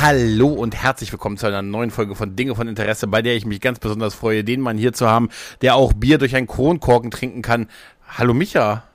[0.00, 3.44] Hallo und herzlich willkommen zu einer neuen Folge von Dinge von Interesse, bei der ich
[3.46, 5.28] mich ganz besonders freue, den Mann hier zu haben,
[5.60, 7.66] der auch Bier durch einen Kronkorken trinken kann.
[8.06, 8.87] Hallo Micha.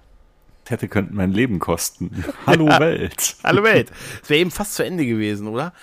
[0.70, 2.24] Hätte könnte mein Leben kosten.
[2.46, 3.36] Hallo Welt.
[3.44, 3.92] Hallo Welt.
[4.22, 5.74] Es wäre eben fast zu Ende gewesen, oder?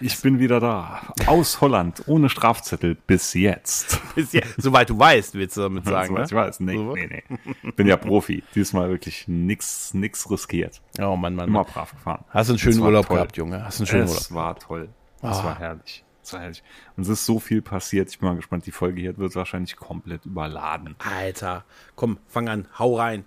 [0.00, 1.02] Ich bin wieder da.
[1.26, 4.00] Aus Holland, ohne Strafzettel, bis jetzt.
[4.14, 4.54] Bis jetzt.
[4.60, 6.26] Soweit du weißt, willst du damit sagen, Soweit ne?
[6.26, 6.94] Ich weiß, nee, So.
[6.94, 7.22] nee,
[7.62, 7.72] nee.
[7.72, 8.42] Bin ja Profi.
[8.54, 10.80] Diesmal wirklich nix, nix riskiert.
[11.00, 11.72] Oh Mann, Mann, Immer Mann.
[11.72, 12.24] brav gefahren.
[12.30, 13.16] Hast du einen schönen Es Urlaub toll.
[13.16, 13.64] gehabt, Junge?
[13.64, 14.20] Hast du einen schönen Urlaub?
[14.20, 14.88] Es war toll.
[15.22, 15.44] Es Ah.
[15.44, 16.04] war herrlich.
[16.22, 16.62] Es war herrlich.
[16.96, 18.08] Und es ist so viel passiert.
[18.10, 18.66] Ich bin mal gespannt.
[18.66, 20.96] Die Folge hier wird wahrscheinlich komplett überladen.
[20.98, 23.24] Alter, komm, fang an, hau rein.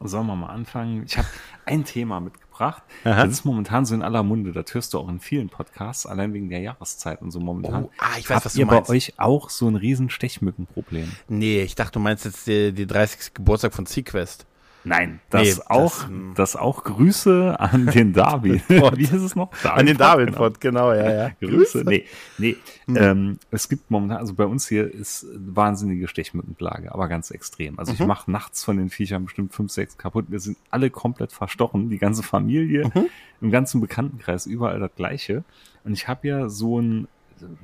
[0.00, 1.04] Sollen wir mal anfangen?
[1.04, 1.28] Ich habe
[1.64, 2.82] ein Thema mitgebracht.
[3.04, 3.24] Aha.
[3.24, 4.52] Das ist momentan so in aller Munde.
[4.52, 7.84] Das hörst du auch in vielen Podcasts, allein wegen der Jahreszeit und so momentan.
[7.84, 8.88] Oh, ah, ich weiß, Habt was du ihr meinst.
[8.88, 11.10] bei euch auch so ein riesen Stechmückenproblem?
[11.28, 13.34] Nee, ich dachte, du meinst jetzt die 30.
[13.34, 14.46] Geburtstag von Sequest.
[14.84, 16.32] Nein, das Nee, das, auch, hm.
[16.34, 18.68] das auch Grüße an den David.
[18.68, 19.50] Wie ist es noch?
[19.64, 21.30] An den David, David Pott, genau, ja, ja.
[21.40, 21.84] Grüße.
[21.86, 22.04] Nee,
[22.38, 22.56] nee.
[22.86, 22.96] Hm.
[22.96, 27.78] Ähm, es gibt momentan, also bei uns hier ist wahnsinnige Stechmückenplage, aber ganz extrem.
[27.78, 27.98] Also Mhm.
[28.00, 30.26] ich mache nachts von den Viechern bestimmt fünf, sechs kaputt.
[30.28, 33.06] Wir sind alle komplett verstochen, die ganze Familie, Mhm.
[33.40, 35.44] im ganzen Bekanntenkreis, überall das Gleiche.
[35.84, 37.06] Und ich habe ja so ein,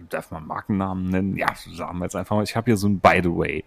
[0.09, 1.37] darf man Markennamen nennen?
[1.37, 3.65] Ja, sagen wir jetzt einfach mal, ich habe ja so ein By the Way.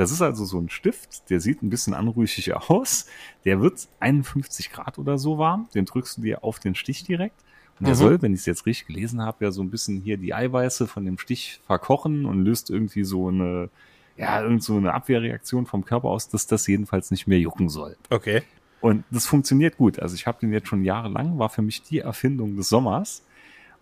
[0.00, 3.04] Das ist also so ein Stift, der sieht ein bisschen anrüchig aus.
[3.44, 5.68] Der wird 51 Grad oder so warm.
[5.74, 7.38] Den drückst du dir auf den Stich direkt.
[7.78, 7.98] Und der Mhm.
[7.98, 10.86] soll, wenn ich es jetzt richtig gelesen habe, ja so ein bisschen hier die Eiweiße
[10.86, 13.68] von dem Stich verkochen und löst irgendwie so eine,
[14.16, 17.98] ja, irgend so eine Abwehrreaktion vom Körper aus, dass das jedenfalls nicht mehr jucken soll.
[18.08, 18.40] Okay.
[18.80, 19.98] Und das funktioniert gut.
[19.98, 23.22] Also ich habe den jetzt schon jahrelang, war für mich die Erfindung des Sommers.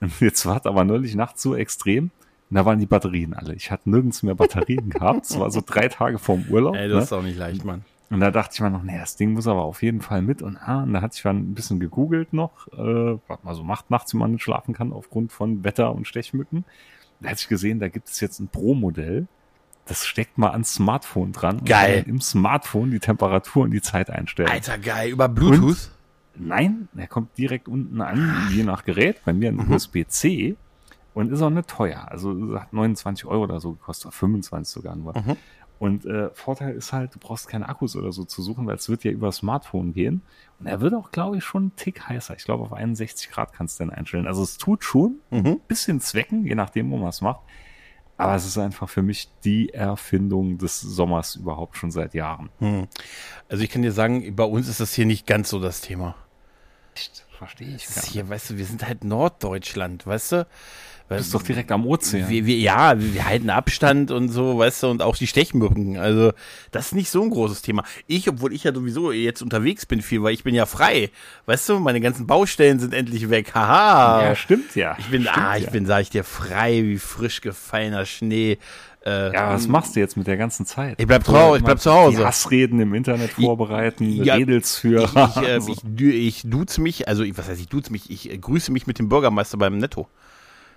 [0.00, 2.10] Und jetzt war es aber neulich nachts so extrem.
[2.50, 3.54] Und da waren die Batterien alle.
[3.54, 5.26] Ich hatte nirgends mehr Batterien gehabt.
[5.26, 6.74] Es war so drei Tage vorm Urlaub.
[6.76, 6.94] Ey, ne?
[6.94, 7.84] das ist auch nicht leicht, Mann.
[8.10, 10.40] Und da dachte ich mir noch, nee, das Ding muss aber auf jeden Fall mit.
[10.40, 13.62] Und, ah, und da hatte ich dann ein bisschen gegoogelt noch, äh, was man so
[13.62, 16.64] macht nachts, wenn man nicht schlafen kann, aufgrund von Wetter und Stechmücken.
[17.20, 19.26] Da hatte ich gesehen, da gibt es jetzt ein Pro-Modell.
[19.84, 21.58] Das steckt mal ans Smartphone dran.
[21.58, 22.04] und Geil.
[22.06, 24.48] Im Smartphone die Temperatur und die Zeit einstellen.
[24.48, 25.90] Alter, geil, über Bluetooth?
[26.34, 29.20] Nein, er kommt direkt unten an, je nach Gerät.
[29.24, 30.56] Bei mir ein USB-C
[31.18, 32.06] und ist auch nicht teuer.
[32.08, 35.18] Also hat 29 Euro oder so gekostet, oder 25 sogar nur.
[35.18, 35.36] Mhm.
[35.80, 38.88] Und äh, Vorteil ist halt, du brauchst keine Akkus oder so zu suchen, weil es
[38.88, 40.22] wird ja über Smartphone gehen.
[40.60, 42.36] Und er wird auch, glaube ich, schon einen Tick heißer.
[42.36, 44.26] Ich glaube, auf 61 Grad kannst du den einstellen.
[44.28, 45.46] Also es tut schon Mhm.
[45.46, 47.40] ein bisschen zwecken, je nachdem, wo man es macht.
[48.16, 52.48] Aber es ist einfach für mich die Erfindung des Sommers überhaupt schon seit Jahren.
[52.58, 52.88] Hm.
[53.48, 56.16] Also ich kann dir sagen, bei uns ist das hier nicht ganz so das Thema.
[56.96, 57.24] Echt?
[57.38, 60.46] Verstehe ich gar hier, weißt du, wir sind halt Norddeutschland, weißt du?
[61.08, 62.28] Du bist doch direkt am Ozean.
[62.28, 65.96] Wir, wir, ja, wir halten Abstand und so, weißt du, und auch die Stechmücken.
[65.96, 66.32] Also,
[66.72, 67.84] das ist nicht so ein großes Thema.
[68.08, 71.10] Ich, obwohl ich ja sowieso jetzt unterwegs bin viel, weil ich bin ja frei.
[71.46, 73.54] Weißt du, meine ganzen Baustellen sind endlich weg.
[73.54, 74.22] Haha.
[74.22, 74.96] Ja, stimmt ja.
[74.98, 75.70] ich bin, stimmt ah, ich ja.
[75.70, 78.58] bin, sag ich dir, frei wie frisch gefallener Schnee.
[79.06, 80.96] Äh, Ja, was machst du jetzt mit der ganzen Zeit?
[81.00, 82.26] Ich bleib trau- ich bleib zu Hause.
[82.26, 85.04] Hassreden im Internet vorbereiten, Ja, Redelsführer.
[85.04, 88.10] Ich, ich, äh, Also, ich, ich duze mich, also ich, was heißt ich duze mich,
[88.10, 90.08] ich äh, grüße mich mit dem Bürgermeister beim Netto.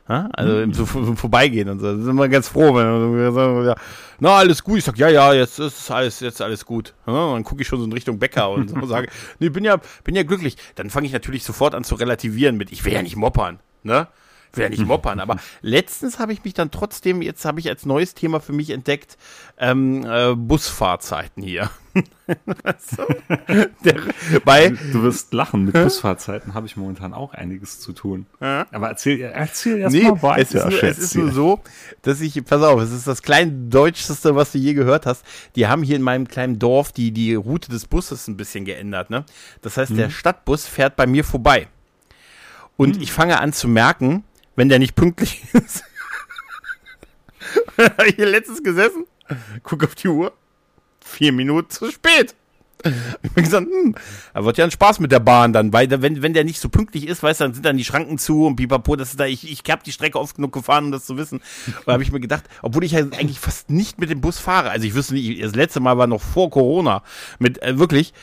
[0.07, 0.29] Ha?
[0.33, 0.63] Also Hm.
[0.63, 1.95] im so, so Vorbeigehen und so.
[1.95, 3.75] Da sind wir ganz froh, wenn wir sagen, ja,
[4.19, 4.79] na, alles gut.
[4.79, 6.93] Ich sag, ja, ja, jetzt ist alles, jetzt alles gut.
[7.05, 9.09] Ja, und dann gucke ich schon so in Richtung Bäcker und so sage,
[9.39, 10.57] nee, bin ja, bin ja glücklich.
[10.75, 14.07] Dann fange ich natürlich sofort an zu relativieren mit, ich will ja nicht moppern, ne?
[14.51, 17.69] Ich will ja nicht moppern, aber letztens habe ich mich dann trotzdem, jetzt habe ich
[17.69, 19.17] als neues Thema für mich entdeckt,
[19.57, 21.69] ähm, äh, Busfahrzeiten hier.
[22.95, 23.03] Du?
[23.83, 23.95] Der,
[24.45, 28.25] bei, du wirst lachen, mit Busfahrzeiten habe ich momentan auch einiges zu tun.
[28.39, 30.39] Aber erzähl, erzähl erst Nee, mal weiter.
[30.41, 31.59] es ist, nur, es ist nur so,
[32.03, 35.25] dass ich, pass auf, es ist das kleindeutschste, was du je gehört hast.
[35.57, 39.09] Die haben hier in meinem kleinen Dorf die, die Route des Busses ein bisschen geändert,
[39.09, 39.25] ne?
[39.61, 39.97] Das heißt, Mhm.
[39.97, 41.67] der Stadtbus fährt bei mir vorbei.
[42.77, 43.01] Und Mhm.
[43.03, 44.23] ich fange an zu merken,
[44.61, 45.83] wenn der nicht pünktlich ist.
[47.79, 49.07] Hab ich hier letztens gesessen,
[49.63, 50.33] guck auf die Uhr,
[51.03, 52.35] vier Minuten zu spät.
[53.23, 53.95] Ich bin gesagt, hm,
[54.35, 56.69] da wird ja ein Spaß mit der Bahn dann, weil wenn, wenn der nicht so
[56.69, 59.25] pünktlich ist, weißt du, dann sind dann die Schranken zu und pipapo, das ist da,
[59.25, 61.41] ich, ich hab die Strecke oft genug gefahren, um das zu wissen.
[61.87, 64.69] Da habe ich mir gedacht, obwohl ich ja eigentlich fast nicht mit dem Bus fahre,
[64.69, 67.01] also ich wüsste nicht, das letzte Mal war noch vor Corona,
[67.39, 68.13] mit, äh, wirklich,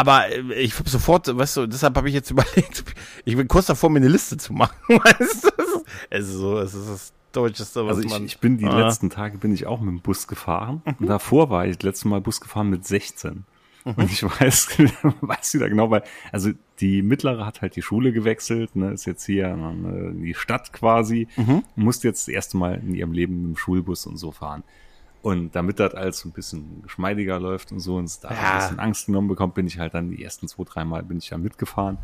[0.00, 2.84] aber äh, ich habe sofort, weißt du, deshalb habe ich jetzt überlegt,
[3.24, 6.74] ich bin kurz davor, mir eine Liste zu machen, weißt du, es ist so, es
[6.74, 8.24] ist Deutscheste, was Also ich, man.
[8.24, 8.76] ich bin die Ah.
[8.86, 10.82] letzten Tage bin ich auch mit dem Bus gefahren.
[10.98, 13.44] Und davor war ich das letzte Mal Bus gefahren mit 16.
[13.84, 14.68] Und ich weiß,
[15.20, 16.50] weiß wieder genau, weil, also
[16.80, 21.28] die mittlere hat halt die Schule gewechselt, ne, ist jetzt hier in die Stadt quasi,
[21.76, 24.64] musste jetzt das erste Mal in ihrem Leben mit dem Schulbus und so fahren.
[25.22, 28.36] Und damit das alles so ein bisschen geschmeidiger läuft und so und es da Ja.
[28.54, 31.28] ein bisschen Angst genommen bekommt, bin ich halt dann die ersten zwei, dreimal bin ich
[31.28, 31.98] da mitgefahren.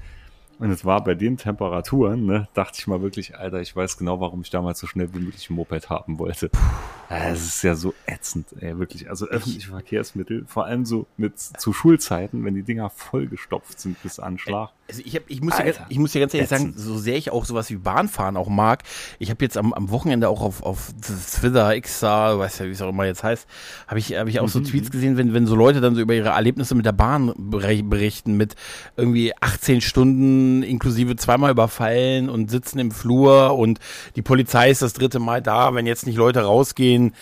[0.59, 4.21] Und es war bei den Temperaturen, ne, dachte ich mal wirklich, Alter, ich weiß genau,
[4.21, 6.51] warum ich damals so schnell wie möglich ein Moped haben wollte.
[7.11, 9.11] Ja, Es ist ja so ätzend, ey, wirklich.
[9.11, 14.19] Also öffentliche Verkehrsmittel, vor allem so mit zu Schulzeiten, wenn die Dinger vollgestopft sind bis
[14.19, 14.71] Anschlag.
[14.89, 16.81] Also ich, hab, ich, muss ja, Alter, ganz- ich muss ja ganz ehrlich sagen, ätzend.
[16.81, 18.83] so sehr ich auch sowas wie Bahnfahren auch mag,
[19.19, 22.81] ich habe jetzt am, am Wochenende auch auf, auf Twitter, Xa, weiß ja, wie es
[22.83, 23.47] auch immer jetzt heißt,
[23.89, 26.15] habe ich, hab ich auch so Tweets gesehen, wenn, wenn so Leute dann so über
[26.15, 28.55] ihre Erlebnisse mit der Bahn berichten, mit
[28.97, 33.79] irgendwie 18 Stunden inklusive zweimal überfallen und sitzen im Flur und
[34.17, 37.13] die Polizei ist das dritte Mal da, wenn jetzt nicht Leute rausgehen,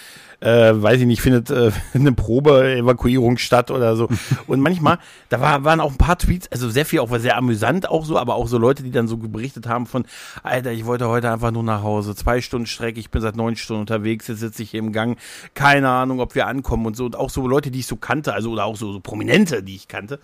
[0.45, 4.09] äh, weiß ich nicht, findet äh, eine Probe-Evakuierung statt oder so.
[4.47, 4.99] Und manchmal,
[5.31, 8.05] da war, waren auch ein paar Tweets, also sehr viel auch war sehr amüsant auch
[8.05, 10.05] so, aber auch so Leute, die dann so berichtet haben von,
[10.43, 13.57] Alter, ich wollte heute einfach nur nach Hause, zwei Stunden Strecke, ich bin seit neun
[13.57, 15.19] Stunden unterwegs, jetzt sitze ich hier im Gang,
[15.55, 17.07] keine Ahnung, ob wir ankommen und so.
[17.07, 19.77] Und auch so Leute, die ich so kannte, also oder auch so, so Prominente, die
[19.77, 20.19] ich kannte.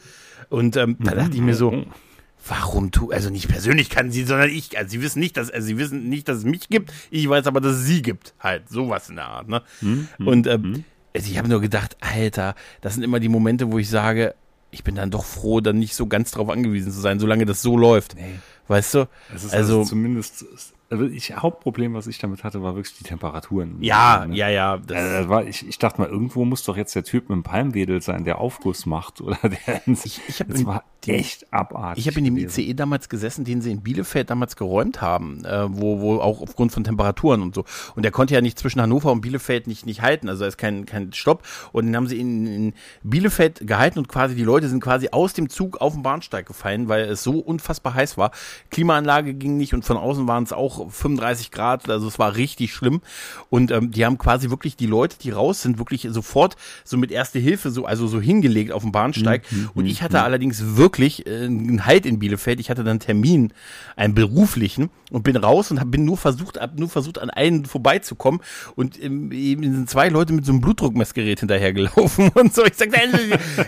[0.50, 1.85] Und ähm, da dachte ich mir so,
[2.47, 5.67] Warum tu, also nicht persönlich kann sie, sondern ich, also sie wissen nicht, dass, also
[5.67, 8.69] sie wissen nicht, dass es mich gibt, ich weiß aber, dass es sie gibt, halt,
[8.69, 9.63] sowas in der Art, ne?
[10.19, 10.85] Und ähm,
[11.15, 14.35] also ich habe nur gedacht, Alter, das sind immer die Momente, wo ich sage,
[14.71, 17.63] ich bin dann doch froh, dann nicht so ganz drauf angewiesen zu sein, solange das
[17.63, 18.15] so läuft.
[18.15, 18.39] Nee.
[18.69, 19.09] Weißt du?
[19.35, 20.45] Es ist also, also, zumindest,
[20.91, 23.77] also ich, Hauptproblem, was ich damit hatte, war wirklich die Temperaturen.
[23.81, 24.37] ja, Ne?
[24.37, 27.05] ja, ja, das, Äh, das war, ich, ich dachte mal, irgendwo muss doch jetzt der
[27.05, 29.21] Typ mit dem Palmwedel sein, der Aufguss macht.
[29.21, 32.07] Oder der, Ich- ich das in- war echt abartig.
[32.07, 32.37] Ich habe in dem.
[32.37, 36.73] ICE damals gesessen, den sie in Bielefeld damals geräumt haben, äh, wo, wo auch aufgrund
[36.73, 37.65] von Temperaturen und so.
[37.97, 40.59] Und der konnte ja nicht zwischen Hannover und Bielefeld nicht, nicht halten, also da ist
[40.59, 41.43] kein, kein Stopp.
[41.73, 45.33] Und den haben sie in, in Bielefeld gehalten und quasi die Leute sind quasi aus
[45.33, 48.31] dem Zug auf den Bahnsteig gefallen, weil es so unfassbar heiß war.
[48.71, 52.73] Klimaanlage ging nicht und von außen waren es auch 35 Grad, also es war richtig
[52.73, 53.00] schlimm.
[53.49, 57.11] Und ähm, die haben quasi wirklich die Leute, die raus sind, wirklich sofort so mit
[57.11, 59.43] Erste Hilfe, so, also so hingelegt auf dem Bahnsteig.
[59.75, 62.61] und ich hatte allerdings wirklich äh, einen Halt in Bielefeld.
[62.61, 63.53] Ich hatte dann einen Termin,
[63.97, 67.65] einen beruflichen und bin raus und hab, bin nur versucht, hab nur versucht, an einen
[67.65, 68.41] vorbeizukommen.
[68.77, 72.65] Und ähm, eben sind zwei Leute mit so einem Blutdruckmessgerät hinterhergelaufen und so.
[72.65, 72.99] Ich sagte,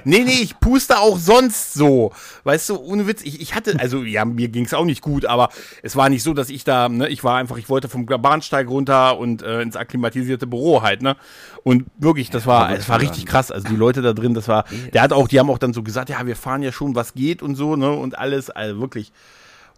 [0.05, 2.13] nee, nee, ich puste auch sonst so.
[2.45, 5.51] Weißt du, ohne Witz, ich, ich hatte, also ja, mir ging's auch nicht gut, aber
[5.83, 8.69] es war nicht so, dass ich da, ne, ich war einfach, ich wollte vom Bahnsteig
[8.69, 11.17] runter und äh, ins akklimatisierte Büro halt, ne?
[11.65, 13.51] Und wirklich, das war, aber es war richtig krass.
[13.51, 15.83] Also die Leute da drin, das war, der hat auch, die haben auch dann so
[15.83, 17.91] gesagt, ja, wir fahren ja schon, was geht und so, ne?
[17.91, 19.13] Und alles, also wirklich.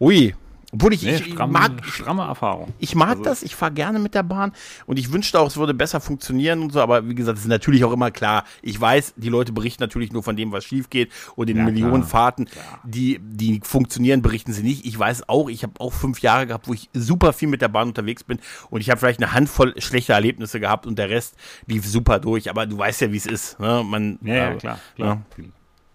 [0.00, 0.34] Ui.
[0.74, 2.74] Obwohl ich, Nee, ich, stramme, mag, stramme Erfahrung.
[2.80, 4.52] ich mag Also- das, ich fahre gerne mit der Bahn
[4.86, 7.48] und ich wünschte auch, es würde besser funktionieren und so, aber wie gesagt, es ist
[7.48, 8.44] natürlich auch immer klar.
[8.60, 11.64] Ich weiß, die Leute berichten natürlich nur von dem, was schief geht und in Ja,
[11.64, 12.08] Millionen klar.
[12.08, 12.46] Fahrten,
[12.82, 14.84] die, die funktionieren, berichten sie nicht.
[14.84, 17.68] Ich weiß auch, ich habe auch fünf Jahre gehabt, wo ich super viel mit der
[17.68, 18.38] Bahn unterwegs bin
[18.70, 21.36] und ich habe vielleicht eine Handvoll schlechter Erlebnisse gehabt und der Rest
[21.66, 23.60] lief super durch, aber du weißt ja, wie es ist.
[23.60, 23.82] Ne?
[23.84, 24.78] Man, Ja, ja, äh, klar.
[24.96, 25.22] klar.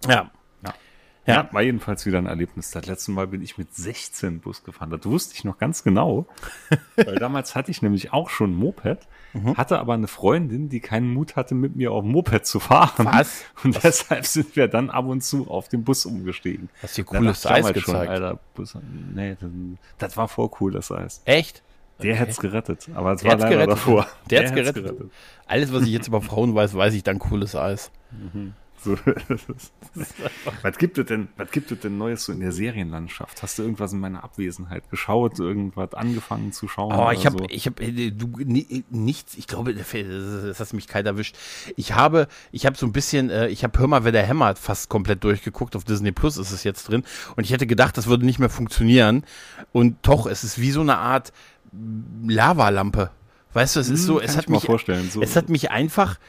[0.06, 0.12] Ja.
[0.12, 0.32] ja.
[1.30, 1.36] Ja.
[1.44, 1.50] Ja.
[1.54, 2.72] war jedenfalls wieder ein Erlebnis.
[2.72, 4.90] Das letzte Mal bin ich mit 16 Bus gefahren.
[4.90, 6.26] Das wusste ich noch ganz genau.
[6.96, 9.58] weil damals hatte ich nämlich auch schon ein Moped, Mhm.
[9.58, 13.06] hatte aber eine Freundin, die keinen Mut hatte, mit mir auf dem Moped zu fahren.
[13.06, 13.44] Was?
[13.64, 16.68] Und deshalb sind wir dann ab und zu auf den Bus umgestiegen.
[16.82, 18.10] Hast Da cooles Eis damals schon, gezeigt.
[18.12, 18.76] Alter, Bus,
[19.14, 19.50] nee, das,
[20.00, 21.22] das war voll cool, das Eis.
[21.26, 21.62] Echt?
[22.02, 23.72] Der hätte es gerettet, aber es Der war hat's leider gerettet.
[23.74, 24.08] davor.
[24.32, 25.12] Der hat's hätt's gerettet.
[25.46, 27.92] Alles, was ich jetzt über Frauen weiß, weiß ich dann cooles Eis.
[28.84, 28.98] So,
[30.62, 33.42] was gibt es denn, was gibt es denn Neues so in der Serienlandschaft?
[33.44, 36.94] Hast du irgendwas in meiner Abwesenheit geschaut, irgendwas angefangen zu schauen?
[36.98, 37.46] Oh, ich habe, so?
[37.50, 39.36] ich habe, du ni- nichts.
[39.38, 39.74] Ich glaube,
[40.44, 41.36] das hat mich kalt erwischt.
[41.76, 44.60] Ich habe, ich habe so ein bisschen, äh, ich habe Hör mal, wer der hämmert
[44.60, 45.76] fast komplett durchgeguckt.
[45.76, 47.04] Auf Disney Plus ist es jetzt drin.
[47.36, 49.24] Und ich hätte gedacht, das würde nicht mehr funktionieren.
[49.72, 51.32] Und doch, es ist wie so eine Art
[52.28, 53.12] Lavalampe.
[53.54, 55.72] Weißt du, es ist Hm, so, kann es hat mich, vorstellen, so- es hat mich
[55.72, 56.20] einfach,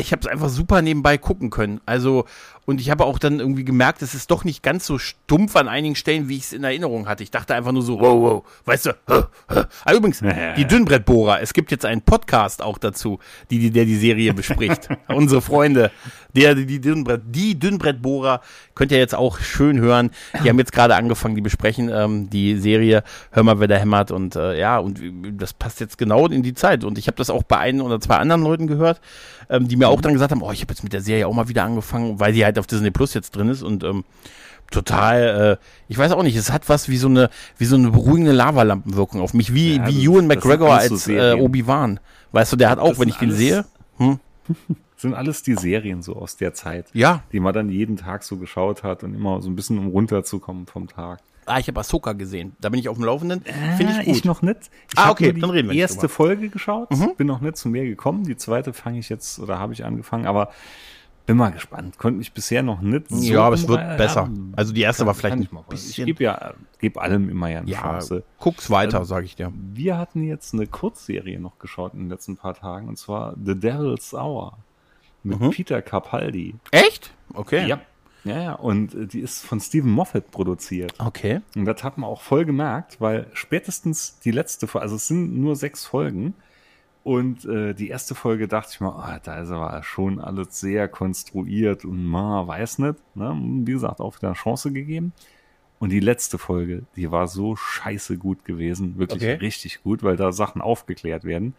[0.00, 1.80] ich habe es einfach super nebenbei gucken können.
[1.86, 2.24] Also,
[2.66, 5.68] und ich habe auch dann irgendwie gemerkt, es ist doch nicht ganz so stumpf an
[5.68, 7.22] einigen Stellen, wie ich es in Erinnerung hatte.
[7.22, 8.90] Ich dachte einfach nur so, wow, wow, weißt du.
[9.08, 9.22] Hä.
[9.84, 10.22] Ah, übrigens,
[10.56, 13.18] die Dünnbrettbohrer, es gibt jetzt einen Podcast auch dazu,
[13.50, 14.88] die, die, der die Serie bespricht.
[15.08, 15.90] Unsere Freunde,
[16.34, 18.40] Der, die, Dünnbrett, die Dünnbrettbohrer
[18.74, 20.10] könnt ihr jetzt auch schön hören.
[20.44, 23.02] Die haben jetzt gerade angefangen, die besprechen ähm, die Serie
[23.32, 24.10] Hör mal, wer da hämmert.
[24.10, 25.00] Und äh, ja, und
[25.32, 26.84] das passt jetzt genau in die Zeit.
[26.84, 29.00] Und ich habe das auch bei ein oder zwei anderen Leuten gehört,
[29.50, 31.34] ähm, die mir auch dann gesagt haben, oh, ich habe jetzt mit der Serie auch
[31.34, 33.62] mal wieder angefangen, weil die halt auf Disney Plus jetzt drin ist.
[33.62, 34.04] Und ähm,
[34.70, 37.28] total, äh, ich weiß auch nicht, es hat was wie so eine,
[37.58, 41.34] wie so eine beruhigende Lavalampenwirkung auf mich, wie, Ja, wie Ewan McGregor als äh.
[41.34, 42.00] Obi-Wan.
[42.32, 43.66] Weißt du, der hat auch, wenn ich den sehe,
[43.96, 44.20] hm,
[44.96, 48.36] sind alles die Serien so aus der Zeit, ja, die man dann jeden Tag so
[48.36, 51.20] geschaut hat und immer so ein bisschen um runterzukommen vom Tag.
[51.50, 53.42] Ah, ich habe Ahsoka gesehen, da bin ich auf dem Laufenden,
[53.76, 54.24] finde Ah, ich gut.
[54.24, 54.70] noch nicht.
[54.92, 56.08] Ich Ah, okay, die dann reden wir nicht erste drüber.
[56.14, 58.24] Folge geschaut, bin noch nicht zu mir gekommen.
[58.24, 60.50] Die zweite fange ich jetzt oder habe ich angefangen, aber
[61.26, 61.96] bin mal gespannt.
[61.98, 63.08] Konnte mich bisher noch nicht.
[63.08, 63.96] so ja, aber es wird umreißen.
[63.98, 64.22] besser.
[64.32, 65.60] Ja, Also die erste war vielleicht kann ich mal.
[65.60, 68.24] Ich bisschen, gebe ja, gebe allem immer ja eine ja, Chance.
[68.38, 69.52] guck's weiter, sage ich dir.
[69.54, 73.54] Wir hatten jetzt eine Kurzserie noch geschaut in den letzten paar Tagen und zwar The
[73.54, 74.58] Devil's Hour
[75.22, 75.50] mit Mhm.
[75.50, 76.54] Peter Capaldi.
[76.72, 77.12] Echt?
[77.34, 77.66] Okay.
[77.68, 77.80] Ja.
[78.24, 80.94] Ja, ja, und äh, die ist von Stephen Moffat produziert.
[80.98, 81.40] Okay.
[81.56, 85.38] Und das hat man auch voll gemerkt, weil spätestens die letzte Folge, also es sind
[85.38, 86.34] nur sechs Folgen.
[87.02, 90.86] Und äh, die erste Folge dachte ich mir, ah, da ist aber schon alles sehr
[90.86, 92.96] konstruiert und man weiß nicht.
[93.16, 93.34] Ne?
[93.64, 95.12] Wie gesagt, auch wieder eine Chance gegeben.
[95.78, 99.34] Und die letzte Folge, die war so scheiße gut gewesen, wirklich Okay.
[99.36, 101.54] richtig gut, weil da Sachen aufgeklärt werden.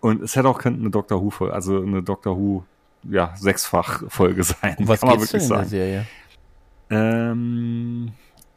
[0.00, 2.62] Und es hätte auch könnte eine Doctor Who Folge, also eine Doctor Who
[3.04, 4.76] ja sechsfach Folge sein.
[4.78, 5.68] Um was kann man wirklich sagen.
[5.68, 6.06] Serie?
[6.90, 8.12] Ähm,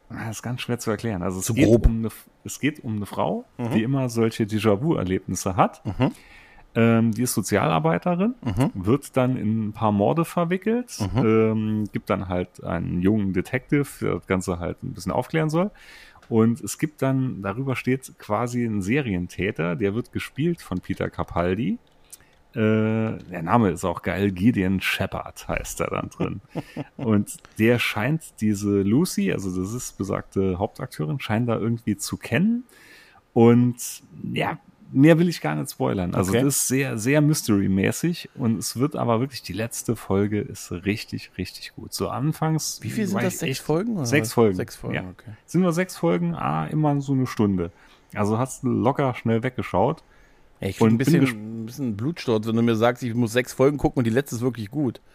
[0.08, 1.22] das ist ganz schwer zu erklären.
[1.22, 1.86] Also es, Zu geht, grob.
[1.86, 2.08] um eine,
[2.44, 3.44] es geht um eine Frau,
[3.74, 5.84] die immer solche Déjà-vu-Erlebnisse hat.
[5.84, 6.10] Mhm.
[6.74, 8.70] Ähm, die ist Sozialarbeiterin, Mhm.
[8.74, 14.14] wird dann in ein paar Morde verwickelt, ähm, gibt dann halt einen jungen Detective, der
[14.14, 15.70] das Ganze halt ein bisschen aufklären soll.
[16.30, 21.78] Und es gibt dann, darüber steht quasi ein Serientäter, der wird gespielt von Peter Capaldi.
[22.54, 26.40] Äh, der Name ist auch geil, Gideon Shepard heißt er dann drin.
[26.96, 32.64] Und der scheint diese Lucy, also das ist besagte Hauptakteurin, scheint da irgendwie zu kennen.
[33.32, 34.58] Und ja,
[34.92, 36.14] mehr will ich gar nicht spoilern.
[36.14, 36.42] Also Okay.
[36.44, 41.30] das ist sehr, sehr Mystery-mäßig und es wird aber wirklich, die letzte Folge ist richtig,
[41.38, 41.94] richtig gut.
[41.94, 42.80] So anfangs.
[42.82, 43.38] Wie viel sind das?
[43.38, 43.96] Sechs Folgen?
[43.96, 44.34] oder Sechs?
[44.34, 44.56] Folgen.
[44.56, 45.02] Sechs Folgen, Ja.
[45.08, 45.30] okay.
[45.46, 47.70] Sind nur sechs Folgen, ah, immer so eine Stunde.
[48.14, 50.02] Also hast du locker schnell weggeschaut.
[50.62, 51.22] Ja, ich Und ein bin bisschen,
[51.62, 54.36] ein bisschen Blutsturz, wenn du mir sagst, ich muss sechs Folgen gucken und die letzte
[54.36, 55.00] ist wirklich gut.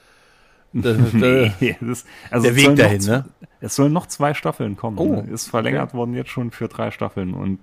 [0.73, 3.25] Das, Nee, das, also der es Weg sollen noch dahin, z- ne?
[3.61, 4.97] Es sollen noch zwei Staffeln kommen.
[4.99, 5.21] Oh, ne?
[5.31, 7.59] Ist verlängert worden jetzt schon für drei Staffeln und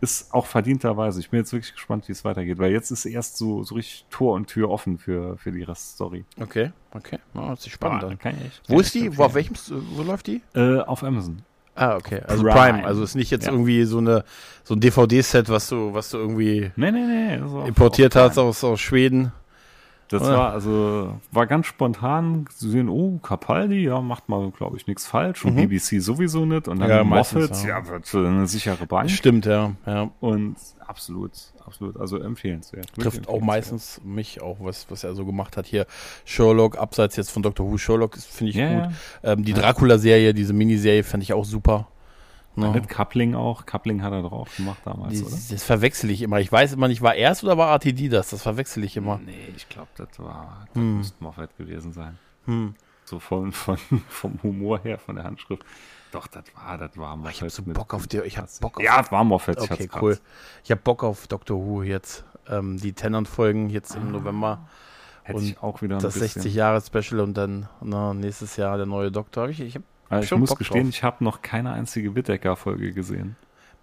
[0.00, 1.20] ist auch verdienterweise.
[1.20, 4.06] Ich bin jetzt wirklich gespannt, wie es weitergeht, weil jetzt ist erst so, so richtig
[4.10, 6.24] Tor und Tür offen für, für die Reststory.
[6.40, 7.18] okay, okay.
[7.34, 8.32] Ja, das ist spannend Boah,
[8.68, 9.16] Wo ist die?
[9.16, 10.40] Wo, auf welchem, wo läuft die?
[10.54, 11.42] Äh, auf Amazon.
[11.80, 12.20] Ah, okay.
[12.28, 12.54] Also Prime.
[12.54, 12.84] Prime.
[12.84, 13.52] Also ist nicht jetzt Ja.
[13.52, 14.24] irgendwie so eine
[14.64, 17.34] so ein DVD-Set, was du, was du irgendwie Nee, nee, nee.
[17.66, 19.32] importiert hast aus, aus Schweden.
[20.10, 20.36] Das Oder?
[20.36, 25.06] war also war ganz spontan zu sehen, oh, Capaldi, ja, macht mal, glaube ich, nichts
[25.06, 25.44] falsch.
[25.44, 26.66] Und BBC sowieso nicht.
[26.66, 26.96] Und dann Mhm.
[26.96, 27.78] Ja, Moffat, ja.
[27.78, 27.88] ja.
[27.88, 29.08] wird eine sichere Bank.
[29.08, 29.72] Stimmt, ja.
[29.86, 30.10] ja.
[30.18, 31.30] Und absolut,
[31.64, 32.92] absolut, also empfehlenswert.
[32.94, 35.86] Trifft auch meistens mich auch, was, was er so gemacht hat hier.
[36.24, 37.70] Sherlock, abseits jetzt von Dr.
[37.70, 38.94] Who, Sherlock finde ich Ja, gut.
[39.22, 41.86] Ähm, die Dracula-Serie, diese Miniserie, fand ich auch super.
[42.56, 42.70] Ne?
[42.72, 43.64] Mit Coupling auch.
[43.64, 45.30] Coupling hat er doch auch gemacht damals, Die, oder?
[45.50, 46.40] das verwechsel ich immer.
[46.40, 48.30] Ich weiß immer nicht, war er es oder war RTD das?
[48.30, 49.18] Das verwechsel ich immer.
[49.24, 52.18] Nee, ich glaube, das war, das müsste Moffat gewesen sein.
[52.46, 52.74] Hm.
[53.04, 53.76] So von, von,
[54.08, 55.64] vom Humor her, von der Handschrift.
[56.12, 57.34] Doch, das war, das war Moffat.
[57.34, 59.62] Ich hab so Bock auf die, ich hab Bock auf Ja, das war Moffat.
[59.62, 60.02] ich Okay, grad.
[60.02, 60.18] cool.
[60.64, 62.24] Ich habe Bock auf Doctor Who jetzt.
[62.48, 64.66] Ähm, die Tennant-Folgen jetzt im November.
[65.22, 66.42] Hätte Und ich auch wieder ein Das bisschen.
[66.42, 69.48] 60-Jahre-Special und dann na, nächstes Jahr der neue Doktor.
[69.50, 70.94] Ich, ich habe Also ich muss Bock gestehen, drauf.
[70.94, 73.36] ich habe noch keine einzige Whittaker-Folge gesehen.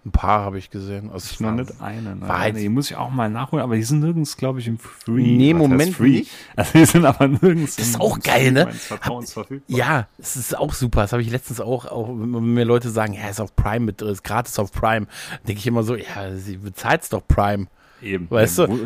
[0.06, 1.10] ein paar habe ich gesehen.
[1.12, 2.14] Also Ich noch nicht eine.
[2.16, 4.78] Nein, jetzt- die muss ich auch mal nachholen, aber die sind nirgends, glaube ich, im
[4.78, 5.36] Free.
[5.36, 6.10] Nee, Was Moment Free?
[6.20, 6.30] nicht.
[6.54, 7.76] Also die sind aber nirgends.
[7.76, 8.68] Das ist auch geil, ne?
[8.70, 9.58] verfügbar.
[9.66, 11.02] Ja, es ist auch super.
[11.02, 14.00] Das habe ich letztens auch, auch wenn mir Leute sagen, ja, ist auf Prime mit
[14.00, 15.06] drin, ist gratis auf Prime,
[15.46, 17.66] denke ich immer so, ja, sie bezahlt's doch Prime.
[18.02, 18.30] Eben.
[18.30, 18.68] Weißt du?
[18.68, 18.78] Wo,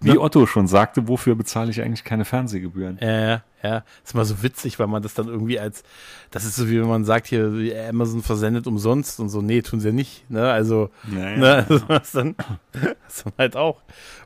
[0.00, 0.20] wie Ne?
[0.20, 2.98] Otto schon sagte, wofür bezahle ich eigentlich keine Fernsehgebühren?
[3.02, 5.82] Ja, ja, ist mal so witzig, weil man das dann irgendwie als,
[6.30, 7.52] das ist so wie wenn man sagt hier,
[7.88, 11.36] Amazon versendet umsonst und so, nee, tun sie ja nicht, ne, also, Naja.
[11.36, 12.36] ne, also was dann,
[13.06, 13.82] was dann halt auch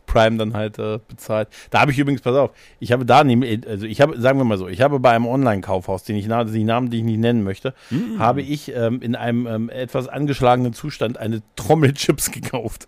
[0.07, 1.49] Prime dann halt äh, bezahlt.
[1.71, 4.45] Da habe ich übrigens, pass auf, ich habe da, nehm- also ich habe, sagen wir
[4.45, 7.43] mal so, ich habe bei einem Online-Kaufhaus, den ich, die Namen, die ich nicht nennen
[7.43, 7.75] möchte,
[8.19, 12.87] habe ich ähm, in einem ähm, etwas angeschlagenen Zustand eine Trommel Chips gekauft.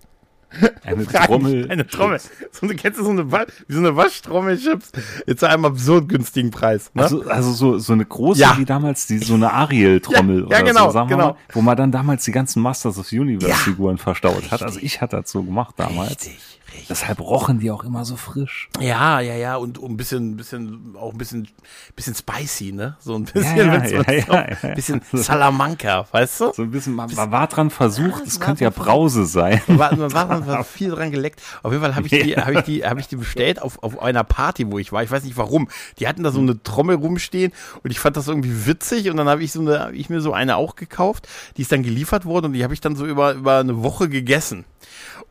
[0.84, 1.70] Eine Frag Trommel.
[1.70, 2.20] Eine Trommel.
[2.52, 4.92] So eine, kennst du so eine, wie so eine Waschtrommel-Chips?
[5.26, 6.90] Jetzt zu einem absurd günstigen Preis.
[6.94, 7.02] Ne?
[7.02, 8.56] Also, also so, so eine große, Ja.
[8.58, 11.28] wie damals, die, so eine Ariel-Trommel Ja, ja, oder genau, so, sagen wir genau.
[11.30, 13.20] mal, wo man dann damals die ganzen Masters of Ja.
[13.20, 14.62] Universe-Figuren verstaut hat.
[14.62, 16.10] Also ich hatte das so gemacht damals.
[16.10, 16.55] Richtig,
[16.88, 18.68] Deshalb rochen die auch immer so frisch.
[18.80, 21.48] Ja, ja, ja, und ein bisschen, bisschen, auch ein bisschen,
[21.94, 22.96] bisschen spicy, ne?
[23.00, 24.74] So ein bisschen, ja, ja, ja, auch- ja.
[24.74, 26.52] bisschen Salamanca, weißt du?
[26.52, 29.60] So ein bisschen, man, man war dran versucht, das es könnte ja Brause sein.
[29.66, 29.78] man
[30.12, 31.40] war, man war viel dran geleckt.
[31.62, 34.00] Auf jeden Fall habe ich die, habe ich die, habe ich die bestellt auf, auf
[34.00, 35.02] einer Party, wo ich war.
[35.02, 35.68] Ich weiß nicht warum.
[35.98, 39.28] Die hatten da so eine Trommel rumstehen und ich fand das irgendwie witzig und dann
[39.28, 41.28] habe ich so eine, hab ich mir so eine auch gekauft.
[41.56, 44.08] Die ist dann geliefert worden und die habe ich dann so über, über eine Woche
[44.08, 44.64] gegessen.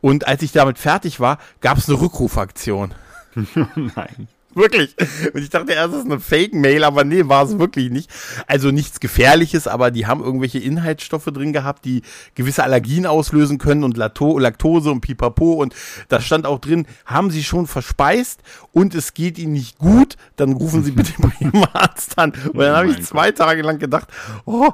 [0.06, 2.94] Und als ich damit fertig war, gab es eine Rückrufaktion.
[3.74, 4.28] Nein.
[4.56, 4.96] Wirklich.
[5.34, 8.10] Und ich dachte erst, das ist eine Fake-Mail, aber nee, war es wirklich nicht.
[8.46, 12.00] Also nichts Gefährliches, aber die haben irgendwelche Inhaltsstoffe drin gehabt, die
[12.34, 15.52] gewisse Allergien auslösen können und Laktose und Pipapo.
[15.52, 15.74] Und
[16.08, 18.40] da stand auch drin, haben Sie schon verspeist
[18.72, 22.32] und es geht Ihnen nicht gut, dann rufen Sie bitte bei Ihrem Arzt an.
[22.46, 24.08] Und dann Oh habe ich mein zwei Tage lang gedacht,
[24.46, 24.70] oh,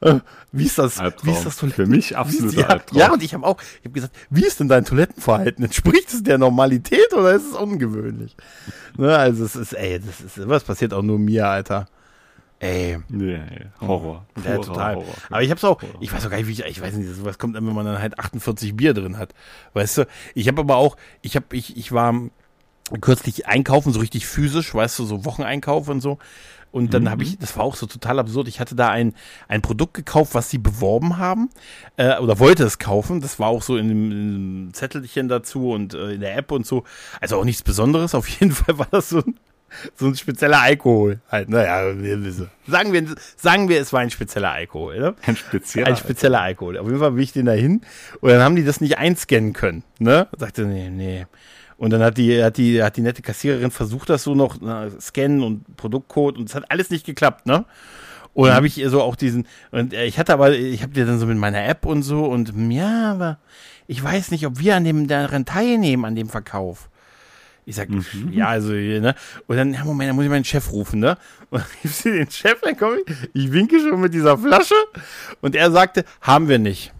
[0.00, 0.20] äh,
[0.52, 0.98] wie ist das?
[0.98, 1.34] Albtraum.
[1.34, 2.98] Wie ist das Für mich absoluter ja, Albtraum.
[2.98, 5.64] Ja, und ich habe auch, ich habe gesagt, wie ist denn dein Toilettenverhalten?
[5.64, 8.36] Entspricht es der Normalität oder ist es ungewöhnlich?
[8.96, 11.86] Ne, also es ist, ey, das ist, was passiert auch nur mir, Alter.
[12.60, 13.44] Ey, Ja, ja.
[13.80, 14.24] Horror.
[14.36, 14.94] ja, Purer total.
[14.96, 15.14] Horror.
[15.28, 17.38] Aber ich hab's auch, ich weiß auch gar nicht, wie ich, ich weiß nicht, sowas
[17.38, 19.34] kommt dann, wenn man dann halt 48 Bier drin hat.
[19.74, 22.14] Weißt du, ich habe aber auch, ich habe, ich, ich war
[23.00, 26.18] kürzlich einkaufen, so richtig physisch, weißt du, so Wocheneinkauf und so.
[26.74, 29.14] Und dann habe ich, das war auch so total absurd, ich hatte da ein,
[29.46, 31.48] ein Produkt gekauft, was sie beworben haben,
[31.96, 33.20] äh, oder wollte es kaufen.
[33.20, 34.32] Das war auch so in dem, in
[34.66, 36.82] dem Zettelchen dazu und äh, in der App und so.
[37.20, 38.12] Also auch nichts Besonderes.
[38.16, 39.38] Auf jeden Fall war das so ein,
[39.94, 41.20] so ein spezieller Alkohol.
[41.30, 41.94] Halt, naja.
[42.66, 45.14] Sagen wir, sagen wir, es war ein spezieller Alkohol, ne?
[45.24, 45.86] Ein spezieller.
[45.86, 46.76] Ein spezieller Alkohol.
[46.76, 47.82] Auf jeden Fall bin ich den da hin
[48.20, 49.84] und dann haben die das nicht einscannen können.
[50.00, 50.26] Ne?
[50.36, 51.26] Sagte, nee, nee.
[51.76, 54.88] Und dann hat die, hat die, hat die nette Kassiererin versucht, das so noch na,
[55.00, 57.64] scannen und Produktcode und es hat alles nicht geklappt, ne?
[58.32, 60.92] Und dann habe ich ihr so auch diesen, und äh, ich hatte aber, ich habe
[60.92, 63.38] dir dann so mit meiner App und so und ja, aber
[63.86, 66.88] ich weiß nicht, ob wir an dem daran teilnehmen, an dem Verkauf.
[67.66, 67.88] Ich sag,
[68.30, 69.14] ja, also, ne?
[69.46, 71.16] Und dann, ja, Moment, dann muss ich meinen Chef rufen, ne?
[71.50, 74.74] Und dann rief sie den Chef, dann komme ich, ich winke schon mit dieser Flasche
[75.40, 76.92] und er sagte, haben wir nicht.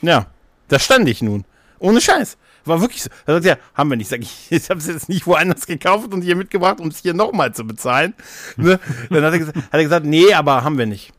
[0.00, 0.26] Ja,
[0.68, 1.44] da stand ich nun.
[1.78, 2.38] Ohne Scheiß.
[2.64, 3.10] War wirklich so.
[3.26, 4.08] Er sagt, ja, haben wir nicht.
[4.10, 7.14] Sag ich, ich habe es jetzt nicht woanders gekauft und hier mitgebracht, um es hier
[7.14, 8.14] nochmal zu bezahlen.
[8.56, 8.78] Ne?
[9.08, 11.12] Dann hat er, gesagt, hat er gesagt, nee, aber haben wir nicht.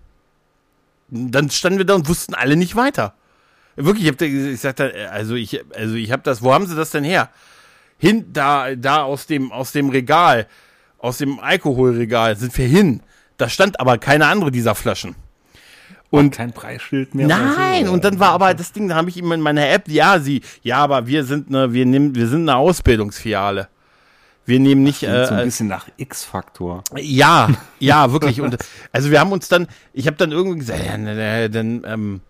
[1.09, 3.13] Dann standen wir da und wussten alle nicht weiter.
[3.75, 6.75] Wirklich, ich, hab, da- ich sagte, also ich, also ich habe das, wo haben sie
[6.75, 7.29] das denn her?
[7.97, 10.47] Hin, da, da aus dem, aus dem Regal,
[10.97, 13.01] aus dem Alkoholregal sind wir hin.
[13.37, 15.15] Da stand aber keine andere dieser Flaschen.
[16.11, 17.25] Und kein Preisschild mehr.
[17.25, 19.87] Nein, so, und dann war aber das Ding, da habe ich ihm in meiner App,
[19.87, 23.69] ja, sie, ja, aber wir sind eine, wir nehmen, wir sind eine Ausbildungsfiliale.
[24.45, 26.83] Wir nehmen nicht, Klingt so ein äh, bisschen nach X-Faktor.
[26.97, 28.41] ja, ja, wirklich.
[28.41, 28.57] Und
[28.91, 32.21] also wir haben uns dann, ich habe dann irgendwie gesagt, ja, ne, ne, dann, ähm,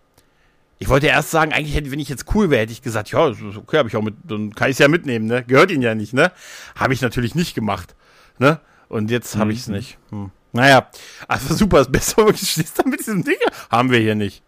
[0.78, 3.20] ich wollte erst sagen, eigentlich hätte, wenn ich jetzt cool wäre, hätte ich gesagt, ja,
[3.56, 5.44] okay, habe ich auch mit, dann kann ich es ja mitnehmen, ne?
[5.44, 6.32] Gehört ihnen ja nicht, ne?
[6.76, 7.96] Habe ich natürlich nicht gemacht,
[8.38, 8.60] ne?
[8.90, 9.98] Und jetzt habe ich es nicht.
[10.10, 10.32] Hm.
[10.54, 10.88] Naja,
[11.28, 13.38] also super, das Beste war wirklich, stehst da mit diesem Ding,
[13.70, 14.44] haben wir hier nicht.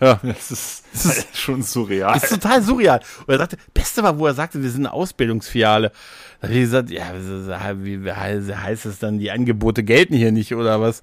[0.00, 0.20] Ja.
[0.22, 2.14] Das ist, das ist schon surreal.
[2.14, 3.00] Das ist total surreal.
[3.26, 5.90] Und er sagte, Beste war, wo er sagte, wir sind eine Ausbildungsfiliale.
[6.40, 7.04] Da habe ich gesagt, ja,
[7.82, 11.02] wie, heißt es dann, die Angebote gelten hier nicht oder was?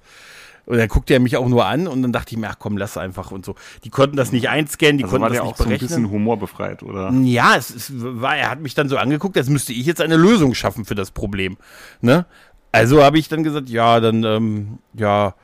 [0.64, 2.76] Und dann guckte er mich auch nur an und dann dachte ich mir, ach komm,
[2.76, 3.54] lass einfach und so.
[3.84, 5.68] Die konnten das nicht einscannen, die also konnten war das der nicht auch so ein
[5.68, 5.88] berechnen.
[5.88, 7.12] bisschen humorbefreit, oder?
[7.12, 10.16] Ja, es, es war, er hat mich dann so angeguckt, als müsste ich jetzt eine
[10.16, 11.56] Lösung schaffen für das Problem.
[12.00, 12.26] Ne?
[12.76, 15.34] Also habe ich dann gesagt, ja, dann, ähm, ja,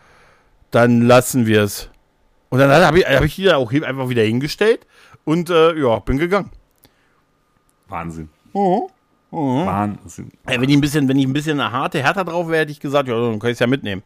[0.70, 1.90] dann lassen wir es.
[2.50, 4.86] Und dann habe ich, hab ich die da auch einfach wieder hingestellt
[5.24, 6.50] und äh, ja, bin gegangen.
[7.88, 8.28] Wahnsinn.
[8.52, 8.82] Mhm.
[9.30, 10.30] Wahnsinn.
[10.44, 12.72] Ey, wenn ich ein bisschen, wenn ich ein bisschen eine harte Härter drauf wäre, hätte
[12.72, 14.02] ich gesagt, ja, dann kann ich es ja mitnehmen.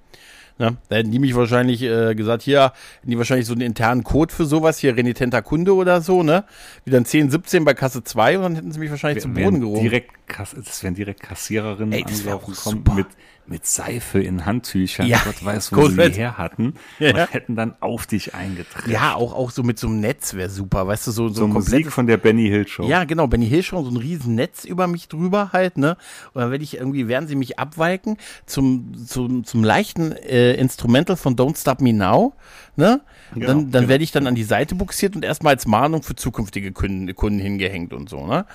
[0.59, 0.77] Ne?
[0.89, 4.33] Da hätten die mich wahrscheinlich äh, gesagt, hier, hätten die wahrscheinlich so einen internen Code
[4.33, 6.45] für sowas, hier renitenter Kunde oder so, ne?
[6.85, 9.61] Wie dann 10, 17 bei Kasse 2 und dann hätten sie mich wahrscheinlich zu Boden
[9.61, 9.83] gehoben.
[9.83, 10.13] direkt,
[10.57, 13.07] das wären direkt Kassiererinnen Ey, wär angelaufen auch kommen mit,
[13.49, 15.07] mit Seife in Handtüchern.
[15.07, 16.75] Ja, Gott weiß, wo sie die her hatten.
[16.99, 17.11] Ja.
[17.11, 18.91] Und hätten dann auf dich eingetreten.
[18.91, 21.45] Ja, auch, auch so mit so einem Netz wäre super, weißt du, so, so, So
[21.45, 22.87] ein Musik von der Benny Hill Show.
[22.87, 25.97] Ja, genau, Benny Hill schon so ein riesen Netz über mich drüber halt, ne?
[26.33, 31.17] Und dann werde ich irgendwie, werden sie mich abweiken zum, zum, zum leichten äh, Instrumental
[31.17, 32.35] von Don't Stop Me Now,
[32.77, 33.01] ne?
[33.35, 33.89] Genau, dann dann genau.
[33.89, 37.41] werde ich dann an die Seite buxiert und erstmal als Mahnung für zukünftige Kunden, Kunden
[37.41, 38.47] hingehängt und so, ne?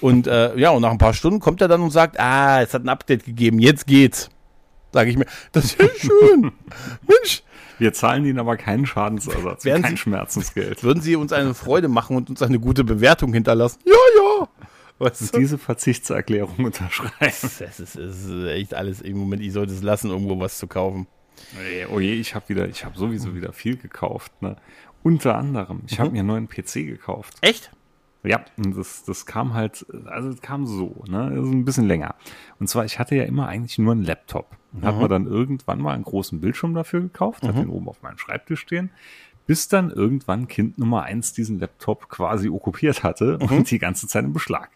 [0.00, 2.74] Und äh, ja, und nach ein paar Stunden kommt er dann und sagt, ah, es
[2.74, 4.30] hat ein Update gegeben, jetzt geht's.
[4.92, 6.52] Sage ich mir, das ist ja schön.
[7.08, 7.42] Mensch,
[7.78, 10.82] Wir zahlen ihnen aber keinen Schadensersatz, Werden kein Sie- Schmerzensgeld.
[10.84, 13.80] würden sie uns eine Freude machen und uns eine gute Bewertung hinterlassen?
[13.84, 13.92] Ja,
[14.40, 14.48] ja.
[14.98, 15.38] Weißt du?
[15.38, 17.10] Diese Verzichtserklärung unterschreiben.
[17.20, 17.60] Es ist,
[17.96, 21.06] es ist echt alles im Moment, ich sollte es lassen, irgendwo was zu kaufen.
[21.92, 24.30] Oh je, ich habe wieder, ich habe sowieso wieder viel gekauft.
[24.42, 24.56] Ne?
[25.02, 27.34] Unter anderem, ich habe mir einen neuen PC gekauft.
[27.40, 27.72] Echt?
[28.22, 32.14] Ja, und das, das kam halt, also es kam so, ne, also ein bisschen länger.
[32.60, 34.56] Und zwar, ich hatte ja immer eigentlich nur einen Laptop.
[34.72, 38.02] Und habe mir dann irgendwann mal einen großen Bildschirm dafür gekauft, hatte den oben auf
[38.02, 38.90] meinem Schreibtisch stehen,
[39.46, 44.24] bis dann irgendwann Kind Nummer eins diesen Laptop quasi okkupiert hatte und die ganze Zeit
[44.24, 44.70] im Beschlag.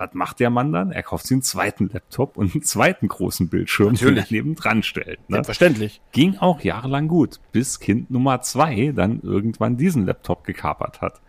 [0.00, 0.92] Was macht der Mann dann?
[0.92, 4.30] Er kauft sich einen zweiten Laptop und einen zweiten großen Bildschirm, den er Natürlich.
[4.30, 5.18] neben dran stellt.
[5.28, 5.36] Ne?
[5.36, 6.00] Selbstverständlich.
[6.12, 11.20] Ging auch jahrelang gut, bis Kind Nummer zwei dann irgendwann diesen Laptop gekapert hat.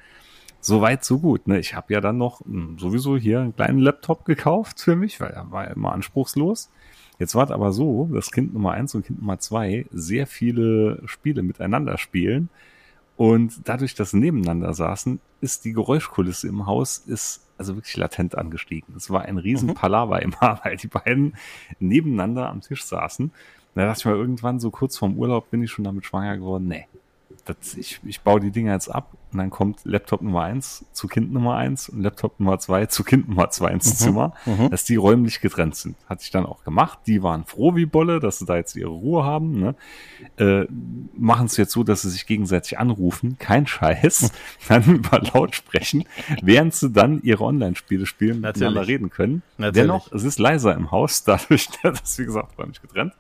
[0.62, 1.48] So weit, so gut.
[1.48, 1.60] Ne?
[1.60, 5.32] Ich habe ja dann noch mh, sowieso hier einen kleinen Laptop gekauft für mich, weil
[5.32, 6.70] er war ja immer anspruchslos.
[7.18, 11.02] Jetzt war es aber so, dass Kind Nummer eins und Kind Nummer zwei sehr viele
[11.06, 12.50] Spiele miteinander spielen.
[13.18, 18.36] Und dadurch, dass sie nebeneinander saßen, ist die Geräuschkulisse im Haus ist also wirklich latent
[18.36, 18.96] angestiegen.
[18.98, 21.36] Es war ein riesen Palaver immer, weil die beiden
[21.80, 23.32] nebeneinander am Tisch saßen.
[23.76, 26.68] Da dachte ich mal, irgendwann so kurz vorm Urlaub bin ich schon damit schwanger geworden.
[26.68, 26.88] Nee,
[27.46, 31.08] das, ich, ich baue die Dinger jetzt ab und dann kommt Laptop Nummer eins zu
[31.08, 34.34] Kind Nummer eins und Laptop Nummer zwei zu Kind Nummer zwei ins Zimmer,
[34.70, 35.96] dass die räumlich getrennt sind.
[36.08, 37.00] Hatte ich dann auch gemacht.
[37.08, 39.60] Die waren froh wie Bolle, dass sie da jetzt ihre Ruhe haben.
[39.60, 39.76] Ne?
[40.38, 40.68] Äh,
[41.18, 44.32] Machen es jetzt so, dass sie sich gegenseitig anrufen, kein Scheiß,
[44.68, 46.04] dann über laut sprechen,
[46.42, 48.90] während sie dann ihre Online-Spiele spielen, miteinander Natürlich.
[48.90, 49.44] reden können.
[49.58, 49.88] Natürlich.
[49.88, 53.14] Dennoch, es ist leiser im Haus, dadurch, dass, wie gesagt, räumlich getrennt.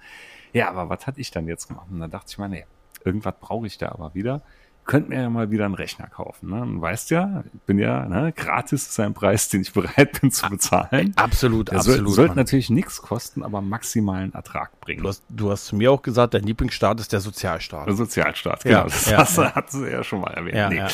[0.53, 1.87] Ja, aber was hatte ich dann jetzt gemacht?
[1.89, 2.65] Und da dachte ich mir, nee,
[3.05, 4.41] irgendwas brauche ich da aber wieder.
[4.83, 6.49] Könnt mir ja mal wieder einen Rechner kaufen.
[6.49, 6.59] Ne?
[6.61, 10.31] Und weißt ja, ich bin ja, ne, gratis ist ein Preis, den ich bereit bin
[10.31, 11.13] zu bezahlen.
[11.17, 12.13] Absolut, Der soll, absolut.
[12.15, 12.37] sollte Mann.
[12.37, 15.03] natürlich nichts kosten, aber maximalen Ertrag bringen.
[15.03, 17.85] Du hast, du hast zu mir auch gesagt, dein Lieblingsstaat ist der Sozialstaat.
[17.87, 18.83] Der Sozialstaat, Ja, genau.
[18.85, 19.53] das ja, hast, du- ja.
[19.55, 20.55] hat sie ja schon mal erwähnt.
[20.55, 20.77] Ja, nee.
[20.77, 20.87] ja.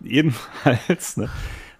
[0.00, 1.28] Jedenfalls, ne,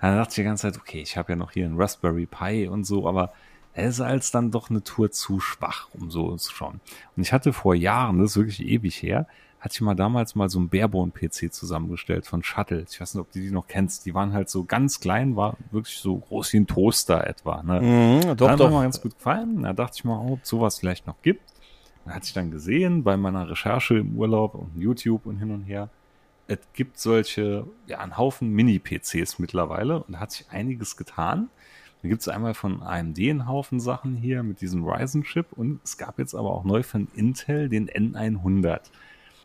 [0.01, 2.69] dann dachte ich die ganze Zeit, okay, ich habe ja noch hier einen Raspberry Pi
[2.69, 3.33] und so, aber
[3.73, 6.81] er ist als dann doch eine Tour zu schwach, um so zu schauen.
[7.17, 9.27] Und ich hatte vor Jahren, das ist wirklich ewig her,
[9.61, 12.85] hatte ich mal damals mal so einen Barebone-PC zusammengestellt von Shuttle.
[12.89, 14.07] Ich weiß nicht, ob du die noch kennst.
[14.07, 17.63] Die waren halt so ganz klein, war wirklich so groß wie ein Toaster etwa.
[17.63, 17.81] Ne?
[17.81, 19.63] Mhm, doch, Hat mir mal ganz gut gefallen.
[19.63, 21.43] Da dachte ich mal, ob es sowas vielleicht noch gibt.
[22.05, 25.63] Dann hatte ich dann gesehen bei meiner Recherche im Urlaub und YouTube und hin und
[25.63, 25.91] her.
[26.47, 31.51] Es gibt solche, ja, einen Haufen Mini-PCs mittlerweile und da hat sich einiges getan.
[32.01, 35.99] Da gibt es einmal von AMD einen Haufen Sachen hier mit diesem Ryzen-Chip und es
[35.99, 38.81] gab jetzt aber auch neu von Intel den N100.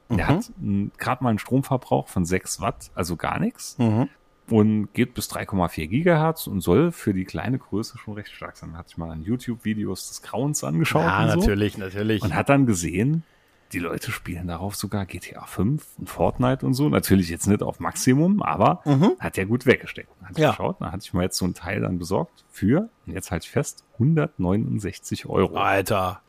[0.09, 0.51] Der hat
[0.97, 4.09] gerade mal einen Stromverbrauch von 6 Watt, also gar nichts Mhm.
[4.49, 8.77] und geht bis 3,4 Gigahertz und soll für die kleine Größe schon recht stark sein.
[8.77, 12.21] Hat sich mal an YouTube-Videos des Grauens angeschaut Ja, und so natürlich, natürlich.
[12.21, 13.23] und hat dann gesehen,
[13.71, 16.89] die Leute spielen darauf sogar GTA 5 und Fortnite und so.
[16.89, 18.81] Natürlich jetzt nicht auf Maximum, aber
[19.19, 20.09] hat ja gut weggesteckt.
[20.21, 20.51] Hat ich Ja.
[20.51, 23.45] geschaut, dann hatte ich mir jetzt so ein Teil dann besorgt für, und jetzt halte
[23.45, 25.57] ich fest, 169 Euro.
[25.57, 26.21] Alter,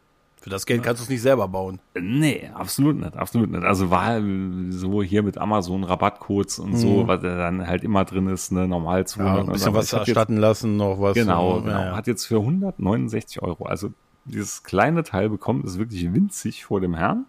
[0.44, 1.80] für das Geld kannst du es nicht selber bauen.
[1.98, 3.64] Nee, absolut nicht, absolut nicht.
[3.64, 4.20] Also war
[4.68, 8.68] so hier mit Amazon Rabattcodes und so, was da dann halt immer drin ist, ne,
[8.68, 9.38] normal 200 Mhm.
[9.38, 11.14] Ja, ein bisschen was hab jetzt- erstatten lassen, noch was.
[11.14, 11.72] Genau, äh, genau.
[11.72, 11.96] ja, ja.
[11.96, 13.90] Hat jetzt für 169 Euro, also
[14.26, 17.24] dieses kleine Teil bekommt, ist wirklich winzig vor dem Herrn.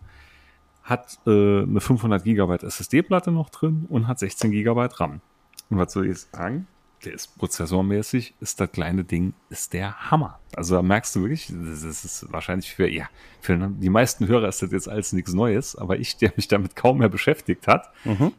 [0.84, 5.22] Hat äh, eine 500 Gigabyte SSD-Platte noch drin und hat 16 Gigabyte RAM.
[5.70, 6.68] Und was soll ich sagen?
[7.04, 10.40] Der ist prozessormäßig, ist das kleine Ding, ist der Hammer.
[10.56, 13.06] Also da merkst du wirklich, das ist- wahrscheinlich für, ja,
[13.42, 16.76] für die meisten Hörer ist das jetzt alles nichts Neues, aber ich, der mich damit
[16.76, 17.92] kaum mehr beschäftigt hat,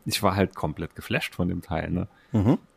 [0.04, 2.08] ich war halt komplett geflasht von dem Teil, ne?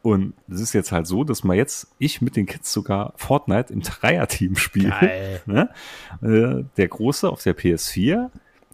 [0.04, 3.74] Und es ist jetzt halt so, dass man jetzt, ich mit den Kids sogar Fortnite
[3.74, 4.94] im Dreier-Team spiele.
[5.46, 5.70] Ne?
[6.22, 8.30] Äh, Der Große auf der PS4,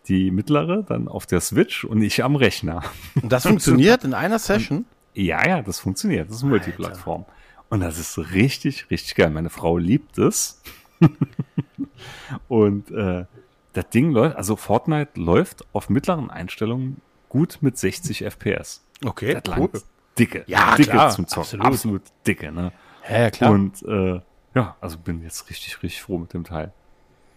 [0.08, 2.84] die mittlere dann auf der Switch und ich am Rechner.
[3.20, 4.86] Und das funktioniert in einer Session?
[5.16, 6.30] Ja, ja, das funktioniert.
[6.30, 7.26] Das ist Multiplattform.
[7.70, 9.30] Und das ist richtig, richtig geil.
[9.32, 10.62] Meine Frau liebt es.
[12.48, 13.26] und äh,
[13.74, 18.86] das Ding läuft, also Fortnite läuft auf mittleren Einstellungen gut mit 60 FPS.
[19.04, 19.84] Okay, Das langt
[20.18, 20.44] dicke.
[20.48, 21.62] Ja, dicke klar, zum Zocken.
[21.62, 21.66] absolut.
[21.66, 22.02] Absolut.
[22.28, 22.72] dicke, ne?
[23.10, 23.52] Ja, ja, klar.
[23.52, 24.22] Und äh,
[24.54, 26.72] ja, also bin jetzt richtig, richtig froh mit dem Teil.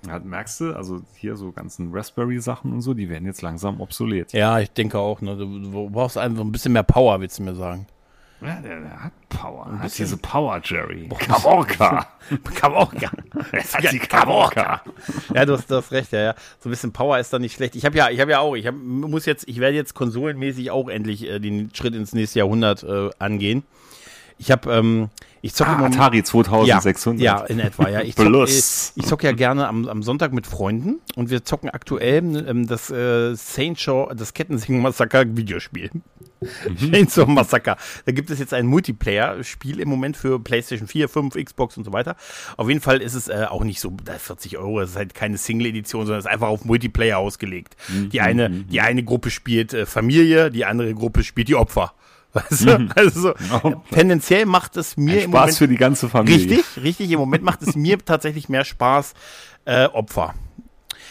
[0.07, 4.33] Ja, merkst du, also hier so ganzen Raspberry-Sachen und so, die werden jetzt langsam obsolet.
[4.33, 5.21] ja, ich denke auch.
[5.21, 5.37] Ne?
[5.37, 7.87] Du, brauchst einfach ein bisschen mehr Power, willst du mir sagen.
[8.41, 9.67] Ja, der, der hat Power.
[9.67, 11.09] Hat bisschen- diese Power, Jerry.
[11.19, 12.07] Kavorka.
[12.55, 13.11] Kavorka.
[13.53, 14.83] Es hat die Kavorka.
[15.35, 16.35] Ja, du hast, du hast recht, ja, ja.
[16.61, 17.75] So ein bisschen Power ist da nicht schlecht.
[17.75, 20.71] Ich habe ja, ich habe ja auch, ich hab, muss jetzt, ich werde jetzt konsolenmäßig
[20.71, 23.65] auch endlich äh, den Schritt ins nächste Jahrhundert äh, angehen.
[24.39, 25.09] Ich habe, ähm,
[25.43, 27.23] ich zocke Ah, Atari 2600.
[27.23, 28.03] Ja, ja, in etwa, ja.
[28.03, 32.47] Ich äh, ich zock ja gerne am, am Sonntag mit Freunden und wir zocken aktuell
[32.49, 35.91] ähm, das äh, Saint Shaw, das Kettensing Massaker Videospiel.
[36.41, 36.93] Mhm.
[36.93, 37.77] Chainsaw Massacre.
[38.05, 41.93] Da gibt es jetzt ein Multiplayer-Spiel im Moment für PlayStation 4, 5, Xbox und so
[41.93, 42.17] weiter.
[42.57, 44.97] Auf jeden Fall ist es äh, auch nicht so, da ist 40 Euro, es ist
[44.97, 47.77] halt keine Single-Edition, sondern es ist einfach auf Multiplayer ausgelegt.
[47.89, 48.11] Mhm.
[48.11, 51.93] Die eine, die eine Gruppe spielt äh, Familie, die andere Gruppe spielt die Opfer.
[52.33, 52.89] Weißt du?
[52.95, 53.75] Also so, Oh.
[53.91, 56.59] tendenziell macht es mir Ein im Spaß Moment für die ganze Familie.
[56.59, 57.11] Richtig, richtig.
[57.11, 59.15] Im Moment macht es mir tatsächlich mehr Spaß,
[59.65, 60.35] äh, Opfer.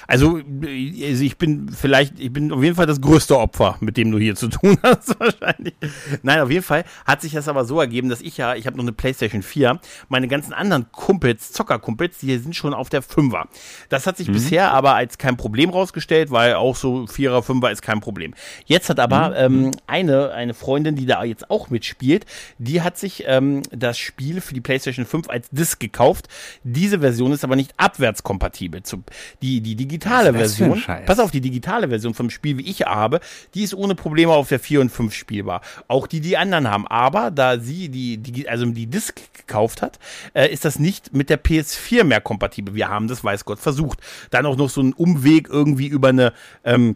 [0.07, 4.11] Also, also ich bin vielleicht, ich bin auf jeden Fall das größte Opfer, mit dem
[4.11, 5.75] du hier zu tun hast, wahrscheinlich.
[6.23, 8.77] Nein, auf jeden Fall hat sich das aber so ergeben, dass ich ja, ich habe
[8.77, 13.45] noch eine Playstation 4, meine ganzen anderen Kumpels, Zockerkumpels, die sind schon auf der 5er.
[13.89, 17.81] Das hat sich bisher aber als kein Problem rausgestellt, weil auch so 4er, 5er ist
[17.81, 18.33] kein Problem.
[18.65, 22.25] Jetzt hat aber ähm, eine, eine Freundin, die da jetzt auch mitspielt,
[22.57, 26.27] die hat sich ähm, das Spiel für die PlayStation 5 als Disc gekauft.
[26.63, 28.83] Diese Version ist aber nicht abwärtskompatibel.
[28.83, 29.03] Zu,
[29.41, 33.19] die, die digitale Version, pass auf, die digitale Version vom Spiel, wie ich habe,
[33.53, 35.61] die ist ohne Probleme auf der 4 und 5 spielbar.
[35.87, 36.87] Auch die, die anderen haben.
[36.87, 39.99] Aber da sie die, die also die Disc gekauft hat,
[40.33, 42.75] äh, ist das nicht mit der PS4 mehr kompatibel.
[42.75, 43.99] Wir haben das, weiß Gott, versucht.
[44.29, 46.33] Dann auch noch so ein Umweg irgendwie über eine,
[46.63, 46.95] ähm,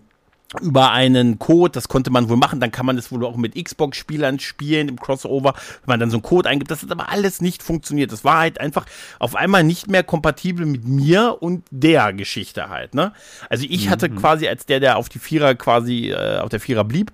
[0.60, 3.56] über einen Code, das konnte man wohl machen, dann kann man das wohl auch mit
[3.56, 7.40] Xbox-Spielern spielen im Crossover, wenn man dann so einen Code eingibt, das hat aber alles
[7.40, 8.12] nicht funktioniert.
[8.12, 8.86] Das war halt einfach
[9.20, 13.14] auf einmal nicht mehr kompatibel mit mir und der Geschichte halt, ne?
[13.50, 16.84] Also ich hatte quasi als der, der auf die Vierer quasi, äh, auf der Vierer
[16.84, 17.12] blieb,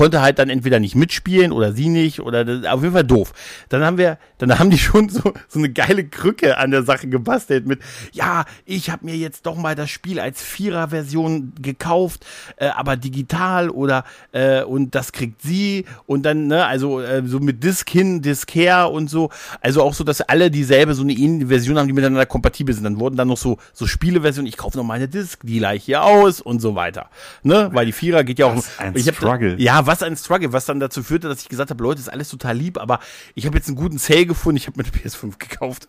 [0.00, 3.34] konnte halt dann entweder nicht mitspielen oder sie nicht oder das, auf jeden Fall doof.
[3.68, 7.06] Dann haben wir, dann haben die schon so, so eine geile Krücke an der Sache
[7.06, 7.80] gebastelt mit,
[8.12, 12.24] ja, ich habe mir jetzt doch mal das Spiel als Vierer-Version gekauft,
[12.56, 17.38] äh, aber digital oder äh, und das kriegt sie und dann, ne, also äh, so
[17.38, 19.28] mit Disk hin, Disk her und so.
[19.60, 22.84] Also auch so, dass alle dieselbe, so eine ähnliche Version haben, die miteinander kompatibel sind.
[22.84, 25.84] Dann wurden dann noch so, so Spieleversionen, ich kaufe noch mal eine Disk, die gleich
[25.84, 27.10] hier aus und so weiter.
[27.42, 27.68] Ne?
[27.74, 28.56] Weil die Vierer geht ja auch.
[28.56, 29.56] Was ein ich hab, Struggle.
[29.58, 32.28] Ja, was ein Struggle, was dann dazu führte, dass ich gesagt habe, Leute, ist alles
[32.28, 33.00] total lieb, aber
[33.34, 35.88] ich habe jetzt einen guten Sale gefunden, ich habe mir eine PS5 gekauft.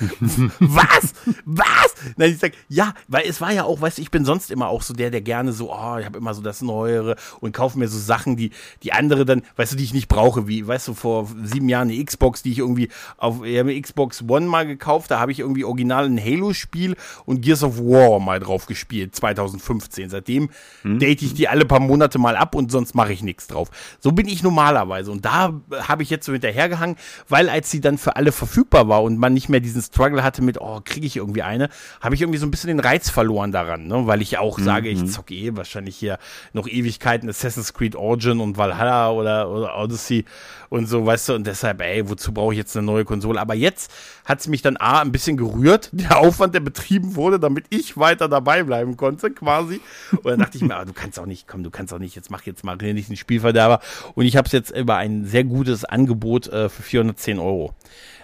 [0.60, 1.14] Was?
[1.44, 1.94] Was?
[2.16, 4.68] Nein, ich sag, ja, weil es war ja auch, weißt du, ich bin sonst immer
[4.68, 7.78] auch so der, der gerne so, oh, ich habe immer so das Neuere und kaufe
[7.78, 8.50] mir so Sachen, die,
[8.82, 11.90] die andere dann, weißt du, die ich nicht brauche, wie, weißt du, vor sieben Jahren
[11.90, 15.32] eine Xbox, die ich irgendwie auf, ich habe mir Xbox One mal gekauft, da habe
[15.32, 20.10] ich irgendwie original ein Halo-Spiel und Gears of War mal drauf gespielt, 2015.
[20.10, 20.50] Seitdem
[20.84, 23.70] date ich die alle paar Monate mal ab und sonst mache ich nichts drauf.
[24.00, 26.96] So bin ich normalerweise und da habe ich jetzt so hinterhergehangen,
[27.28, 30.42] weil als sie dann für alle verfügbar war und man nicht mehr diesen Struggle hatte
[30.42, 31.68] mit, oh, kriege ich irgendwie eine,
[32.00, 34.06] habe ich irgendwie so ein bisschen den Reiz verloren daran, ne?
[34.06, 36.18] weil ich auch sage, ich zocke eh wahrscheinlich hier
[36.52, 40.24] noch Ewigkeiten Assassin's Creed Origin und Valhalla oder, oder Odyssey
[40.68, 43.40] und so, weißt du, und deshalb, ey, wozu brauche ich jetzt eine neue Konsole?
[43.40, 43.90] Aber jetzt
[44.24, 47.96] hat es mich dann A, ein bisschen gerührt, der Aufwand, der betrieben wurde, damit ich
[47.96, 49.80] weiter dabei bleiben konnte, quasi.
[50.12, 52.14] Und dann dachte ich mir, ah, du kannst auch nicht, komm, du kannst auch nicht,
[52.14, 53.80] jetzt mach jetzt mal nicht einen Spielverderber.
[54.14, 57.74] Und ich habe es jetzt über ein sehr gutes Angebot äh, für 410 Euro.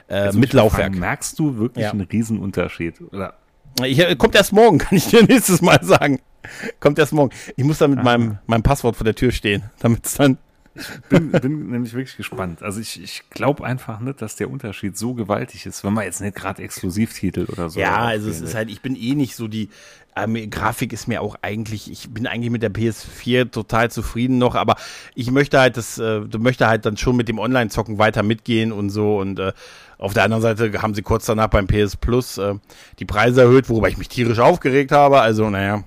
[0.08, 0.82] Äh, Also mit ich Laufwerk.
[0.92, 1.90] fragen, Merkst du wirklich Ja.
[1.92, 3.00] einen Riesenunterschied?
[3.12, 3.34] Oder
[3.84, 6.20] Ich, äh, kommt erst morgen, kann ich dir nächstes Mal sagen.
[6.80, 7.30] Kommt erst morgen.
[7.56, 10.36] Ich muss dann mit meinem, meinem Passwort vor der Tür stehen, damit es dann.
[11.08, 12.62] bin, bin nämlich wirklich gespannt.
[12.62, 16.20] Also ich, ich glaube einfach nicht, dass der Unterschied so gewaltig ist, wenn man jetzt
[16.20, 17.78] nicht gerade Exklusivtitel oder so.
[17.80, 19.70] Ja, also es ist halt, ich bin eh nicht so die.
[20.16, 24.54] Ähm, Grafik ist mir auch eigentlich, ich bin eigentlich mit der PS4 total zufrieden noch,
[24.54, 24.76] aber
[25.16, 28.70] ich möchte halt das, äh, du möchte halt dann schon mit dem Online-Zocken weiter mitgehen
[28.70, 29.52] und so und äh,
[29.98, 32.54] auf der anderen Seite haben sie kurz danach beim PS Plus äh,
[32.98, 35.84] die Preise erhöht, worüber ich mich tierisch aufgeregt habe, also naja.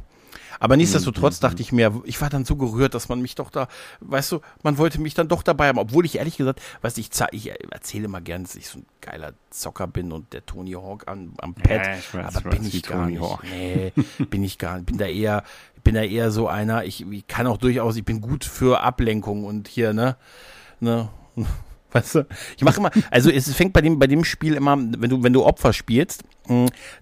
[0.60, 3.68] Aber nichtsdestotrotz dachte ich mir, ich war dann so gerührt, dass man mich doch da,
[4.00, 7.02] weißt du, man wollte mich dann doch dabei haben, obwohl ich ehrlich gesagt, weißt du,
[7.02, 10.72] ich, ich erzähle mal gern, dass ich so ein geiler Zocker bin und der Tony
[10.72, 13.22] Hawk am, am Pad, Ja, ich weiß, aber ich bin ich gar Tony nicht.
[13.22, 13.44] Hawk.
[13.44, 13.94] Nee,
[14.30, 14.88] bin ich gar nicht.
[14.88, 15.44] Bin da eher,
[15.84, 19.44] bin da eher so einer, ich, ich kann auch durchaus, ich bin gut für Ablenkung
[19.44, 20.18] und hier, ne,
[20.80, 21.10] ne,
[21.98, 22.28] Weißt du?
[22.56, 25.34] Ich mache immer, also es fängt bei dem, bei dem Spiel immer, wenn du, wenn
[25.34, 26.24] du Opfer spielst,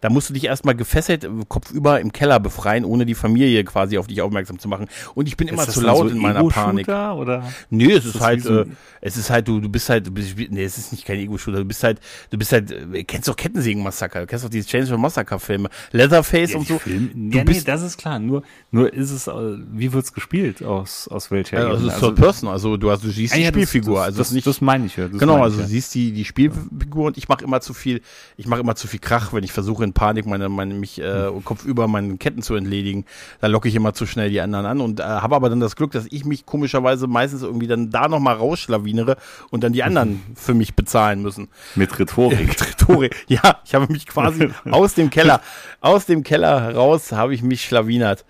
[0.01, 3.97] da musst du dich erstmal gefesselt, äh, kopfüber im Keller befreien, ohne die Familie quasi
[3.97, 4.87] auf dich aufmerksam zu machen.
[5.13, 6.87] Und ich bin immer Ist das zu laut so in meiner Panik.
[6.87, 7.43] Oder?
[7.69, 8.65] Nee, es ist, das halt, so äh,
[9.01, 11.57] es ist halt, du, du bist halt, du bist, nee, es ist nicht kein Ego-Shooter,
[11.59, 14.97] du bist halt, du bist halt, äh, kennst doch Kettensägen-Massaker, du kennst doch diese Chainsaw
[14.97, 16.79] Massacre-Filme, Leatherface Ja, und die so.
[16.79, 18.19] Film- Du ja, nee, bist- das ist klar.
[18.19, 19.31] Nur, nur ist es, äh,
[19.71, 20.63] wie wird's gespielt?
[20.63, 23.37] Aus, aus welcher Ja, also es ist Third Person, also du hast, du siehst Ah
[23.37, 25.07] die ja, das- Spielfigur, das, also das, ist nicht, das meine ich ja.
[25.07, 25.67] Genau, also ja.
[25.67, 28.01] siehst die, die Spielfigur und ich mache immer zu viel,
[28.37, 31.29] ich mache immer zu viel Krach, wenn ich versuche in Panik meine, meine mich äh,
[31.43, 33.05] kopfüber meinen Ketten zu entledigen.
[33.41, 35.75] Da locke ich immer zu schnell die anderen an und äh, habe aber dann das
[35.75, 39.17] Glück, dass ich mich komischerweise meistens irgendwie dann da nochmal rausschlawinere
[39.51, 41.49] und dann die anderen für mich bezahlen müssen.
[41.75, 42.47] Mit Rhetorik.
[42.47, 43.15] Mit Rhetorik.
[43.27, 45.41] Ja, ich habe mich quasi aus dem Keller,
[45.81, 48.25] aus dem Keller heraus habe ich mich schlawinert.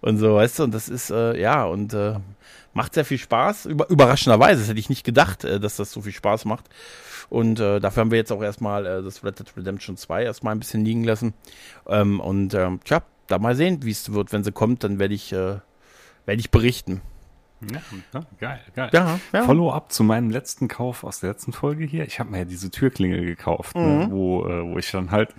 [0.00, 2.14] Und so, weißt du, und das ist, äh, ja, und äh,
[2.72, 3.66] macht sehr viel Spaß.
[3.66, 6.66] Über, überraschenderweise, das hätte ich nicht gedacht, äh, dass das so viel Spaß macht.
[7.30, 10.54] Und äh, dafür haben wir jetzt auch erstmal äh, das Red Dead Redemption 2 erstmal
[10.54, 11.32] ein bisschen liegen lassen.
[11.88, 14.32] Ähm, und ähm, tja, da mal sehen, wie es wird.
[14.32, 15.36] Wenn sie kommt, dann werde ich, äh,
[16.26, 17.00] werde ich berichten.
[17.60, 17.80] Ja,
[18.14, 18.90] ja, geil, geil.
[18.92, 19.42] Ja, ja.
[19.44, 22.04] Follow-up zu meinem letzten Kauf aus der letzten Folge hier.
[22.06, 23.82] Ich habe mir ja diese Türklingel gekauft, Mhm.
[23.82, 25.34] ne, wo, äh, wo ich dann halt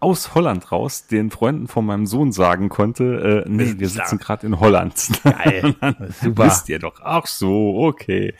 [0.00, 4.46] aus Holland raus den Freunden von meinem Sohn sagen konnte, äh, nee, wir sitzen gerade
[4.46, 4.94] in Holland.
[5.22, 5.74] Geil.
[6.20, 6.46] Super.
[6.46, 7.00] Wisst ihr doch.
[7.02, 8.34] Ach so, okay.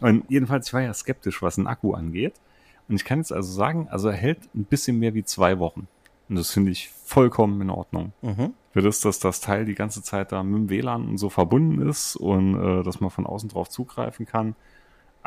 [0.00, 2.34] Und jedenfalls, ich war ja skeptisch, was einen Akku angeht.
[2.88, 5.88] Und ich kann jetzt also sagen, also er hält ein bisschen mehr wie zwei Wochen.
[6.28, 8.12] Und das finde ich vollkommen in Ordnung.
[8.22, 8.52] Mhm.
[8.72, 11.86] Für das, dass das Teil die ganze Zeit da mit dem WLAN und so verbunden
[11.88, 14.54] ist und äh, dass man von außen drauf zugreifen kann.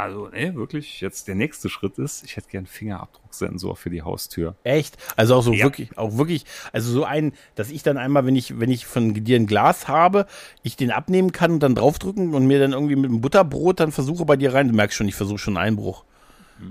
[0.01, 4.55] Also, ne, wirklich, jetzt der nächste Schritt ist, ich hätte gern Fingerabdrucksensor für die Haustür.
[4.63, 4.97] Echt?
[5.15, 5.65] Also auch so Ja.
[5.65, 9.13] wirklich, auch wirklich, also so ein, dass ich dann einmal, wenn ich, wenn ich von
[9.13, 10.25] dir ein Glas habe,
[10.63, 13.91] ich den abnehmen kann und dann draufdrücken und mir dann irgendwie mit einem Butterbrot dann
[13.91, 14.69] versuche bei dir rein.
[14.69, 16.03] Du merkst schon, ich versuche schon einen Einbruch.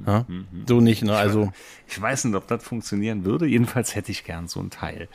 [0.06, 0.24] Ja?
[0.66, 1.16] So nicht, ne?
[1.16, 1.52] Also,
[1.86, 3.46] Ich weiß nicht, ob das funktionieren würde.
[3.46, 5.08] Jedenfalls hätte ich gern so ein Teil.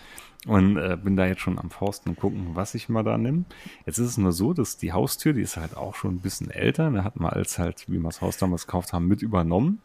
[0.47, 3.45] Und äh, bin da jetzt schon am Fausten und gucken, was ich mal da nehme.
[3.87, 6.51] Jetzt ist es nur so, dass die Haustür, die ist halt auch schon ein bisschen
[6.51, 6.91] älter.
[6.91, 9.81] Da hat man als halt, wie wir das Haus damals gekauft haben, mit übernommen.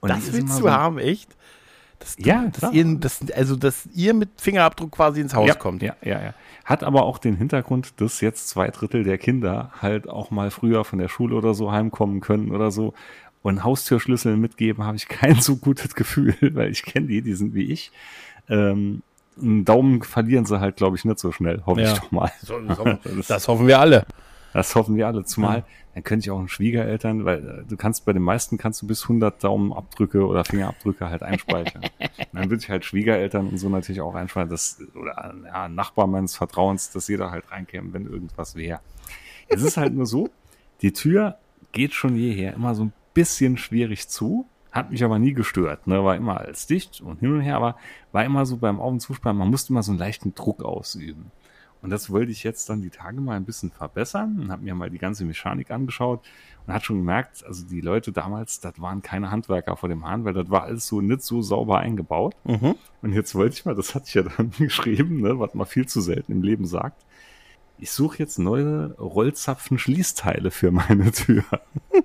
[0.00, 1.36] Und das willst du so- haben, echt?
[2.00, 5.54] Dass du, Ja, dass ihr, dass, also, dass ihr mit Fingerabdruck quasi ins Haus ja,
[5.54, 5.82] kommt.
[5.82, 6.34] Ja, ja, ja.
[6.64, 10.84] Hat aber auch den Hintergrund, dass jetzt zwei Drittel der Kinder halt auch mal früher
[10.84, 12.92] von der Schule oder so heimkommen können oder so.
[13.42, 17.54] Und Haustürschlüssel mitgeben habe ich kein so gutes Gefühl, weil ich kenne die, die sind
[17.54, 17.90] wie ich.
[18.48, 19.02] Ähm,
[19.40, 21.92] einen Daumen verlieren sie halt, glaube ich, nicht so schnell, hoffe Ja.
[21.92, 22.30] ich doch mal.
[22.40, 24.06] Das, hoffen, das hoffen wir alle.
[24.52, 25.24] Das hoffen wir alle.
[25.24, 28.82] Zumal, dann könnte ich auch einen Schwiegereltern, weil äh, du kannst bei den meisten kannst
[28.82, 31.82] du bis 100 Daumenabdrücke oder Fingerabdrücke halt einspeichern.
[32.32, 36.06] Dann würde ich halt Schwiegereltern und so natürlich auch einspeichern, dass, oder ja, ein Nachbar
[36.06, 38.80] meines Vertrauens, dass jeder halt reinkäme, wenn irgendwas wäre.
[39.48, 40.28] Es ist halt nur so,
[40.82, 41.38] die Tür
[41.72, 46.02] geht schon jeher immer so ein bisschen schwierig zu, hat mich aber nie gestört, ne,
[46.02, 47.76] war immer alles dicht und hin und her, aber
[48.10, 51.30] war immer so beim Auf- und Zusperren, man musste immer so einen leichten Druck ausüben.
[51.82, 54.74] Und das wollte ich jetzt dann die Tage mal ein bisschen verbessern und habe mir
[54.74, 56.24] mal die ganze Mechanik angeschaut
[56.64, 60.24] und hat schon gemerkt, also die Leute damals, das waren keine Handwerker vor dem Hahn,
[60.24, 62.36] weil das war alles so nicht so sauber eingebaut.
[62.44, 62.76] Mhm.
[63.02, 65.86] Und jetzt wollte ich mal, das hatte ich ja dann geschrieben, ne, was man viel
[65.86, 67.04] zu selten im Leben sagt.
[67.82, 71.42] Ich suche jetzt neue Rollzapfen-Schließteile für meine Tür.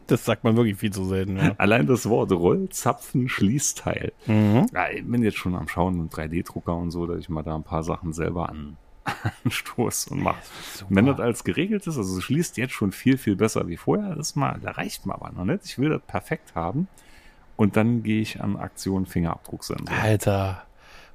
[0.07, 1.35] Das sagt man wirklich viel zu selten.
[1.35, 1.53] Ja.
[1.57, 4.13] Allein das Wort Rollzapfen-Schließteil.
[4.25, 4.65] Mhm.
[4.73, 7.55] Ja, ich bin jetzt schon am Schauen mit 3D-Drucker und so, dass ich mal da
[7.55, 8.77] ein paar Sachen selber an,
[9.43, 10.41] anstoß und mache.
[10.87, 14.37] Wenn das alles geregelt ist, also schließt jetzt schon viel, viel besser wie vorher, das
[14.37, 15.65] mal, da reicht mir aber noch nicht.
[15.65, 16.87] Ich will das perfekt haben.
[17.57, 19.95] Und dann gehe ich an Aktion Fingerabdrucksensor.
[19.95, 20.63] Alter,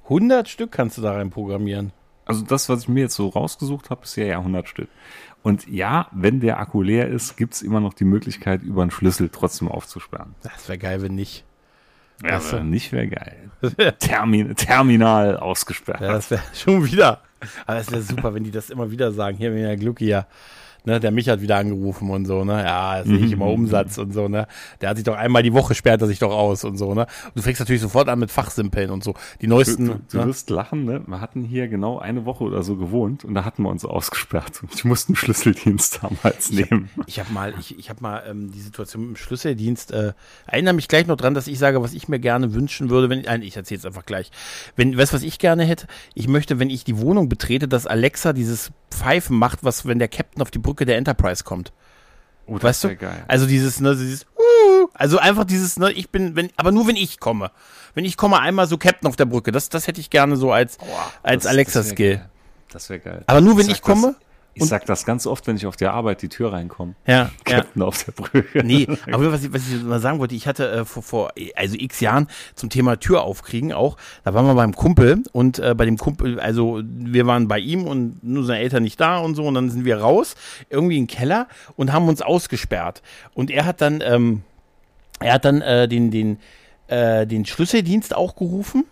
[0.03, 1.91] 100 Stück kannst du da rein programmieren.
[2.25, 4.89] Also das, was ich mir jetzt so rausgesucht habe, ist ja ja 100 Stück.
[5.41, 9.29] Und ja, wenn der Akku leer ist, gibt's immer noch die Möglichkeit, über einen Schlüssel
[9.29, 10.35] trotzdem aufzusperren.
[10.41, 11.43] Das wäre geil, wenn nicht.
[12.23, 12.45] Ja, du?
[12.45, 13.51] aber nicht wäre geil.
[13.99, 15.99] Termin, terminal ausgesperrt.
[16.01, 17.21] Ja, das wäre schon wieder.
[17.65, 19.37] Aber es wäre super, wenn die das immer wieder sagen.
[19.37, 20.27] Hier, wenn der Glück hier.
[20.85, 22.61] Ne, der mich hat wieder angerufen und so, ne?
[22.61, 24.47] Ja, das sehe ich immer Umsatz und so, ne?
[24.81, 27.07] Der hat sich doch einmal die Woche sperrt er sich doch aus und so, ne?
[27.25, 29.13] Und du fängst natürlich sofort an mit Fachsimpeln und so.
[29.39, 29.85] Die Du, neuesten.
[29.87, 30.25] du, du ne?
[30.27, 31.01] wirst lachen, ne?
[31.07, 34.61] Wir hatten hier genau eine Woche oder so gewohnt und da hatten wir uns ausgesperrt.
[34.61, 36.89] Und ich musste einen Schlüsseldienst damals nehmen.
[37.07, 39.91] Ich habe mal, ich, ich habe mal ähm, die Situation mit dem Schlüsseldienst.
[39.93, 40.11] Äh,
[40.47, 43.21] erinnere mich gleich noch dran, dass ich sage, was ich mir gerne wünschen würde, wenn
[43.21, 44.31] nein, ich erzähle es einfach gleich.
[44.75, 45.87] Wenn, weißt du, was ich gerne hätte?
[46.13, 50.09] Ich möchte, wenn ich die Wohnung betrete, dass Alexa dieses Pfeifen macht, was wenn der
[50.09, 51.71] Captain auf die Brücke der Enterprise kommt.
[52.45, 52.95] Oh, das Weißt du?
[52.97, 53.23] geil.
[53.27, 56.97] Also dieses, ne, dieses, uh, also einfach dieses, ne, ich bin, wenn, aber nur wenn
[56.97, 57.51] ich komme.
[57.93, 59.51] Wenn ich komme, einmal so Captain auf der Brücke.
[59.51, 60.77] Das, das hätte ich gerne so als,
[61.21, 62.25] als Das- Alexa-Skill.
[62.71, 63.13] Das wäre geil.
[63.13, 63.23] Das wäre geil.
[63.27, 64.15] Aber nur wenn sag ich komme Das,
[64.55, 66.95] ich sag das ganz oft, wenn ich auf der Arbeit die Tür reinkomme.
[67.07, 67.13] Ja,
[67.47, 67.61] ja.
[67.61, 68.63] Captain auf der Brücke.
[68.63, 71.75] Nee, aber was ich, was ich mal sagen wollte, ich hatte äh, vor, vor also
[71.77, 75.85] x Jahren zum Thema Tür aufkriegen auch, da waren wir beim Kumpel und äh, bei
[75.85, 79.45] dem Kumpel, also wir waren bei ihm und nur seine Eltern nicht da und so
[79.45, 80.35] und dann sind wir raus,
[80.69, 83.01] irgendwie in den Keller und haben uns ausgesperrt.
[83.33, 84.43] Und er hat dann, ähm,
[85.19, 86.39] er hat dann äh, den, den,
[86.87, 88.85] äh, den Schlüsseldienst auch gerufen.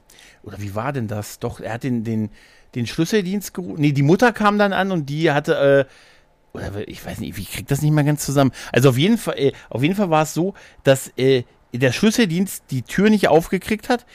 [0.43, 1.39] Oder wie war denn das?
[1.39, 2.31] Doch, er hat den, den,
[2.75, 3.81] den Schlüsseldienst gerufen.
[3.81, 7.51] Nee, die Mutter kam dann an und die hatte, äh, oder ich weiß nicht, ich
[7.51, 8.51] krieg das nicht mehr ganz zusammen.
[8.71, 10.53] Also auf jeden Fall, äh, auf jeden Fall war es so,
[10.83, 14.05] dass äh, der Schlüsseldienst die Tür nicht aufgekriegt hat,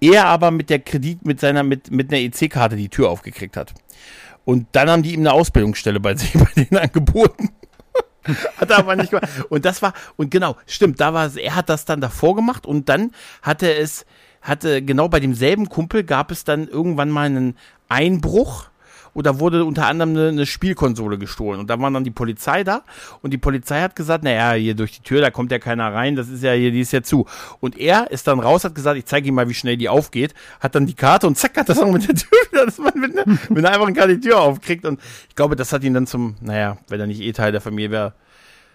[0.00, 3.74] er aber mit der Kredit, mit seiner, mit, mit einer EC-Karte die Tür aufgekriegt hat.
[4.44, 7.50] Und dann haben die ihm eine Ausbildungsstelle bei sich, bei denen angeboten.
[8.56, 9.28] hat er aber nicht gemacht.
[9.48, 12.66] Und das war, und genau, stimmt, da war es, er hat das dann davor gemacht
[12.66, 14.06] und dann hatte es,
[14.42, 17.56] hatte, genau bei demselben Kumpel gab es dann irgendwann mal einen
[17.88, 18.68] Einbruch
[19.14, 21.58] oder wurde unter anderem eine, eine Spielkonsole gestohlen.
[21.58, 22.82] Und da war dann die Polizei da
[23.20, 26.14] und die Polizei hat gesagt, naja, hier durch die Tür, da kommt ja keiner rein,
[26.14, 27.26] das ist ja hier, die ist ja zu.
[27.60, 30.34] Und er ist dann raus, hat gesagt, ich zeige ihm mal, wie schnell die aufgeht,
[30.60, 32.92] hat dann die Karte und zack, hat das auch mit der Tür wieder, dass man
[32.94, 34.84] mit, ne, wenn er einfach gerade die Tür aufkriegt.
[34.84, 37.60] Und ich glaube, das hat ihn dann zum, naja, wenn er nicht eh Teil der
[37.60, 38.14] Familie wäre,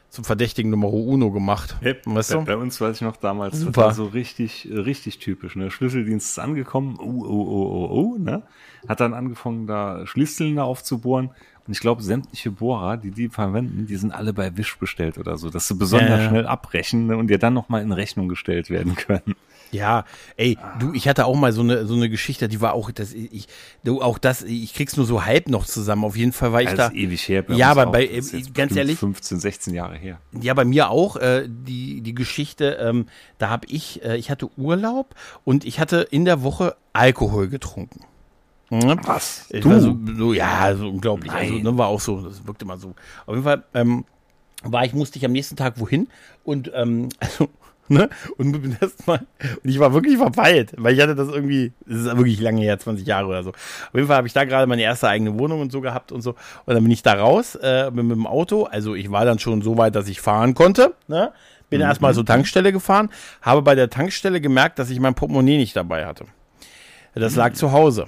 [0.09, 1.75] zum verdächtigen Numero Uno gemacht.
[1.81, 2.01] Yep.
[2.05, 2.45] Weißt bei, du?
[2.45, 3.71] bei uns weiß ich noch damals, Super.
[3.71, 5.55] das war so richtig, äh, richtig typisch.
[5.55, 5.71] Ne?
[5.71, 8.43] Schlüsseldienst ist angekommen, oh, oh, oh, oh, oh, ne?
[8.87, 11.29] Hat dann angefangen, da Schließzylinder aufzubohren.
[11.65, 15.37] Und ich glaube, sämtliche Bohrer, die die verwenden, die sind alle bei Wish bestellt oder
[15.37, 16.29] so, dass sie besonders Ja, ja.
[16.29, 17.15] schnell abbrechen ne?
[17.15, 19.35] und dir dann nochmal in Rechnung gestellt werden können.
[19.71, 20.03] Ja,
[20.35, 23.11] ey, du, ich hatte auch mal so eine so eine Geschichte, die war auch, das
[23.13, 23.47] ich,
[23.83, 26.03] du auch das, ich krieg's nur so halb noch zusammen.
[26.03, 26.91] Auf jeden Fall war ich da.
[26.91, 27.43] ewig her.
[27.47, 27.93] Ja, uns aber auch.
[27.93, 28.21] bei- äh,
[28.53, 30.19] ganz ehrlich- 15, 16 Jahre her.
[30.39, 31.15] Ja, bei mir auch.
[31.15, 33.05] Äh, die, die Geschichte, ähm,
[33.39, 35.15] da habe ich, äh, ich hatte Urlaub
[35.45, 38.01] und ich hatte in der Woche Alkohol getrunken.
[38.73, 38.99] Mhm.
[39.03, 39.45] Was?
[39.49, 39.79] Ich Du?
[39.79, 41.31] So, so, ja, so unglaublich.
[41.31, 41.63] Also, Nein.
[41.63, 42.95] ne, war auch so, das wirkte mal so.
[43.27, 44.03] Auf jeden Fall ähm,
[44.63, 46.07] war ich, musste ich am nächsten Tag wohin
[46.43, 47.49] und ähm, also,
[47.87, 49.27] ne, und bin erst mal,
[49.63, 52.79] und ich war wirklich verpeilt, weil ich hatte das irgendwie, das ist wirklich lange her,
[52.79, 53.51] 20 Jahre oder so.
[53.51, 56.21] Auf jeden Fall habe ich da gerade meine erste eigene Wohnung und so gehabt und
[56.21, 56.31] so.
[56.65, 59.37] Und dann bin ich da raus, äh, bin mit dem Auto, also ich war dann
[59.37, 61.31] schon so weit, dass ich fahren konnte, ne?
[61.69, 63.09] Bin erstmal zur Tankstelle gefahren,
[63.41, 66.25] habe bei der Tankstelle gemerkt, dass ich mein Portemonnaie nicht dabei hatte.
[67.15, 68.05] Das lag zu Hause.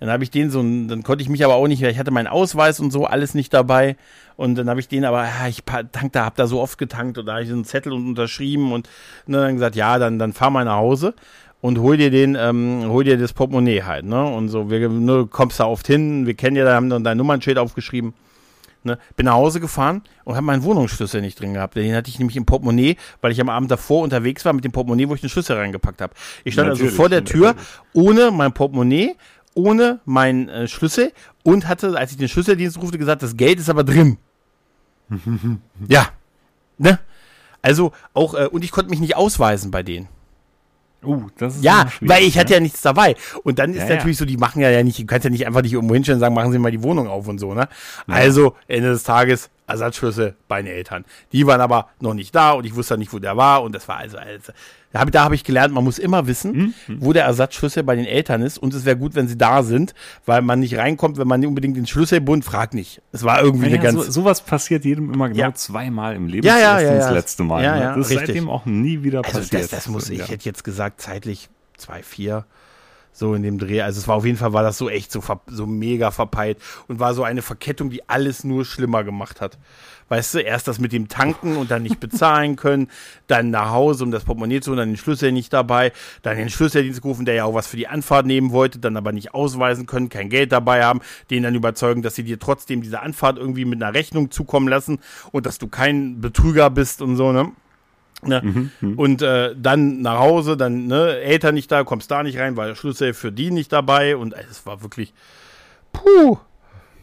[0.00, 2.10] Dann habe ich den so, dann konnte ich mich aber auch nicht mehr, ich hatte
[2.10, 3.96] meinen Ausweis und so, alles nicht dabei.
[4.36, 6.78] Und dann habe ich den aber, ja, ich pa- tank da, hab da so oft
[6.78, 8.88] getankt und da habe ich so einen Zettel und unterschrieben und
[9.26, 11.14] ne, dann gesagt, ja, dann, dann fahr mal nach Hause
[11.60, 14.24] und hol dir den, ähm, hol dir das Portemonnaie halt, ne?
[14.24, 17.18] Und so, wir ne, kommst da oft hin, wir kennen ja, da haben dann dein
[17.18, 18.14] Nummernschild aufgeschrieben.
[18.82, 21.76] Ne, bin nach Hause gefahren und habe meinen Wohnungsschlüssel nicht drin gehabt.
[21.76, 24.72] Den hatte ich nämlich im Portemonnaie, weil ich am Abend davor unterwegs war mit dem
[24.72, 26.14] Portemonnaie, wo ich den Schlüssel reingepackt habe.
[26.44, 27.68] Ich stand also Natürlich, vor der Tür natürlich.
[27.92, 29.16] ohne mein Portemonnaie,
[29.54, 33.70] ohne meinen äh, Schlüssel und hatte, als ich den Schlüsseldienst rufte, gesagt, das Geld ist
[33.70, 34.18] aber drin.
[35.88, 36.08] ja.
[36.78, 36.98] Ne?
[37.62, 40.08] Also auch, äh, und ich konnte mich nicht ausweisen bei denen.
[41.02, 42.56] Uh, das ist Ja, weil ich hatte ne?
[42.56, 43.16] ja nichts dabei.
[43.42, 43.96] Und dann ist Ja, ja.
[43.96, 46.18] natürlich so, die machen ja, ja nicht, du kannst ja nicht einfach dich irgendwo hinstellen
[46.18, 47.68] und sagen, machen Sie mal die Wohnung auf und so, ne?
[48.06, 51.04] Also, Ende des Tages, Ersatzschlüssel bei den Eltern.
[51.32, 53.88] Die waren aber noch nicht da und ich wusste nicht, wo der war und das
[53.88, 54.52] war also, also
[54.92, 56.96] da habe hab ich gelernt, man muss immer wissen, Mhm.
[57.00, 59.94] wo der Ersatzschlüssel bei den Eltern ist und es wäre gut, wenn sie da sind,
[60.26, 63.00] weil man nicht reinkommt, wenn man nicht unbedingt den Schlüsselbund fragt nicht.
[63.12, 65.54] Es war irgendwie Ja, eine ja, ganz so, sowas passiert jedem immer genau Ja.
[65.54, 66.44] zweimal im Leben.
[66.46, 66.98] Ja, ja, ja, ja.
[66.98, 67.62] Das letzte Mal.
[67.62, 67.80] Ja, ne?
[67.82, 68.26] ja, das ist richtig.
[68.28, 69.62] seitdem auch nie wieder Also passiert.
[69.62, 70.26] das, das muss ich, Ja.
[70.26, 71.48] hätte jetzt gesagt, zeitlich
[71.78, 72.44] 2,4
[73.12, 73.82] so in dem Dreh.
[73.82, 76.58] Also es war auf jeden Fall, war das so echt so, so mega verpeilt
[76.88, 79.58] und war so eine Verkettung, die alles nur schlimmer gemacht hat.
[80.08, 82.88] Weißt du, erst das mit dem Tanken und dann nicht bezahlen können,
[83.28, 85.92] dann nach Hause, um das Portemonnaie zu holen, dann den Schlüssel nicht dabei,
[86.22, 89.12] dann den Schlüsseldienst gerufen, der ja auch was für die Anfahrt nehmen wollte, dann aber
[89.12, 91.00] nicht ausweisen können, kein Geld dabei haben,
[91.30, 94.98] den dann überzeugen, dass sie dir trotzdem diese Anfahrt irgendwie mit einer Rechnung zukommen lassen
[95.30, 97.52] und dass du kein Betrüger bist und so, ne?
[98.22, 98.70] Ne?
[98.96, 102.68] Und äh, dann nach Hause, dann ne, Eltern nicht da, kommst da nicht rein, weil
[102.68, 105.14] der Schlüssel für die nicht dabei und äh, es war wirklich,
[105.92, 106.38] puh,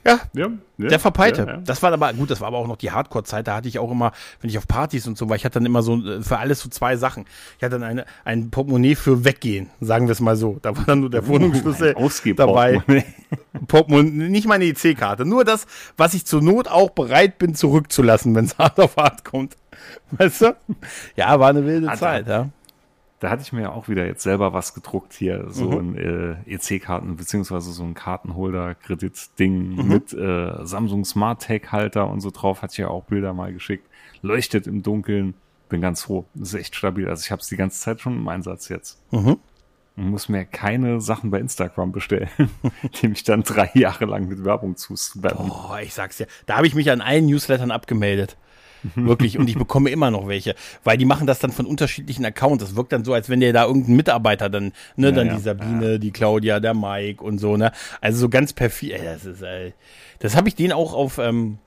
[0.08, 1.46] ja, Ja, ja, der Verpeilte.
[1.46, 1.58] Ja.
[1.58, 3.46] Das war aber, gut, das war aber auch noch die Hardcore-Zeit.
[3.46, 5.66] Da hatte ich auch immer, wenn ich auf Partys und so war, ich hatte dann
[5.66, 7.26] immer so äh, für alles so zwei Sachen.
[7.58, 10.60] Ich hatte dann eine, ein Portemonnaie für Weggehen, sagen wir es mal so.
[10.62, 12.78] Da war dann nur der Wohnungsschlüssel Uh, Ein dabei.
[12.78, 13.04] Ausgehportemonnaie.
[13.68, 15.66] Portemonnaie, nicht meine EC-Karte, nur das,
[15.98, 19.58] was ich zur Not auch bereit bin zurückzulassen, wenn es hart auf hart kommt.
[20.12, 20.56] Weißt du?
[21.16, 22.00] Ja, war eine wilde Alter.
[22.00, 22.50] Zeit, ja.
[23.20, 25.96] Da hatte ich mir ja auch wieder jetzt selber was gedruckt hier, so Mhm.
[25.96, 25.98] ein
[26.46, 29.88] äh, EC-Karten, beziehungsweise so ein Kartenholder-Kredit-Ding Mhm.
[29.88, 33.88] mit äh, Samsung Smart Tag-Halter und so drauf, hatte ich ja auch Bilder mal geschickt.
[34.22, 35.34] Leuchtet im Dunkeln,
[35.70, 36.26] bin ganz froh.
[36.40, 37.08] Ist echt stabil.
[37.08, 39.00] Also ich habe es die ganze Zeit schon im Einsatz jetzt.
[39.12, 39.38] Mhm.
[39.96, 42.30] Und muss mir keine Sachen bei Instagram bestellen,
[43.02, 45.48] die mich dann drei Jahre lang mit Werbung zuspammen.
[45.50, 46.28] Boah, ich sag's dir.
[46.46, 48.38] Da habe ich mich an allen Newslettern abgemeldet.
[48.96, 49.38] Wirklich.
[49.38, 50.56] Und ich bekomme immer noch welche.
[50.84, 52.64] Weil die machen das dann von unterschiedlichen Accounts.
[52.64, 55.36] Das wirkt dann so, als wenn der da irgendein Mitarbeiter dann, ne, Ja, dann ja.
[55.36, 57.72] die Sabine, die Claudia, der Mike und so, ne.
[58.02, 58.94] Also so ganz perfid.
[58.94, 59.74] Ey, das ist, ey,
[60.20, 61.58] das habe ich denen auch auf, ähm,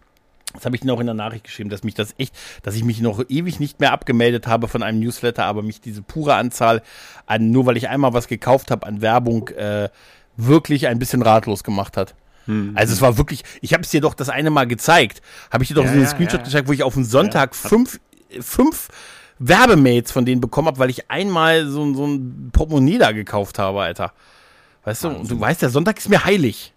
[0.55, 2.85] das habe ich denen auch in der Nachricht geschrieben, dass mich das echt, dass ich
[2.85, 6.83] mich noch ewig nicht mehr abgemeldet habe von einem Newsletter, aber mich diese pure Anzahl
[7.27, 9.89] an, nur weil ich einmal was gekauft habe an Werbung, äh,
[10.37, 12.15] wirklich ein bisschen ratlos gemacht hat.
[12.75, 15.23] Also es war wirklich, ich habe es dir doch das eine Mal gezeigt,
[15.53, 16.45] habe ich dir doch Ja, so einen ja, Screenshot ja.
[16.45, 18.01] gezeigt, wo ich auf den Sonntag fünf,
[18.41, 18.89] fünf
[19.39, 23.59] Werbemails von denen bekommen habe, weil ich einmal so, ein- so ein Portemonnaie da gekauft
[23.59, 24.13] habe, Alter.
[24.85, 26.73] Weißt du, du weißt, der Sonntag ist mir heilig.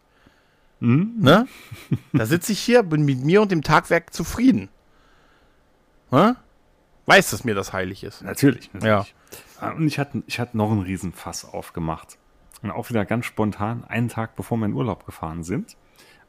[0.80, 1.48] Ne?
[2.14, 4.70] Da sitze ich hier, bin mit mir und dem Tagwerk zufrieden.
[6.12, 6.36] Ne?
[7.06, 8.22] Weiß, dass mir das heilig ist.
[8.22, 8.86] Natürlich, natürlich.
[8.88, 9.06] Ja.
[9.60, 12.18] Ah, Und ich hatte, ich hatte noch einen Riesenfass aufgemacht.
[12.64, 15.78] Und auch wieder ganz spontan, einen Tag bevor wir in Urlaub gefahren sind.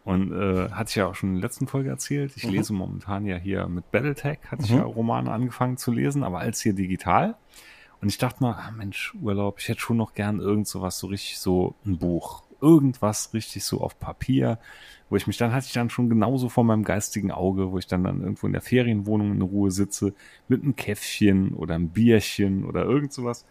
[0.05, 2.37] Und äh, hatte ich ja auch schon in der letzten Folge erzählt.
[2.37, 6.41] Ich lese momentan ja hier mit Battletech, hatte ich ja Romane angefangen zu lesen, aber
[6.41, 7.37] als hier digital.
[8.03, 10.99] Und ich dachte mal, ah Mensch, Urlaub, ich hätte schon noch gern irgend so was,
[10.99, 12.43] so richtig so ein Buch.
[12.61, 14.59] irgendwas richtig so auf Papier,
[15.11, 17.87] wo ich mich dann hatte ich dann schon genauso vor meinem geistigen Auge, wo ich
[17.87, 20.15] dann dann irgendwo in der Ferienwohnung in Ruhe sitze
[20.49, 23.45] mit einem Käffchen oder einem Bierchen oder irgend sowas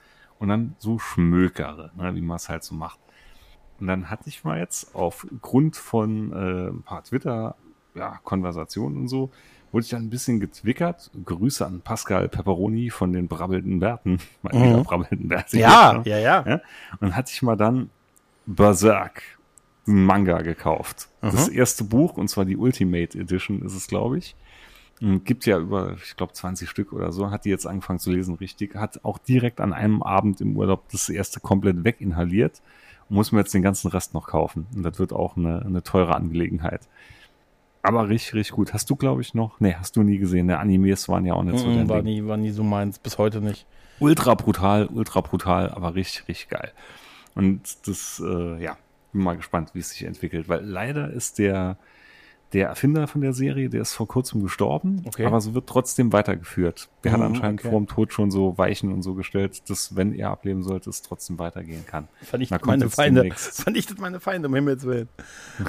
[0.43, 2.99] und dann so schmökere, ne, wie man es halt so macht.
[3.79, 7.55] Und dann hatte ich mal jetzt aufgrund von äh, ein paar Twitter
[7.95, 9.31] ja, Konversationen und so,
[9.71, 11.11] wurde ich dann ein bisschen getwickert.
[11.23, 14.19] Grüße an Pascal Pepperoni von den brabbelnden Bärten.
[14.51, 14.83] Mhm.
[14.83, 15.31] brabbelnden.
[15.51, 16.43] Ja, ja, ja.
[16.45, 16.61] ja.
[16.99, 17.89] Und hatte ich mal dann
[18.45, 19.23] Berserk,
[19.87, 21.07] einen Manga gekauft.
[21.21, 24.35] Das erste Buch, und zwar die Ultimate Edition ist es, glaube ich.
[25.03, 27.29] Und Gibt ja über, ich glaube, 20 Stück oder so.
[27.29, 28.75] Hat die jetzt angefangen zu lesen, richtig.
[28.75, 32.61] Hat auch direkt an einem Abend im Urlaub das erste komplett weginhaliert.
[33.09, 34.65] Und muss mir jetzt den ganzen Rest noch kaufen.
[34.73, 36.87] Und das wird auch eine, eine teure Angelegenheit.
[37.81, 38.73] Aber richtig, richtig gut.
[38.73, 39.59] Hast du, glaube ich, noch?
[39.59, 40.47] Nee, hast du nie gesehen.
[40.47, 42.05] Der Animes waren ja auch nicht so Mhm, dein war, Ding.
[42.05, 43.65] nie, war nie so meins, bis heute nicht.
[43.99, 46.71] Ultra brutal, ultra brutal, aber richtig, richtig geil.
[47.35, 48.77] Und das, äh, ja,
[49.11, 51.77] bin mal gespannt, wie es sich entwickelt, weil leider ist der,
[52.53, 55.25] der Erfinder von der Serie, der ist vor kurzem gestorben, Okay.
[55.25, 56.87] aber so wird trotzdem weitergeführt.
[57.03, 57.69] Der hat Mhm, anscheinend okay.
[57.71, 61.01] vor dem Tod schon so Weichen und so gestellt, dass, wenn er ableben sollte, es
[61.01, 62.07] trotzdem weitergehen kann.
[62.21, 63.21] Vernichtet kommt meine Feinde.
[63.21, 63.61] demnächst.
[63.63, 65.09] Vernichtet meine Feinde, um Himmels Willen.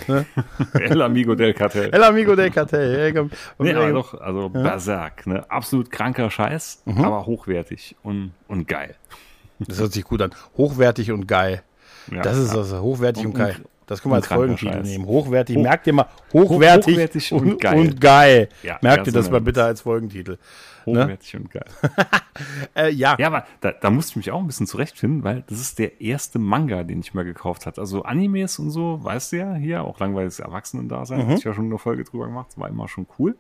[0.74, 1.90] El Amigo del Cartel.
[1.92, 3.12] El Amigo del Cartel.
[3.14, 3.30] Komm.
[3.58, 5.50] Nee, aber doch, also Berserk, ne?
[5.50, 7.04] Absolut kranker Scheiß, Mhm.
[7.04, 8.94] aber hochwertig und, und geil.
[9.60, 10.30] Das hört sich gut an.
[10.56, 11.62] Hochwertig und geil.
[12.10, 12.58] Ja, das ist ja.
[12.58, 13.56] also hochwertig und, Und- geil.
[13.86, 15.04] Das können wir als Folgentitel nehmen.
[15.06, 15.56] Hochwertig.
[15.56, 17.78] Hoch- Merkt ihr mal, hochwertig, hochwertig und und, geil.
[17.78, 18.48] und geil.
[18.62, 20.38] Ja, Merkt ihr das mal bitte als Folgentitel.
[20.86, 21.64] Hochwertig und geil.
[22.74, 23.16] Äh, ja.
[23.18, 26.00] Ja, aber da, da musste ich mich auch ein bisschen zurechtfinden, weil das ist der
[26.00, 27.80] erste Manga, den ich mal gekauft habe.
[27.80, 31.26] Also Animes und so, weißt du ja, hier, auch langweiliges Erwachsenen-Dasein, Mhm.
[31.26, 33.36] hatte ich ja schon eine Folge drüber gemacht, das war immer schon cool.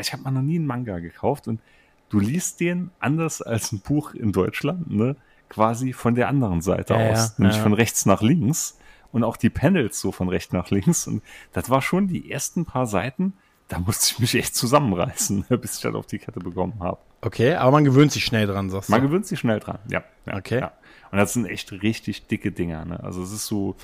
[0.00, 1.60] Ich habe mal noch nie einen Manga gekauft und
[2.08, 5.14] du liest den anders als ein Buch in Deutschland, ne?
[5.48, 7.62] Quasi von der anderen Seite Ja, aus, ja, nämlich ja.
[7.62, 8.76] von rechts nach links
[9.14, 12.66] und auch die Panels so von rechts nach links und das war schon die ersten
[12.66, 13.34] paar Seiten,
[13.68, 16.98] da musste ich mich echt zusammenreißen, bis ich das auf die Kette bekommen habe.
[17.22, 18.92] Okay, aber man gewöhnt sich schnell dran, sagst du.
[18.92, 20.02] Man gewöhnt sich schnell dran, ja.
[20.26, 20.58] ja Okay.
[20.58, 20.72] Ja.
[21.10, 22.84] Und das sind echt richtig dicke Dinger.
[22.84, 23.02] Ne?
[23.02, 23.76] Also es ist so,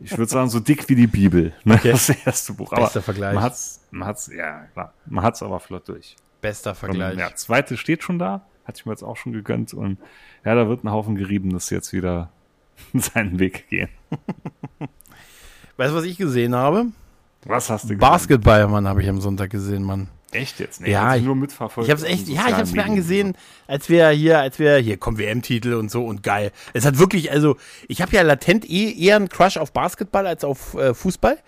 [0.00, 1.52] ich würde sagen, so dick wie die Bibel.
[1.64, 1.74] Ne?
[1.74, 1.90] Okay.
[1.90, 2.70] Das erste Buch.
[2.72, 3.34] Aber Bester Vergleich.
[3.34, 6.14] Man hat's, man hat's, ja klar, man hat's aber flott durch.
[6.40, 7.14] Bester Vergleich.
[7.14, 9.74] Und, ja, zweite steht schon da, hatte ich mir jetzt auch schon gegönnt.
[9.74, 9.98] Und
[10.44, 12.30] ja, da wird ein Haufen Geriebenes jetzt wieder
[12.94, 13.88] seinen Weg gehen.
[15.76, 16.86] Weißt du, was ich gesehen habe?
[17.44, 18.00] Was hast du gesehen?
[18.00, 20.08] Basketball, Mann, habe ich am Sonntag gesehen, Mann.
[20.34, 20.80] Echt jetzt?
[20.80, 21.88] Nee, Ja, ich- nur mitverfolgt.
[21.88, 23.34] Ich hab's echt, ja, ich hab's mir angesehen,
[23.66, 26.50] als wir hier, als wir hier kommen WM-Titel und so und geil.
[26.72, 27.56] Es hat wirklich, also
[27.88, 31.38] ich habe ja latent eh eher einen Crush auf Basketball als auf äh, Fußball.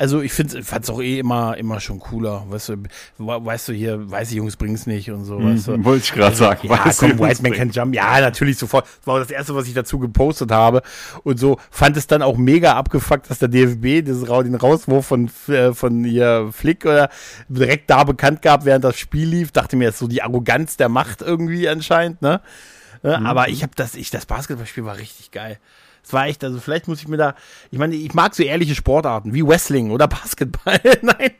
[0.00, 2.44] Also ich finde, fand's auch eh immer, immer schon cooler.
[2.48, 2.76] Weißt du,
[3.18, 5.42] we- weißt du hier, weiße Jungs bringen's nicht und so.
[5.42, 5.84] Weißt du.
[5.84, 6.68] Wollte ich gerade sagen.
[6.68, 7.96] Ja, Weißt komm, White Man Can Jump.
[7.96, 8.84] Ja, natürlich sofort.
[8.86, 10.82] Das war auch das erste, was ich dazu gepostet habe.
[11.24, 15.28] Und so fand es dann auch mega abgefuckt, dass der DFB Ra- den Rauswurf von,
[15.48, 17.10] äh, von hier Flick oder
[17.48, 19.52] direkt da bekannt gab, während das Spiel lief.
[19.52, 22.40] Dachte mir, ist so die Arroganz der Macht irgendwie anscheinend, ne?
[23.02, 25.58] Äh, Aber ich habe das, ich, das Basketballspiel war richtig geil.
[26.02, 27.34] Es war echt, also vielleicht muss ich mir da,
[27.70, 30.80] ich meine, ich mag so ehrliche Sportarten wie Wrestling oder Basketball.
[31.02, 31.32] nein,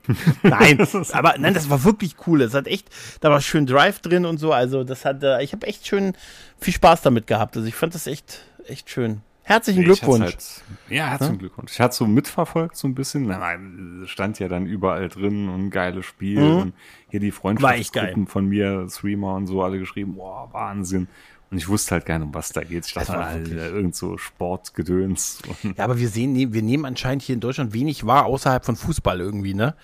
[0.43, 2.43] nein, aber nein, das war wirklich cool.
[2.43, 2.89] Es hat echt,
[3.20, 4.53] da war schön Drive drin und so.
[4.53, 6.12] Also das hat, äh, ich habe echt schön
[6.61, 7.57] viel Spaß damit gehabt.
[7.57, 9.22] Also ich fand das echt, echt schön.
[9.49, 10.24] Herzlichen Ich hat's Glückwunsch.
[10.24, 11.72] Halt, ja, herzlichen Glückwunsch.
[11.72, 13.26] Ich hatte so mitverfolgt so ein bisschen.
[13.26, 16.38] Nein, stand ja dann überall drin und geiles Spiel.
[16.42, 16.72] Und
[17.09, 17.32] hier die Mhm.
[17.32, 21.09] Freundschaftsgruppen von mir, Streamer und so, alle geschrieben, boah, Wahnsinn.
[21.51, 22.84] Und ich wusste halt gar nicht, um was da geht.
[22.86, 25.38] Ich dachte, wirklich- irgend so Sportgedöns.
[25.76, 28.76] Ja, aber wir sehen, ne- wir nehmen anscheinend hier in Deutschland wenig wahr außerhalb von
[28.76, 29.74] Fußball irgendwie, ne?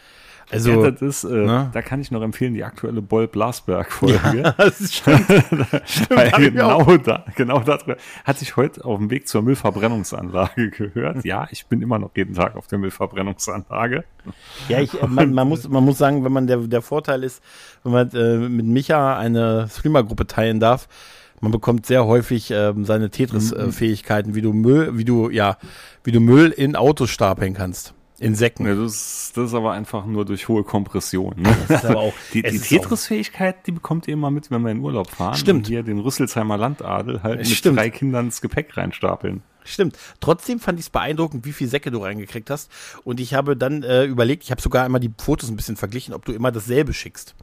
[0.50, 1.70] Also, ja, das ist, äh, ne?
[1.72, 4.54] da kann ich noch empfehlen, die aktuelle Boll Blasberg-Folge.
[4.58, 5.28] das ist stimmt.
[5.28, 11.24] Weil ich genau da, genau darüber hatte ich heute auf dem Weg zur Müllverbrennungsanlage gehört.
[11.24, 14.04] Ja, ich bin immer noch jeden Tag auf der Müllverbrennungsanlage.
[14.68, 17.42] Ja, ich, äh, man, man, muss, man muss sagen, wenn man der, der Vorteil ist,
[17.82, 20.88] wenn man äh, mit Micha eine Streamer-Gruppe teilen darf,
[21.40, 25.58] man bekommt sehr häufig ähm, seine Tetris-Fähigkeiten, wie du Müll, wie du, ja,
[26.02, 27.92] wie du Müll in Autos stapeln kannst.
[28.20, 28.64] In Säcken.
[28.66, 31.34] Ja, das, ist- das ist aber einfach nur durch hohe Kompression.
[31.36, 31.56] Ne?
[31.68, 34.80] Das ist aber auch, Die, die Tetris-Fähigkeit, die bekommt ihr immer mit, wenn wir in
[34.80, 35.34] Urlaub fahren.
[35.34, 35.58] Stimmt.
[35.60, 37.78] Und hier den Rüsselsheimer Landadel halt mit Stimmt.
[37.78, 39.42] drei Kindern ins Gepäck reinstapeln.
[39.64, 39.98] Stimmt.
[40.20, 42.70] Trotzdem fand ich es beeindruckend, wie viel Säcke du reingekriegt hast.
[43.02, 46.14] Und ich habe dann äh, überlegt, ich habe sogar einmal die Fotos ein bisschen verglichen,
[46.14, 47.34] ob du immer dasselbe schickst.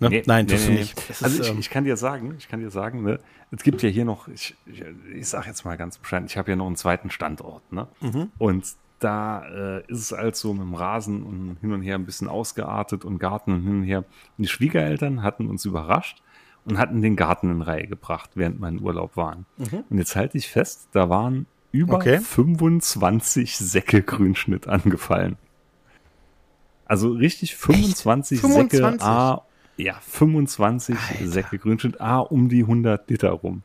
[0.00, 0.08] Ne?
[0.10, 0.96] Nee, Nein, tust nee, du nicht.
[0.96, 1.14] nee.
[1.22, 3.20] Also ist, ich, ähm, ich kann dir sagen, ich kann dir sagen, ne,
[3.52, 4.82] es gibt ja hier noch, ich, ich,
[5.14, 7.86] ich sage jetzt mal ganz bescheiden, ich habe ja noch einen zweiten Standort, ne?
[8.00, 8.32] Mhm.
[8.38, 8.64] Und
[9.04, 12.28] da äh, ist es halt so mit dem Rasen und hin und her ein bisschen
[12.28, 13.98] ausgeartet und Garten und hin und her.
[13.98, 16.22] Und die Schwiegereltern hatten uns überrascht
[16.64, 19.46] und hatten den Garten in Reihe gebracht, während wir in Urlaub waren.
[19.58, 19.84] Mhm.
[19.90, 22.18] Und jetzt halte ich fest, da waren über Okay.
[22.20, 25.36] 25 Säcke Grünschnitt angefallen.
[26.84, 28.80] Also richtig 25, 25?
[28.80, 29.42] Säcke, A,
[29.78, 31.26] ja, 25 Alter.
[31.28, 33.62] Säcke Grünschnitt, A, um die 100 Liter rum.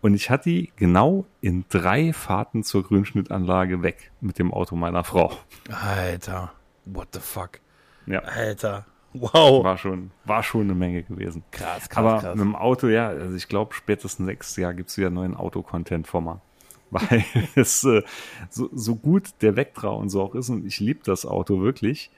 [0.00, 5.04] Und ich hatte die genau in drei Fahrten zur Grünschnittanlage weg mit dem Auto meiner
[5.04, 5.32] Frau.
[5.70, 6.52] Alter.
[6.86, 7.60] What the fuck?
[8.06, 8.86] Ja, Alter.
[9.12, 9.64] Wow.
[9.64, 11.42] war schon, war schon eine Menge gewesen.
[11.50, 12.36] Krass, krass, Aber krass.
[12.36, 16.24] mit dem Auto, ja, also ich glaube, spätestens nächstes Jahr gibt's wieder neuen Auto-Content von
[16.24, 16.40] mir.
[16.90, 17.24] Weil
[17.54, 18.02] es äh,
[18.48, 22.10] so, so gut der Vectra und so auch ist und ich liebe das Auto wirklich.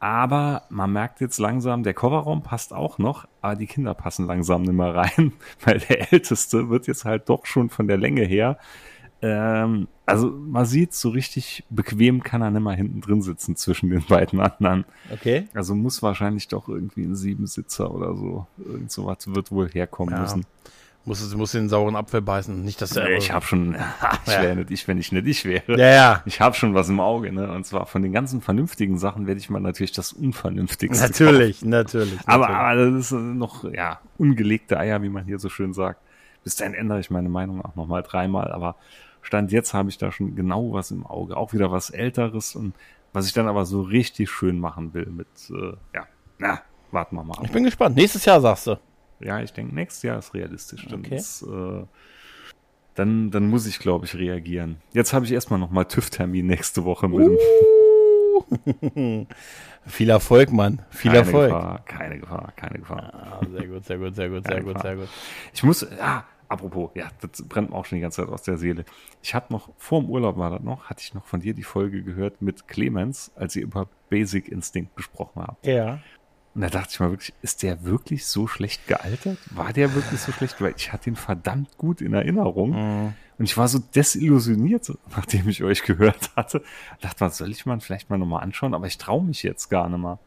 [0.00, 4.62] Aber man merkt jetzt langsam, der Kofferraum passt auch noch, aber die Kinder passen langsam
[4.62, 5.32] nicht mehr rein,
[5.64, 8.58] weil der Älteste wird jetzt halt doch schon von der Länge her.
[9.20, 13.90] Ähm, also man sieht, so richtig bequem kann er nicht mehr hinten drin sitzen zwischen
[13.90, 14.84] den beiden anderen.
[15.12, 15.48] Okay.
[15.54, 18.46] Also muss wahrscheinlich doch irgendwie ein Siebensitzer oder so.
[18.58, 20.20] Irgend sowas wird wohl herkommen Ja.
[20.20, 20.46] müssen.
[21.08, 22.62] Muss, muss den sauren Apfel beißen.
[22.64, 23.08] Nicht, dass der.
[23.16, 23.74] Ich habe schon,
[24.26, 24.42] ich Ja.
[24.42, 25.78] wäre nicht ich, wenn ich nicht ich wäre.
[25.78, 26.22] Ja, ja.
[26.26, 27.50] Ich habe schon was im Auge, ne?
[27.50, 31.02] Und zwar von den ganzen vernünftigen Sachen werde ich mal natürlich das Unvernünftigste.
[31.02, 32.18] Natürlich, natürlich.
[32.26, 32.60] Aber, natürlich.
[32.60, 36.00] aber das ist noch, ja, ungelegte Eier, wie man hier so schön sagt.
[36.44, 38.52] Bis dahin ändere ich meine Meinung auch nochmal dreimal.
[38.52, 38.76] Aber
[39.22, 41.36] Stand jetzt habe ich da schon genau was im Auge.
[41.38, 42.74] Auch wieder was Älteres und
[43.14, 46.06] was ich dann aber so richtig schön machen will mit, äh, ja,
[46.38, 47.44] na, warten wir mal ab.
[47.44, 47.96] ich bin gespannt.
[47.96, 48.76] Nächstes Jahr sagst du.
[49.20, 50.86] Ja, ich denke, nächstes Jahr ist realistisch.
[50.88, 51.16] Dann, Okay.
[51.16, 51.84] ist, äh,
[52.94, 54.76] dann, dann muss ich, glaube ich, reagieren.
[54.92, 57.36] Jetzt habe ich erstmal nochmal TÜV-Termin nächste Woche mit dem
[59.86, 60.82] Viel Erfolg, Mann.
[60.90, 61.48] Viel keine Erfolg.
[61.50, 63.12] Gefahr, keine Gefahr, keine Gefahr.
[63.14, 65.08] Ah, sehr gut, sehr gut, sehr gut, sehr gut, sehr gut.
[65.52, 68.58] Ich muss, ja, apropos, ja, das brennt mir auch schon die ganze Zeit aus der
[68.58, 68.84] Seele.
[69.22, 71.62] Ich habe noch, vor dem Urlaub war das noch, hatte ich noch von dir die
[71.62, 75.66] Folge gehört mit Clemens, als ihr über Basic Instinct gesprochen habt.
[75.66, 76.00] Ja.
[76.58, 79.38] Und da dachte ich mal wirklich, ist der wirklich so schlecht gealtert?
[79.50, 80.60] War der wirklich so schlecht?
[80.60, 82.70] Weil ich hatte ihn verdammt gut in Erinnerung.
[82.72, 83.12] Mhm.
[83.38, 86.60] Und ich war so desillusioniert, nachdem ich euch gehört hatte.
[87.00, 88.74] Dachte mal, soll ich mal vielleicht mal nochmal anschauen?
[88.74, 90.18] Aber ich traue mich jetzt gar nicht mal.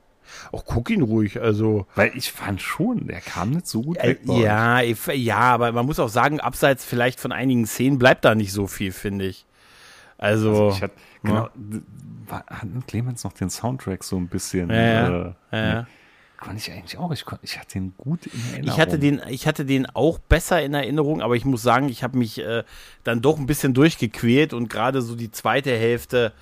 [0.54, 1.86] Auch guck ihn ruhig, also.
[1.96, 4.20] Weil ich fand schon, der kam nicht so gut Äh, weg.
[4.28, 8.36] ja, ich, ja, aber man muss auch sagen, abseits vielleicht von einigen Szenen bleibt da
[8.36, 9.46] nicht so viel, finde ich.
[10.18, 11.82] Also, Ich hatte, genau, d-
[12.28, 14.70] war- hat Clemens noch den Soundtrack so ein bisschen.
[14.70, 15.36] Ja, ja.
[15.52, 15.88] Äh, Ja.
[16.42, 17.12] Konnte ich eigentlich auch.
[17.12, 18.68] Ich, kon- ich hatte den gut in Erinnerung.
[18.74, 22.04] ich hatte den, ich hatte den auch besser in Erinnerung, aber ich muss sagen, ich
[22.04, 22.64] habe mich äh,
[23.04, 26.34] dann doch ein bisschen durchgequält und gerade so die zweite Hälfte,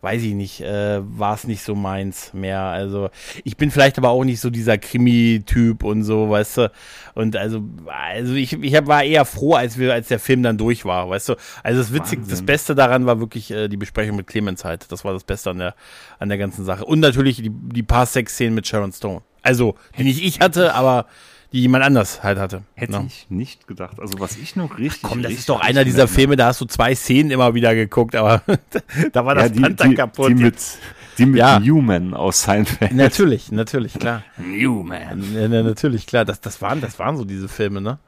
[0.00, 2.60] weiß ich nicht, äh, war es nicht so meins mehr.
[2.62, 3.10] Also
[3.44, 6.72] ich bin vielleicht aber auch nicht so dieser Krimi-Typ und so, weißt du.
[7.14, 10.56] Und also, also ich, ich hab- war eher froh, als wir, als der Film dann
[10.58, 11.34] durch war, weißt du.
[11.62, 12.40] Also das Witzige, das.
[12.42, 14.90] Beste daran war wirklich äh, die Besprechung mit Clemens halt.
[14.90, 15.74] Das war das Beste an der,
[16.18, 16.84] an der ganzen Sache.
[16.86, 19.20] Und natürlich die, die paar Sexszenen mit Sharon Stone.
[19.42, 21.06] Also, die nicht ich hatte, aber
[21.52, 22.62] die jemand anders halt hatte.
[22.74, 23.04] Hätte Ne?
[23.06, 24.00] ich nicht gedacht.
[24.00, 25.02] Also was ich noch richtig.
[25.02, 27.74] Komm, das richtig ist doch einer dieser Filme, da hast du zwei Szenen immer wieder
[27.74, 28.42] geguckt, aber
[29.12, 30.30] da war das ja, die, Panther die, kaputt.
[30.30, 30.56] Die mit,
[31.18, 31.60] die mit Ja.
[31.60, 32.92] Newman aus Seinfeld.
[32.94, 34.22] natürlich, natürlich, klar.
[34.38, 35.34] Newman.
[35.34, 36.24] Ja, na, natürlich, klar.
[36.24, 37.98] Das, das, waren, das waren so diese Filme, ne?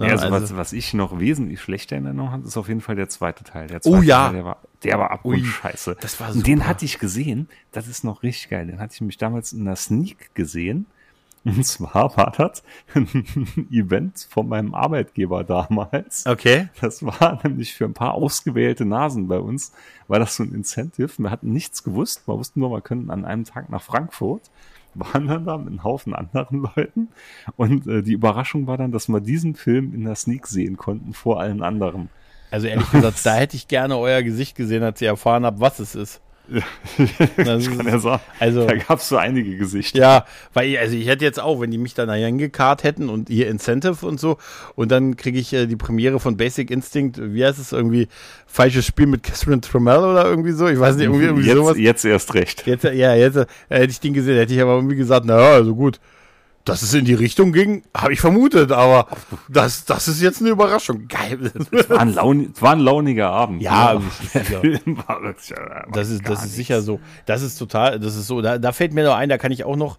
[0.00, 2.80] Ne, Ja, also, was, was ich noch wesentlich schlechter in Erinnerung habe, ist auf jeden
[2.80, 3.66] Fall der zweite Teil.
[3.68, 4.24] Der Oh zweite ja.
[4.26, 5.96] Teil, der war, der war ab und scheiße.
[6.00, 6.68] das war Und den super.
[6.68, 7.48] hatte ich gesehen.
[7.72, 8.66] Das ist noch richtig geil.
[8.66, 10.86] Den hatte ich mich damals in der Sneak gesehen.
[11.44, 12.62] Und zwar war das
[12.94, 16.26] ein Event von meinem Arbeitgeber damals.
[16.26, 16.68] okay.
[16.80, 19.72] Das war nämlich für ein paar ausgewählte Nasen bei uns,
[20.06, 21.10] war das so ein Incentive.
[21.16, 22.26] Wir hatten nichts gewusst.
[22.28, 24.50] Wir wussten nur, wir können an einem Tag nach Frankfurt.
[24.94, 27.08] Waren dann da mit einem Haufen anderen Leuten.
[27.56, 31.12] Und äh, die Überraschung war dann, dass wir diesen Film in der Sneak sehen konnten
[31.12, 32.08] vor allen anderen.
[32.50, 35.78] Also ehrlich gesagt, da hätte ich gerne euer Gesicht gesehen, als ihr erfahren habt, was
[35.78, 36.20] es ist.
[37.36, 39.98] Das kann ja sagen, also- da gab es so einige Gesichter.
[39.98, 43.08] Ja, weil ich, also ich hätte jetzt auch, wenn die mich dann da hingekarrt hätten
[43.08, 44.38] und hier Incentive und so
[44.74, 48.08] und dann kriege ich äh, die Premiere von Basic Instinct, wie heißt es irgendwie,
[48.46, 51.78] falsches Spiel mit Catherine Trammell oder irgendwie so, ich weiß nicht, irgendwie, irgendwie jetzt, sowas.
[51.78, 52.66] jetzt erst recht.
[52.66, 55.74] Jetzt, ja, jetzt äh, hätte ich den gesehen, hätte ich aber irgendwie gesagt, naja, also
[55.74, 56.00] gut,
[56.64, 59.08] dass es in die Richtung ging, habe ich vermutet, aber
[59.48, 61.08] das, das ist jetzt eine Überraschung.
[61.08, 61.52] Geil.
[61.88, 63.62] War ein, laun war ein launiger Abend.
[63.62, 67.00] Ja, war wirklich, äh, war Das ist, das ist sicher so.
[67.26, 68.40] Das ist total, das ist so.
[68.42, 69.98] Da, da fällt mir noch ein, da kann ich auch noch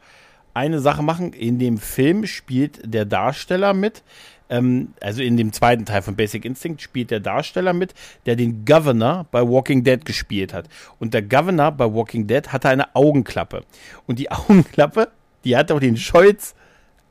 [0.53, 1.33] eine Sache machen.
[1.33, 4.03] In dem Film spielt der Darsteller mit,
[4.49, 7.95] ähm, also in dem zweiten Teil von Basic Instinct spielt der Darsteller mit,
[8.25, 10.67] der den Governor bei Walking Dead gespielt hat.
[10.99, 13.63] Und der Governor bei Walking Dead hatte eine Augenklappe.
[14.05, 15.09] Und die Augenklappe,
[15.43, 16.53] die hat auch den Scholz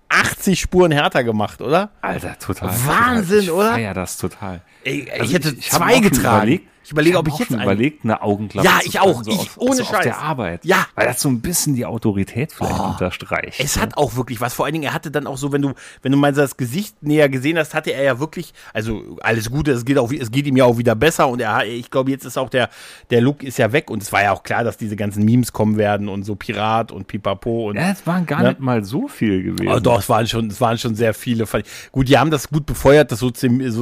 [0.08, 1.90] 80 Spuren härter gemacht, oder?
[2.00, 2.70] Alter, total.
[2.84, 3.72] Wahnsinn, ich oder?
[3.72, 4.60] feier das total.
[4.84, 6.36] Ey, Also ich hätte ich zwei getragen.
[6.38, 9.00] überlegt, ich Ich überlege, hab ob ich jetzt schon überlegt, eine Augenklappe Ja, zu ich
[9.00, 9.22] auch.
[9.22, 10.02] tragen, Ich- auf, ohne so auf Scheiß.
[10.02, 10.64] der Arbeit.
[10.64, 10.86] Ja.
[10.94, 12.84] Weil das so ein bisschen die Autorität vielleicht Oh.
[12.90, 13.60] unterstreicht.
[13.60, 13.82] Es ne?
[13.82, 14.54] hat auch wirklich was.
[14.54, 15.72] Vor allen Dingen, er hatte dann auch so, wenn du,
[16.02, 19.72] wenn du mal das Gesicht näher gesehen hast, hatte er ja wirklich, also alles Gute,
[19.72, 22.24] es geht auch, es geht ihm ja auch wieder besser und er, ich glaube, jetzt
[22.24, 22.68] ist auch der,
[23.10, 25.52] der Look ist ja weg und es war ja auch klar, dass diese ganzen Memes
[25.52, 27.76] kommen werden und so Pirat und Pipapo und.
[27.76, 28.48] Ja, es waren gar Ja.
[28.50, 29.68] nicht mal so viel gewesen.
[29.72, 31.44] Oh, doch, es waren schon, es waren schon sehr viele.
[31.44, 31.64] ich.
[31.92, 33.30] Gut, die haben das gut befeuert, das So-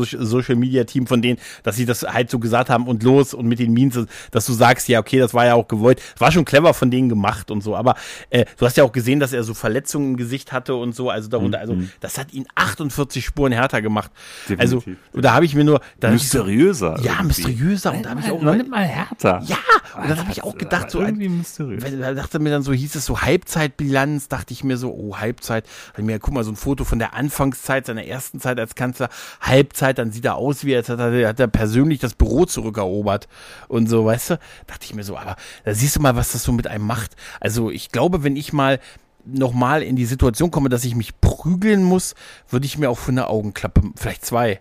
[0.04, 3.46] Social Media Team von denen, dass sie das halt so gesagt haben und los und
[3.46, 6.01] mit den Memes, dass du sagst, ja, okay, das war ja auch gewollt.
[6.18, 7.76] War schon clever von denen gemacht und so.
[7.76, 7.94] Aber
[8.30, 11.11] äh, du hast ja auch gesehen, dass er so Verletzungen im Gesicht hatte und so.
[11.11, 14.11] Also darunter, also das hat ihn 48 Spuren härter gemacht.
[14.57, 15.05] Also, Definitiv.
[15.12, 17.01] und da habe ich mir nur, ich so, mysteriöser.
[17.03, 17.92] ja, mysteriöser.
[17.92, 19.42] Und da habe ich auch nicht mal härter.
[19.44, 19.57] ja,
[20.01, 21.84] und dann habe ich auch gedacht, so, irgendwie mysteriös.
[22.01, 25.66] da dachte mir dann so, hieß es so Halbzeitbilanz, dachte ich mir so, oh, Halbzeit.
[25.96, 29.09] Ich mir, guck mal, so ein Foto von der Anfangszeit, seiner ersten Zeit als Kanzler,
[29.40, 32.46] Halbzeit, dann sieht er aus, wie als hat er, hat er persönlich das Büro
[32.79, 33.29] zurückerobert
[33.68, 34.39] und so, weißt du?
[34.66, 37.16] Dachte ich mir so, aber da siehst du mal, was das so mit einem macht.
[37.41, 38.79] Also ich glaube, wenn ich mal
[39.24, 42.14] nochmal in die Situation komme, dass ich mich prügeln muss,
[42.49, 44.61] würde ich mir auch für eine Augenklappe, vielleicht zwei.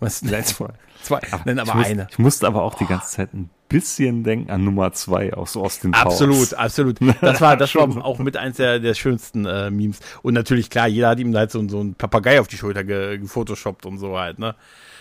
[0.00, 0.20] Was?
[0.20, 0.70] Vielleicht zwei.
[1.02, 2.06] Zwei, nein, aber ich muss, eine.
[2.10, 5.92] Ich musste aber auch die ganze Zeit ein bisschen denken an Nummer zwei aus Austin
[5.92, 6.06] Powers.
[6.20, 6.98] Absolut, absolut.
[7.22, 10.00] Das war, das war auch mit eins der, der schönsten äh, Memes.
[10.22, 13.16] Und natürlich, klar, jeder hat ihm halt so, so einen Papagei auf die Schulter ge-
[13.18, 14.56] gefotoshoppt und so halt, ne?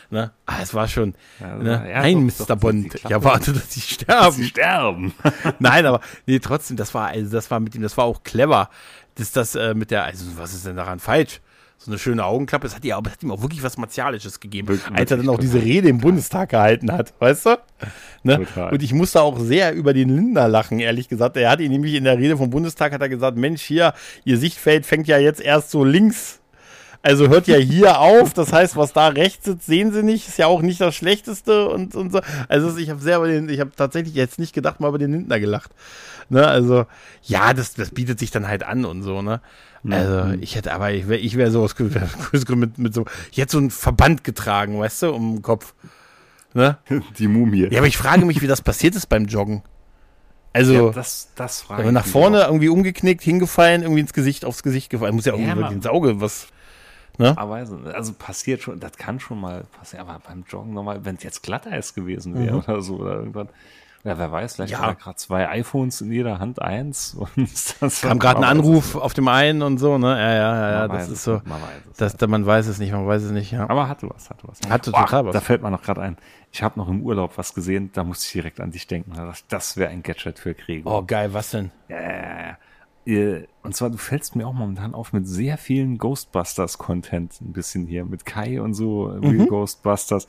[0.09, 0.31] Ne?
[0.45, 1.85] Ah, es war schon, Ja, ne?
[1.89, 2.45] ja, Nein, doch, Mr.
[2.47, 4.43] doch, Bond, ich erwarte, dass sie Sie sterben.
[4.43, 5.13] sterben.
[5.59, 8.69] Nein, aber nee, trotzdem, das war, also das war mit ihm, das war auch clever.
[9.15, 11.41] Das, das äh, mit der, also was ist denn daran falsch?
[11.81, 15.11] So eine schöne Augenklappe, es hat, hat ihm auch wirklich was Martialisches gegeben, Wirklich, als
[15.11, 17.57] er dann auch wirklich diese Rede im Bundestag gehalten hat, weißt du?
[18.23, 18.45] Ne?
[18.45, 18.73] Total.
[18.73, 21.37] Und ich musste auch sehr über den Lindner lachen, ehrlich gesagt.
[21.37, 23.93] Er hat ihn nämlich in der Rede vom Bundestag hat er gesagt, Mensch, hier,
[24.25, 26.38] ihr Sichtfeld fängt ja jetzt erst so links.
[27.01, 30.37] Also hört ja hier auf, das heißt, was da rechts sitzt, sehen sie nicht, ist
[30.37, 32.19] ja auch nicht das Schlechteste und, und so.
[32.49, 35.39] Also ich habe sehr den, ich habe tatsächlich jetzt nicht gedacht, mal über den Lindner
[35.39, 35.71] gelacht.
[36.31, 36.85] Ne, also,
[37.23, 39.41] ja, das, das bietet sich dann halt an und so, ne?
[39.89, 41.73] Also, ich hätte aber, ich wäre ich wär so aus
[42.49, 45.73] mit, mit so, ich hätte so einen Verband getragen, weißt du, um den Kopf.
[46.53, 46.77] Ne?
[47.17, 47.67] Die Mumie.
[47.71, 49.63] Ja, aber ich frage mich, wie das passiert ist beim Joggen.
[50.51, 54.45] Also, Ja, das, das frage nach ich mich vorne irgendwie umgeknickt, hingefallen, irgendwie ins Gesicht,
[54.45, 55.15] aufs Gesicht gefallen.
[55.15, 55.81] Muss ja irgendwie Ja, über man- den
[57.19, 57.37] Was.
[57.37, 61.15] Aber also, also passiert schon, das kann schon mal passieren, aber beim Joggen nochmal, wenn
[61.15, 63.47] es jetzt Glatteis gewesen wäre oder so oder irgendwas.
[64.05, 64.79] Ja, wer weiß, vielleicht Mhm.
[64.79, 64.87] Ja.
[64.87, 67.15] hat er gerade zwei iPhones in jeder Hand, eins.
[67.35, 70.07] Und das Kam gerade ein Anruf auf dem einen und so, ne?
[70.17, 71.33] Ja, ja, ja, ja Man das weiß ist es so.
[71.33, 73.69] nicht, man weiß es Das, da, man weiß es nicht, man weiß es nicht, ja.
[73.69, 74.59] Aber hatte was, hatte was.
[74.69, 75.33] Hatte Boah, total was.
[75.33, 76.15] Da fällt mir noch gerade ein.
[76.53, 79.11] Ich habe noch im Urlaub was gesehen, da musste ich direkt an dich denken.
[79.17, 80.99] Das, das wäre ein Gadget für Gregor.
[80.99, 81.69] Oh, geil, was denn?
[81.89, 82.57] Ja, ja, ja, ja.
[83.63, 88.05] Und zwar, du fällst mir auch momentan auf mit sehr vielen Ghostbusters-Content, ein bisschen hier,
[88.05, 89.47] mit Kai und so, Real Mhm.
[89.47, 90.27] Ghostbusters.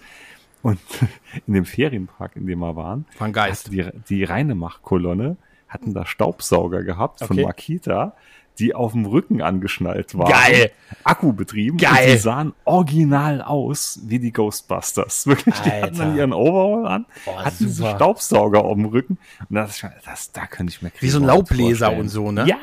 [0.62, 0.78] Und
[1.46, 3.66] in dem Ferienpark, in dem wir waren, War ein Geist.
[3.66, 5.36] hatte die, die Reinemacht-Kolonne
[5.68, 7.44] hatten da Staubsauger gehabt von Okay.
[7.46, 8.14] Makita,
[8.61, 10.30] die auf dem Rücken angeschnallt waren.
[10.30, 10.70] Geil.
[11.02, 11.78] Akku betrieben.
[11.78, 12.06] Geil.
[12.06, 15.26] Und die sahen original aus wie die Ghostbusters.
[15.26, 15.96] Wirklich, die hatten Alter.
[15.96, 17.96] dann ihren Overall an, Boah, hatten diese super.
[17.96, 19.18] Staubsauger auf dem Rücken.
[19.48, 22.00] Und das, das, da könnte ich mir Wie so ein Laubbläser vorstellen.
[22.00, 22.46] und so, ne?
[22.46, 22.56] Ja,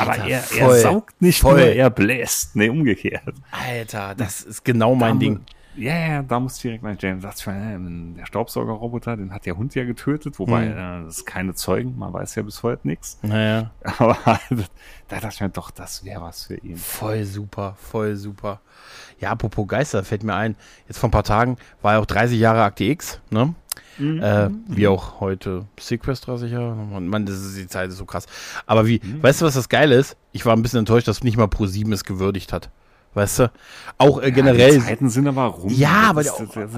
[0.00, 0.74] aber Alter, er, voll.
[0.74, 1.60] er saugt nicht Voll.
[1.60, 2.56] nur, er bläst.
[2.56, 3.22] Nee, umgekehrt.
[3.52, 5.40] Alter, das ist genau mein Da- Ding.
[5.76, 7.78] Ja, ja, da muss ich direkt mal James äh,
[8.16, 10.72] der Staubsaugerroboter, den hat der Hund ja getötet, wobei Hm.
[10.72, 13.18] äh, das ist keine Zeugen, man weiß ja bis heute nichts.
[13.22, 13.70] Naja.
[13.98, 14.16] Aber
[15.08, 16.76] da dachte ich mir doch, das wäre was für ihn.
[16.76, 18.60] Voll super, voll super.
[19.20, 20.56] Ja, apropos Geister, fällt mir ein,
[20.88, 23.54] jetzt vor ein paar Tagen war ja auch 30 Jahre Akte X, ne?
[23.98, 26.74] Äh, wie auch heute Sequest 30 Jahre.
[26.74, 28.26] Man, man, das ist, die Zeit ist so krass.
[28.66, 30.16] Aber wie, weißt du, was das Geile ist?
[30.32, 32.70] Ich war ein bisschen enttäuscht, dass nicht mal Pro7 es gewürdigt hat.
[33.12, 33.50] Weißt du?
[33.98, 34.74] Auch äh, generell.
[34.78, 35.72] Die Zeiten sind aber rum.
[35.74, 36.70] Ja, aber ist, das, das,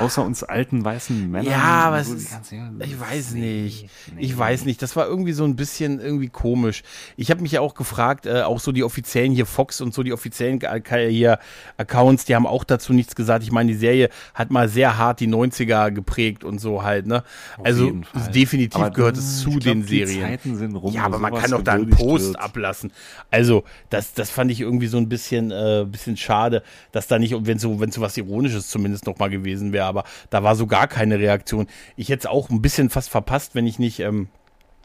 [0.00, 1.50] außer uns alten weißen Männern.
[1.50, 3.88] Ja, aber so die ist, ich weiß nicht.
[4.14, 4.20] nee.
[4.20, 4.82] Ich weiß nicht.
[4.82, 6.82] Das war irgendwie so ein bisschen irgendwie komisch.
[7.16, 10.02] Ich habe mich ja auch gefragt, äh, auch so die offiziellen hier Fox und so
[10.02, 11.38] die offiziellen äh, hier
[11.76, 13.44] Accounts, die haben auch dazu nichts gesagt.
[13.44, 17.22] Ich meine, die Serie hat mal sehr hart die 90er geprägt und so halt, ne?
[17.62, 17.92] also
[18.34, 20.22] definitiv Aber, gehört es zu glaub, den die Serien.
[20.22, 22.40] Zeiten sind rum, Ja, aber man kann doch da einen Post wird.
[22.40, 22.92] ablassen.
[23.30, 26.62] Also, das, das fand ich irgendwie so ein bisschen, äh, bisschen schade,
[26.92, 30.04] dass da nicht, wenn so, wenn so was Ironisches zumindest noch mal gewesen wäre, aber
[30.30, 31.66] da war so gar keine Reaktion.
[31.96, 34.28] Ich hätte es auch ein bisschen fast verpasst, wenn ich nicht, ähm,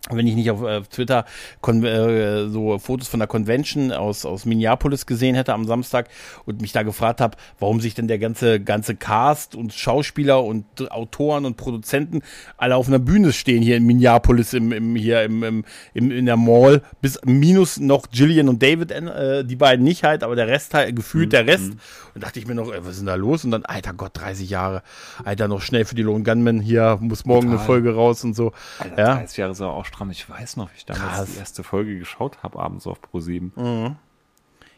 [0.10, 1.26] wenn ich nicht auf äh, Twitter
[1.68, 6.10] äh, so Fotos von der Convention aus, aus Minneapolis gesehen hätte am Samstag
[6.46, 10.92] und mich da gefragt habe, warum sich denn der ganze, ganze Cast und Schauspieler und
[10.92, 12.22] Autoren und Produzenten
[12.58, 16.26] alle auf einer Bühne stehen hier in Minneapolis im, im hier im, im, im, in
[16.26, 20.48] der Mall, bis minus noch Gillian und David, äh, die beiden nicht halt, aber der
[20.48, 21.32] Rest halt, gefühlt mhm.
[21.32, 21.72] der Rest.
[22.14, 23.46] Und dachte ich mir noch, ey, was ist denn da los?
[23.46, 24.84] Und dann, alter Gott, 30 Jahre,
[25.24, 27.58] alter, noch schnell für die Lone Gunmen hier, muss morgen Total.
[27.58, 28.52] eine Folge raus und so.
[28.80, 29.16] Alter, ja.
[29.16, 30.10] 30 Jahre ist auch stramm.
[30.12, 31.34] Ich weiß noch, wie ich damals Krass.
[31.34, 33.54] die erste Folge geschaut habe, abends auf Pro 7.
[33.56, 33.96] Mhm.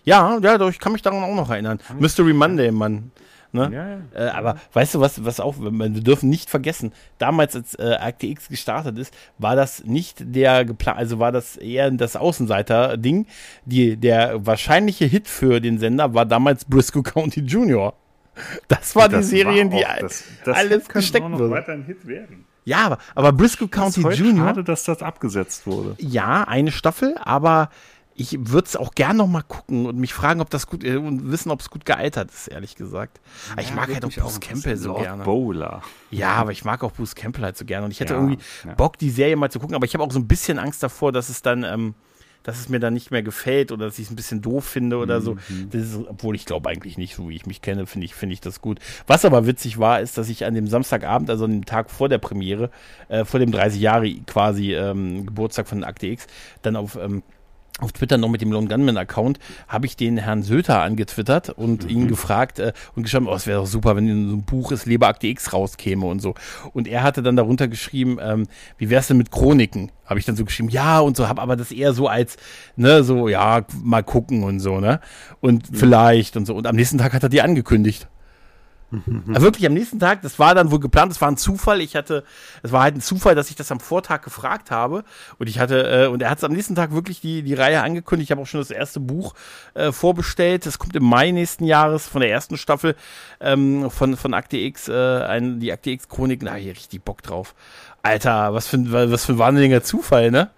[0.06, 1.80] Ja, ja, doch, ich kann mich daran auch noch erinnern.
[1.98, 3.12] Mystery Monday, Mann.
[3.54, 3.70] Ne?
[3.72, 4.28] Ja, ja.
[4.28, 8.26] Äh, aber weißt du, was, was auch, wir dürfen nicht vergessen, damals als äh, Akte
[8.26, 13.28] X gestartet ist, war das nicht der geplant, also war das eher das Außenseiter-Ding.
[13.66, 17.94] der wahrscheinliche Hit für den Sender war damals Briscoe County Junior.
[18.68, 21.52] Das war das die Serie, die das, das alles gesteckt wurde.
[21.52, 22.46] weiter ein Hit werden.
[22.66, 24.48] Ja, aber, aber Briscoe County das Junior.
[24.48, 25.96] Schade, dass das abgesetzt wurde.
[26.00, 27.70] Ja, eine Staffel, aber
[28.16, 30.98] ich würde es auch gern noch mal gucken und mich fragen, ob das gut äh,
[30.98, 33.20] und wissen, ob es gut gealtert ist, ehrlich gesagt.
[33.56, 35.24] Ja, ich mag halt auch Bruce Campbell so gerne.
[35.24, 35.82] Bowler.
[36.12, 38.42] Ja, aber ich mag auch Bruce Campbell halt so gerne und ich hätte ja, irgendwie
[38.66, 38.74] ja.
[38.76, 41.12] Bock, die Serie mal zu gucken, aber ich habe auch so ein bisschen Angst davor,
[41.12, 41.96] dass es dann ähm,
[42.44, 44.98] dass es mir dann nicht mehr gefällt oder dass ich es ein bisschen doof finde
[44.98, 45.36] oder so.
[45.50, 45.70] Mhm.
[45.72, 48.42] Ist, obwohl ich glaube eigentlich nicht, so wie ich mich kenne, finde ich, finde ich
[48.42, 48.80] das gut.
[49.08, 52.10] Was aber witzig war, ist, dass ich an dem Samstagabend, also an dem Tag vor
[52.10, 52.70] der Premiere,
[53.08, 56.28] äh, vor dem 30 Jahre quasi ähm, Geburtstag von Akte X,
[56.62, 57.24] dann auf ähm,
[57.80, 61.84] auf Twitter noch mit dem Lone Gunman Account habe ich den Herrn Söter angetwittert und
[61.84, 61.90] mhm.
[61.90, 64.72] ihn gefragt äh, und geschrieben, oh, es wäre doch super, wenn in so ein Buch
[64.72, 66.36] ist Leberakte X rauskäme und so.
[66.74, 68.48] Und er hatte dann darunter geschrieben, ähm,
[68.78, 69.92] wie wär's denn mit Chroniken?
[70.06, 72.38] Habe ich dann so geschrieben, ja und so, habe aber das eher so als,
[72.76, 75.00] ne, so, ja, mal gucken und so, ne?
[75.42, 75.76] Und mhm.
[75.76, 76.56] vielleicht und so.
[76.56, 78.08] Und am nächsten Tag hat er die angekündigt.
[78.94, 79.42] Mhm.
[79.42, 81.82] wirklich am nächsten Tag, das war dann wohl geplant, das war ein Zufall.
[81.82, 82.24] Ich hatte,
[82.62, 85.04] es war halt ein Zufall, dass ich das am Vortag gefragt habe.
[85.40, 87.82] Und ich hatte, äh, und er hat es am nächsten Tag wirklich die, die Reihe
[87.82, 88.28] angekündigt.
[88.28, 89.34] Ich habe auch schon das erste Buch
[89.74, 90.66] äh, vorbestellt.
[90.66, 92.96] Das kommt im Mai nächsten Jahres von der ersten Staffel
[93.40, 96.42] ähm, von, von Akte X, äh, ein, die Akte X-Chronik.
[96.42, 97.56] Da hier richtig Bock drauf.
[98.04, 100.50] Alter, was für, ein was für ein wahnsinniger Zufall, ne?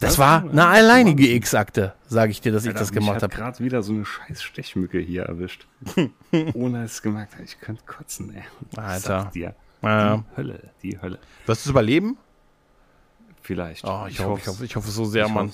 [0.00, 3.32] Das war eine alleinige X-Akte, sage ich dir, dass Alter, ich das gemacht habe.
[3.32, 5.66] Ich habe gerade wieder so eine scheiß Stechmücke hier erwischt.
[6.54, 7.44] Ohne es gemerkt habe.
[7.44, 8.42] Ich könnte kotzen, ey.
[8.76, 9.30] Alter.
[9.34, 9.54] Dir.
[9.82, 10.16] Ja.
[10.16, 11.18] Die Hölle, die Hölle.
[11.46, 12.16] Wirst du es überleben?
[13.42, 13.84] Vielleicht.
[13.84, 15.52] Oh, ich, ich, hoffe, ich, hoffe, ich hoffe so sehr, ich Mann.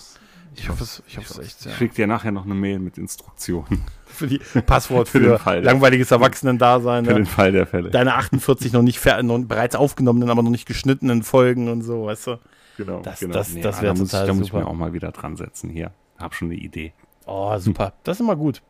[0.55, 1.73] Ich hoffe es, ich hoffe es echt sehr.
[1.73, 3.85] Ich schicke dir nachher noch eine Mail mit Instruktionen.
[4.07, 7.05] für die Passwort für, für Fall, langweiliges Erwachsenen-Dasein.
[7.05, 7.17] Für ne?
[7.17, 7.91] den Fall der Fälle.
[7.91, 12.29] Deine 48 noch nicht noch bereits aufgenommenen, aber noch nicht geschnittenen Folgen und so, weißt
[12.29, 12.39] du?
[12.77, 13.35] Genau, das, genau.
[13.35, 15.71] Das, nee, das wäre total ich, Da muss ich mir auch mal wieder dran setzen
[15.71, 15.93] hier.
[16.19, 16.93] Hab schon eine Idee.
[17.27, 17.95] Oh, super.
[18.05, 18.63] Das ist immer gut.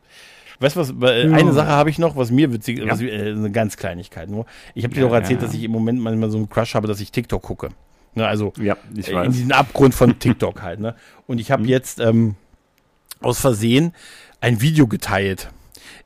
[0.61, 2.91] Weißt du was, äh, eine Sache habe ich noch, was mir witzig, ja.
[2.91, 4.47] was, äh, eine ganz Kleinigkeit nur.
[4.75, 6.75] Ich habe dir ja, doch erzählt, ja, dass ich im Moment manchmal so einen Crush
[6.75, 7.69] habe, dass ich TikTok gucke.
[8.15, 9.27] Ne, also ja, ich weiß.
[9.27, 10.81] in diesen Abgrund von TikTok halt.
[10.81, 10.95] Ne?
[11.27, 11.69] Und ich habe mhm.
[11.69, 12.37] jetzt ähm,
[13.21, 13.93] aus Versehen
[14.41, 15.51] ein Video geteilt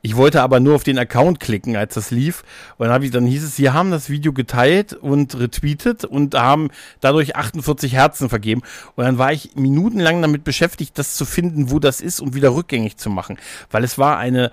[0.01, 2.43] ich wollte aber nur auf den Account klicken, als das lief.
[2.77, 6.69] Und dann, ich, dann hieß es, sie haben das Video geteilt und retweetet und haben
[6.99, 8.61] dadurch 48 Herzen vergeben.
[8.95, 12.53] Und dann war ich minutenlang damit beschäftigt, das zu finden, wo das ist und wieder
[12.53, 13.37] rückgängig zu machen.
[13.69, 14.51] Weil es war eine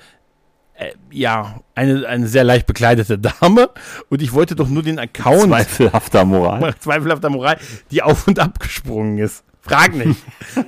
[0.74, 3.70] äh, ja, eine, eine sehr leicht bekleidete Dame
[4.10, 5.48] und ich wollte doch nur den Account.
[5.48, 6.74] Zweifelhafter Moral.
[6.80, 7.58] Zweifelhafter Moral,
[7.90, 9.44] die auf und ab gesprungen ist.
[9.68, 10.20] Frag nicht.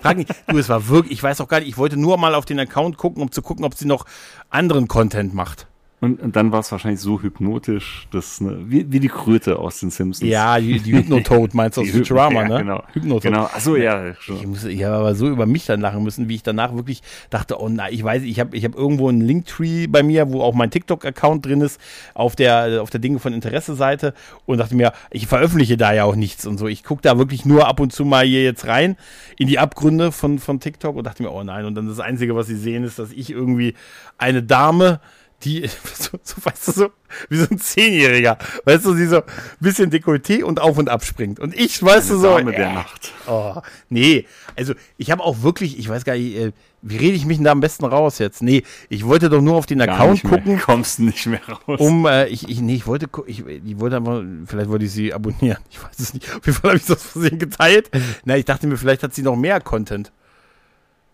[0.03, 0.31] Frag nicht.
[0.47, 2.61] Du, es war wirklich, ich weiß auch gar nicht, ich wollte nur mal auf den
[2.61, 4.05] Account gucken, um zu gucken, ob sie noch
[4.49, 5.67] anderen Content macht.
[6.03, 9.81] Und, und dann war es wahrscheinlich so hypnotisch, dass ne, wie, wie die Kröte aus
[9.81, 10.31] den Simpsons.
[10.31, 12.59] Ja, die, die Hypnotoad meinst du aus Futurama, ja, ne?
[12.59, 12.83] Genau.
[12.95, 13.23] Hypnotoad.
[13.23, 13.45] Genau.
[13.45, 14.15] Achso, ja.
[14.15, 14.37] Schon.
[14.37, 17.03] Ich, muss, ich habe aber so über mich dann lachen müssen, wie ich danach wirklich
[17.29, 20.41] dachte, oh nein, ich weiß, ich habe ich hab irgendwo einen Linktree bei mir, wo
[20.41, 21.79] auch mein TikTok-Account drin ist,
[22.15, 24.15] auf der auf der Dinge von Interesse-Seite
[24.47, 26.67] und dachte mir, ich veröffentliche da ja auch nichts und so.
[26.67, 28.97] Ich gucke da wirklich nur ab und zu mal hier jetzt rein
[29.37, 31.67] in die Abgründe von von TikTok und dachte mir, oh nein.
[31.67, 33.75] Und dann das Einzige, was sie sehen, ist, dass ich irgendwie
[34.17, 35.01] eine Dame
[35.45, 36.91] die, so, so, weißt du, so,
[37.29, 39.23] wie so ein Zehnjähriger, weißt du, sie so ein
[39.61, 41.41] bisschen Dekolleté und auf und ab springt.
[41.41, 42.37] Und ich, weißt Eine du, so.
[42.37, 43.13] Dame äh, der Nacht.
[43.27, 43.57] Oh,
[43.89, 44.27] nee,
[44.57, 47.45] also ich habe auch wirklich, ich weiß gar nicht, äh, wie rede ich mich denn
[47.45, 48.43] da am besten raus jetzt?
[48.43, 50.59] Nee, ich wollte doch nur auf den gar Account gucken.
[50.61, 51.79] Kommst nicht mehr raus.
[51.79, 55.13] Um, äh, ich, ich, nee, ich wollte, ich, ich wollte einfach, vielleicht wollte ich sie
[55.13, 55.59] abonnieren.
[55.71, 56.35] Ich weiß es nicht.
[56.35, 57.91] Auf jeden Fall habe ich das versehen geteilt.
[58.25, 60.11] Na, ich dachte mir, vielleicht hat sie noch mehr Content.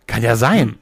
[0.05, 0.69] Kann ja sein.
[0.69, 0.75] Hm.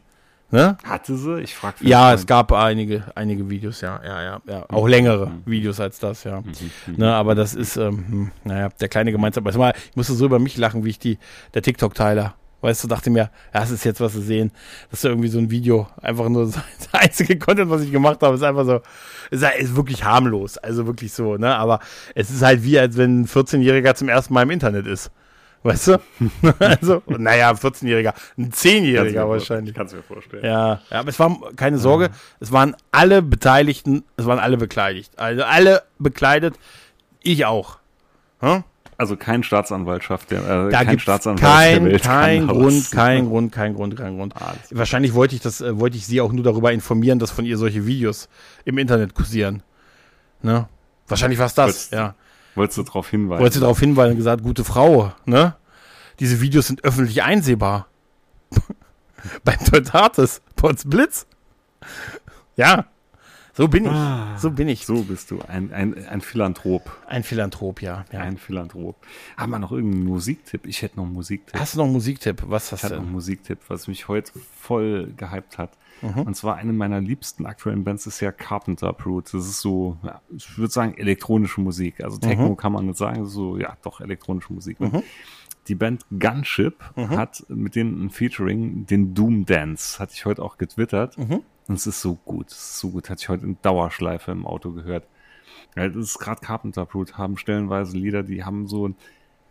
[0.52, 0.78] Ne?
[0.84, 1.42] Hatte sie?
[1.42, 1.78] Ich frage.
[1.82, 4.66] Ja, es gab einige, einige Videos, ja, ja, ja, ja.
[4.70, 5.42] Auch längere mhm.
[5.46, 6.42] Videos als das, ja.
[6.42, 6.52] Mhm.
[6.88, 6.96] mhm.
[6.98, 9.46] Ne, aber das ist, ähm, hm, naja, der kleine Gemeinschaft.
[9.46, 11.18] Also mal, ich musste so über mich lachen, wie ich die,
[11.54, 12.36] der TikTok-Teiler.
[12.62, 14.52] Weißt du, dachte mir, ja, das ist jetzt, was sie sehen.
[14.90, 15.88] Das ist ja irgendwie so ein Video.
[16.02, 16.60] Einfach nur das
[16.94, 18.82] einzige Content, was ich gemacht habe, ist einfach so,
[19.32, 20.58] ist, ist wirklich harmlos.
[20.58, 21.56] Also wirklich so, ne?
[21.56, 21.80] Aber
[22.14, 25.12] es ist halt wie, als wenn ein 14-Jähriger zum ersten Mal im Internet ist.
[25.66, 26.00] Weißt du?
[26.60, 28.14] also, naja, 14-Jähriger.
[28.38, 29.74] Ein 10-Jähriger wahrscheinlich.
[29.74, 30.46] Kannst du mir vorstellen.
[30.46, 35.10] Ja, ja, aber es war, keine Sorge, es waren alle Beteiligten, es waren alle bekleidet.
[35.16, 36.60] Also alle bekleidet,
[37.24, 37.80] ich auch.
[38.42, 38.64] Hm?
[38.98, 43.52] Also kein Staatsanwaltschaft, der, äh, Da kein Staatsanwalt kein, der Welt kein Grund, kein Grund,
[43.52, 44.36] kein Grund, kein Grund.
[44.40, 47.44] Alles Wahrscheinlich wollte ich das, äh, wollte ich sie auch nur darüber informieren, dass von
[47.44, 48.30] ihr solche Videos
[48.66, 49.64] im Internet kursieren.
[50.44, 50.70] Ne?
[51.08, 52.14] Wahrscheinlich war es das, Wolltest- ja.
[52.56, 53.42] Wolltest du darauf hinweisen?
[53.42, 55.56] Wollte sie darauf hinweisen und gesagt, gute Frau, ne?
[56.20, 57.88] Diese Videos sind öffentlich einsehbar.
[59.44, 61.28] Beim Teutartes, Potz Blitz.
[62.56, 62.86] Ja.
[63.54, 63.92] So bin ich.
[63.92, 64.38] Ah.
[64.38, 64.86] so bin ich.
[64.86, 66.92] So bist du, ein, ein, ein Philanthrop.
[67.08, 68.04] Ein Philanthrop, ja.
[68.12, 68.20] ja.
[68.20, 68.98] Ein Philanthrop.
[69.38, 70.66] Haben wir noch irgendeinen Musiktipp?
[70.66, 71.58] Ich hätte noch einen Musiktipp.
[71.58, 72.44] Hast du noch einen Musiktipp?
[72.48, 73.14] Was Ich hast hatte du noch einen?
[73.14, 75.72] Musiktipp, was mich heute voll gehypt hat.
[76.02, 76.22] Mhm.
[76.24, 79.38] Und zwar eine meiner liebsten aktuellen Bands ist ja Carpenter Brute.
[79.38, 82.04] Das ist so, ja, ich würde sagen, elektronische Musik.
[82.04, 82.58] Also Techno Mhm.
[82.58, 84.80] kann man nicht sagen, so, ja, doch, elektronische Musik.
[84.80, 85.04] Und
[85.68, 87.10] Die Band Gunship Mhm.
[87.12, 91.18] hat mit denen ein Featuring, den Doom Dance, hatte ich heute auch getwittert.
[91.18, 91.42] Mhm.
[91.68, 93.10] Und es ist so gut, es ist so gut.
[93.10, 95.08] Hatte ich heute in Dauerschleife im Auto gehört.
[95.76, 98.96] Ja, das ist gerade Carpenter Brute, haben stellenweise Lieder, die haben so ein,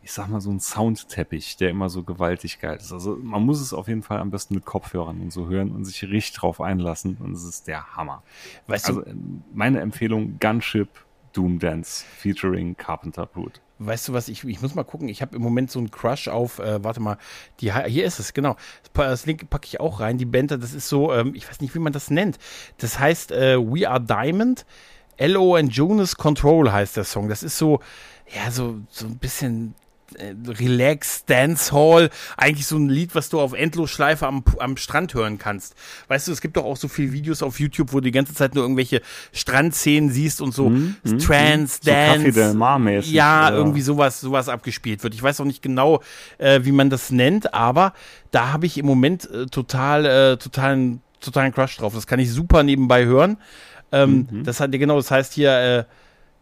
[0.04, 2.92] ich sag mal, so ein Soundteppich, der immer so gewaltig geil ist.
[2.92, 5.86] Also man muss es auf jeden Fall am besten mit Kopfhörern und so hören und
[5.86, 8.22] sich richtig drauf einlassen und es ist der Hammer.
[8.66, 9.14] Weißt Also du,
[9.54, 10.88] meine Empfehlung, Gunship
[11.32, 13.60] Doom Dance featuring Carpenter Brute.
[13.78, 14.28] weißt du was?
[14.28, 15.08] Ich, ich muss mal gucken.
[15.08, 17.16] Ich habe im Moment so einen Crush auf, äh, warte mal,
[17.60, 18.56] die, hier ist es, genau.
[18.82, 20.18] Das, das Link packe ich auch rein.
[20.18, 22.38] Die Band, das ist so, ähm, ich weiß nicht, wie man das nennt.
[22.76, 24.66] Das heißt äh, We Are Diamond.
[25.16, 25.54] L.O.
[25.54, 27.28] and Jonas Control heißt der Song.
[27.28, 27.80] Das ist so,
[28.34, 29.74] ja, so, so ein bisschen
[30.46, 35.74] Relax, Dancehall, eigentlich so ein Lied, was du auf Endlosschleife am, am Strand hören kannst.
[36.08, 38.34] Weißt du, es gibt doch auch so viele Videos auf YouTube, wo du die ganze
[38.34, 39.02] Zeit nur irgendwelche
[39.32, 40.72] Strandszenen siehst und so
[41.18, 42.32] Trance, So Dance.
[42.32, 43.12] Del Mar mäßig.
[43.12, 43.56] Ja, oder?
[43.56, 45.14] irgendwie sowas, sowas abgespielt wird.
[45.14, 46.00] Ich weiß auch nicht genau,
[46.38, 47.92] äh, wie man das nennt, aber
[48.30, 51.94] da habe ich im Moment äh, total, äh, totalen, totalen Crush drauf.
[51.94, 53.38] Das kann ich super nebenbei hören.
[53.92, 55.84] Ähm, Das hat ja genau, das heißt hier, äh,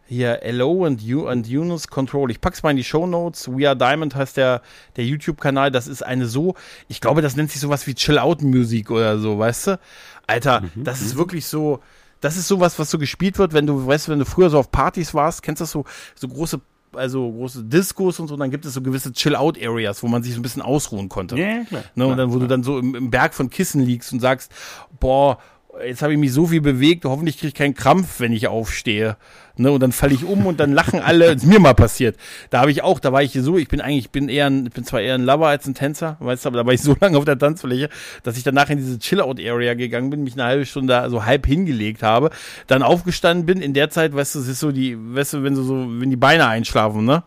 [0.06, 2.30] hier LO und, U und Yunus Control.
[2.30, 3.48] Ich pack's mal in die Show Notes.
[3.48, 4.62] We Are Diamond heißt der,
[4.96, 5.70] der YouTube-Kanal.
[5.70, 6.54] Das ist eine so,
[6.88, 9.80] ich glaube, das nennt sich sowas wie Chill-Out-Musik oder so, weißt du?
[10.26, 11.80] Alter, das ist wirklich so,
[12.20, 14.58] das ist sowas, was so gespielt wird, wenn du, weißt du, wenn du früher so
[14.58, 15.84] auf Partys warst, kennst du das so,
[16.14, 16.60] so große,
[16.94, 20.38] also große Discos und so, dann gibt es so gewisse Chill-Out-Areas, wo man sich so
[20.38, 21.36] ein bisschen ausruhen konnte.
[21.36, 21.82] Ja, ja, klar.
[21.94, 24.52] Ne, und dann, wo du dann so im, im Berg von Kissen liegst und sagst,
[25.00, 25.38] boah,
[25.86, 29.16] jetzt habe ich mich so viel bewegt, hoffentlich kriege ich keinen Krampf, wenn ich aufstehe.
[29.56, 31.26] Ne, und dann falle ich um und dann lachen alle.
[31.32, 32.16] ist mir mal passiert.
[32.48, 34.66] Da habe ich auch, da war ich so, ich bin eigentlich, ich bin eher ein,
[34.66, 36.80] ich bin zwar eher ein Lover als ein Tänzer, weißt du, aber da war ich
[36.80, 37.90] so lange auf der Tanzfläche,
[38.22, 41.46] dass ich danach in diese Chill-Out-Area gegangen bin, mich eine halbe Stunde da so halb
[41.46, 42.30] hingelegt habe,
[42.66, 43.60] dann aufgestanden bin.
[43.60, 46.08] In der Zeit, weißt du, es ist so die, weißt du, wenn so, so, wenn
[46.08, 47.22] die Beine einschlafen, ne?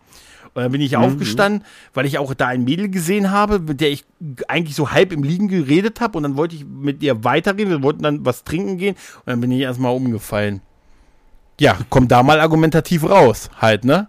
[0.55, 3.91] Und dann bin ich aufgestanden, weil ich auch da ein Mädel gesehen habe, mit der
[3.91, 4.05] ich
[4.47, 6.17] eigentlich so halb im Liegen geredet habe.
[6.17, 7.69] Und dann wollte ich mit ihr weiterreden.
[7.69, 8.95] Wir wollten dann was trinken gehen.
[8.95, 10.61] Und dann bin ich erstmal umgefallen.
[11.59, 14.07] Ja, kommt da mal argumentativ raus, halt, ne?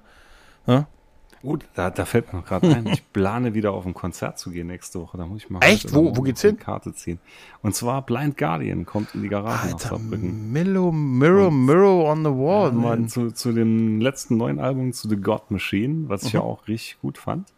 [1.46, 4.50] Gut, da, da fällt mir noch gerade ein, ich plane wieder auf ein Konzert zu
[4.50, 5.16] gehen nächste Woche.
[5.16, 5.94] Da muss ich mal Echt?
[5.94, 6.60] Wo- wo geht's eine hin?
[6.60, 7.18] Karte ziehen.
[7.62, 10.52] Und zwar Blind Guardian kommt in die Garage nach Alter, Saarbrücken.
[10.52, 13.08] Mirror, Mirror, Mirror on the Wall, Mann.
[13.08, 16.40] Zu, zu dem letzten neuen Album, zu The God Machine, was ich Mhm.
[16.40, 17.48] ja auch richtig gut fand.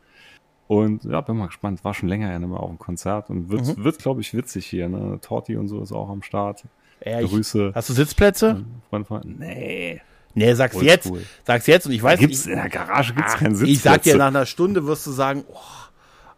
[0.66, 1.82] Und ja, bin mal gespannt.
[1.82, 3.84] War schon länger ja nicht mehr auf dem Konzert und wird, Mhm.
[3.84, 4.88] wird glaube ich, witzig hier.
[4.90, 5.18] Ne?
[5.22, 6.64] Torti und so ist auch am Start.
[7.02, 7.72] Ja, ich, Grüße.
[7.74, 8.64] hast du Sitzplätze?
[8.90, 10.00] Freund von, nee.
[10.38, 11.18] Nee, sag's Oldschool.
[11.20, 11.30] jetzt.
[11.46, 11.86] Sag's jetzt.
[11.86, 13.68] Und ich weiß Gibt's ich, in der Garage gibt's Ah, keinen Sitz.
[13.68, 15.56] ich sag dir, nach einer Stunde wirst du sagen, oh,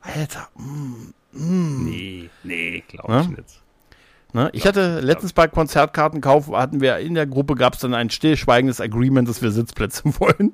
[0.00, 0.48] Alter,
[1.32, 3.34] Nee, nee, glaube ich Ne?
[3.36, 3.62] nicht.
[4.32, 4.50] Ne?
[4.52, 8.80] Ich hatte letztens bei Konzertkartenkauf, hatten wir in der Gruppe, gab es dann ein stillschweigendes
[8.80, 10.52] Agreement, dass wir Sitzplätze wollen.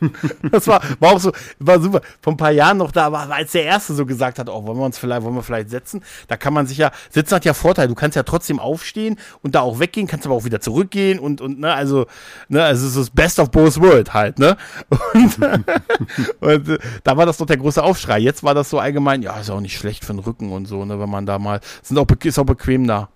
[0.50, 2.00] Das war, war auch so, war super.
[2.20, 4.78] Vor ein paar Jahren noch da, aber als der Erste so gesagt hat, oh, wollen
[4.78, 6.02] wir uns vielleicht, wollen wir vielleicht setzen?
[6.28, 9.54] Da kann man sich ja, Sitzen hat ja Vorteil, du kannst ja trotzdem aufstehen und
[9.54, 12.06] da auch weggehen, kannst aber auch wieder zurückgehen und, und, ne, also,
[12.48, 14.56] ne, also es ist das Best of both world halt, ne?
[15.14, 15.38] Und,
[16.40, 18.18] und da war das doch der große Aufschrei.
[18.18, 20.84] Jetzt war das so allgemein, ja, ist auch nicht schlecht für den Rücken und so,
[20.84, 23.08] ne, wenn man da mal, sind auch, ist auch bequem da.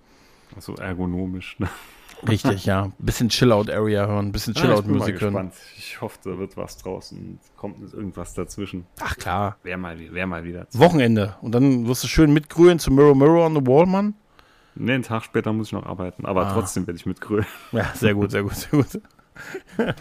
[0.59, 1.57] So ergonomisch.
[1.59, 1.69] Ne?
[2.29, 2.91] Richtig, ja.
[2.99, 5.33] Bisschen Chill-Out-Area hören, bisschen Ah, ich bin mal Chill-Out-Musik hören.
[5.35, 5.55] gespannt.
[5.79, 7.39] Ich hoffe, da wird was draußen.
[7.57, 8.87] Kommt irgendwas dazwischen.
[9.01, 9.57] Ach klar.
[9.63, 10.67] Wär mal, wär mal wieder.
[10.73, 11.37] Wochenende.
[11.41, 14.15] Und dann wirst du schön mitgrühen zu Mirror Mirror on the Wall, Mann.
[14.75, 16.53] Nee, einen Tag später muss ich noch arbeiten, aber Ah.
[16.55, 17.47] trotzdem werde ich mitgrölen.
[17.73, 19.01] Ja, sehr gut, sehr gut, sehr gut.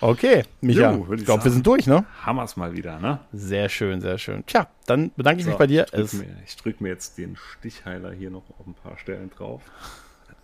[0.00, 0.92] okay, Micha.
[0.92, 2.04] Jo, ich glaube, wir sind durch, ne?
[2.24, 3.20] Hammers mal wieder, ne?
[3.32, 4.44] Sehr schön, sehr schön.
[4.46, 5.84] Tja, dann bedanke ich mich So, bei dir.
[5.84, 9.30] Ich drücke mir, ich drück mir jetzt den Stichheiler hier noch auf ein paar Stellen
[9.30, 9.62] drauf.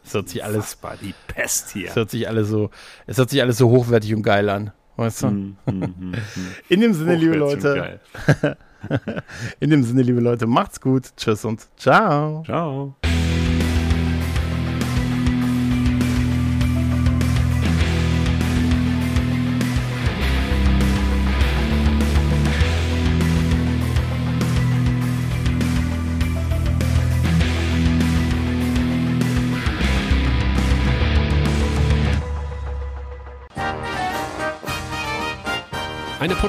[0.05, 1.89] Es hört sich alles, Fassbar, die Pest hier.
[1.89, 2.71] es hört sich alles so,
[3.07, 4.73] es hört sich alles so hochwertig und geil an.
[4.97, 5.29] Weißt du?
[5.29, 6.15] Hm, hm, hm.
[6.69, 8.01] In dem Sinne, liebe Leute.
[9.61, 11.17] In dem Sinne, liebe Leute, macht's gut.
[11.17, 12.43] Tschüss und ciao.
[12.45, 12.97] Ciao.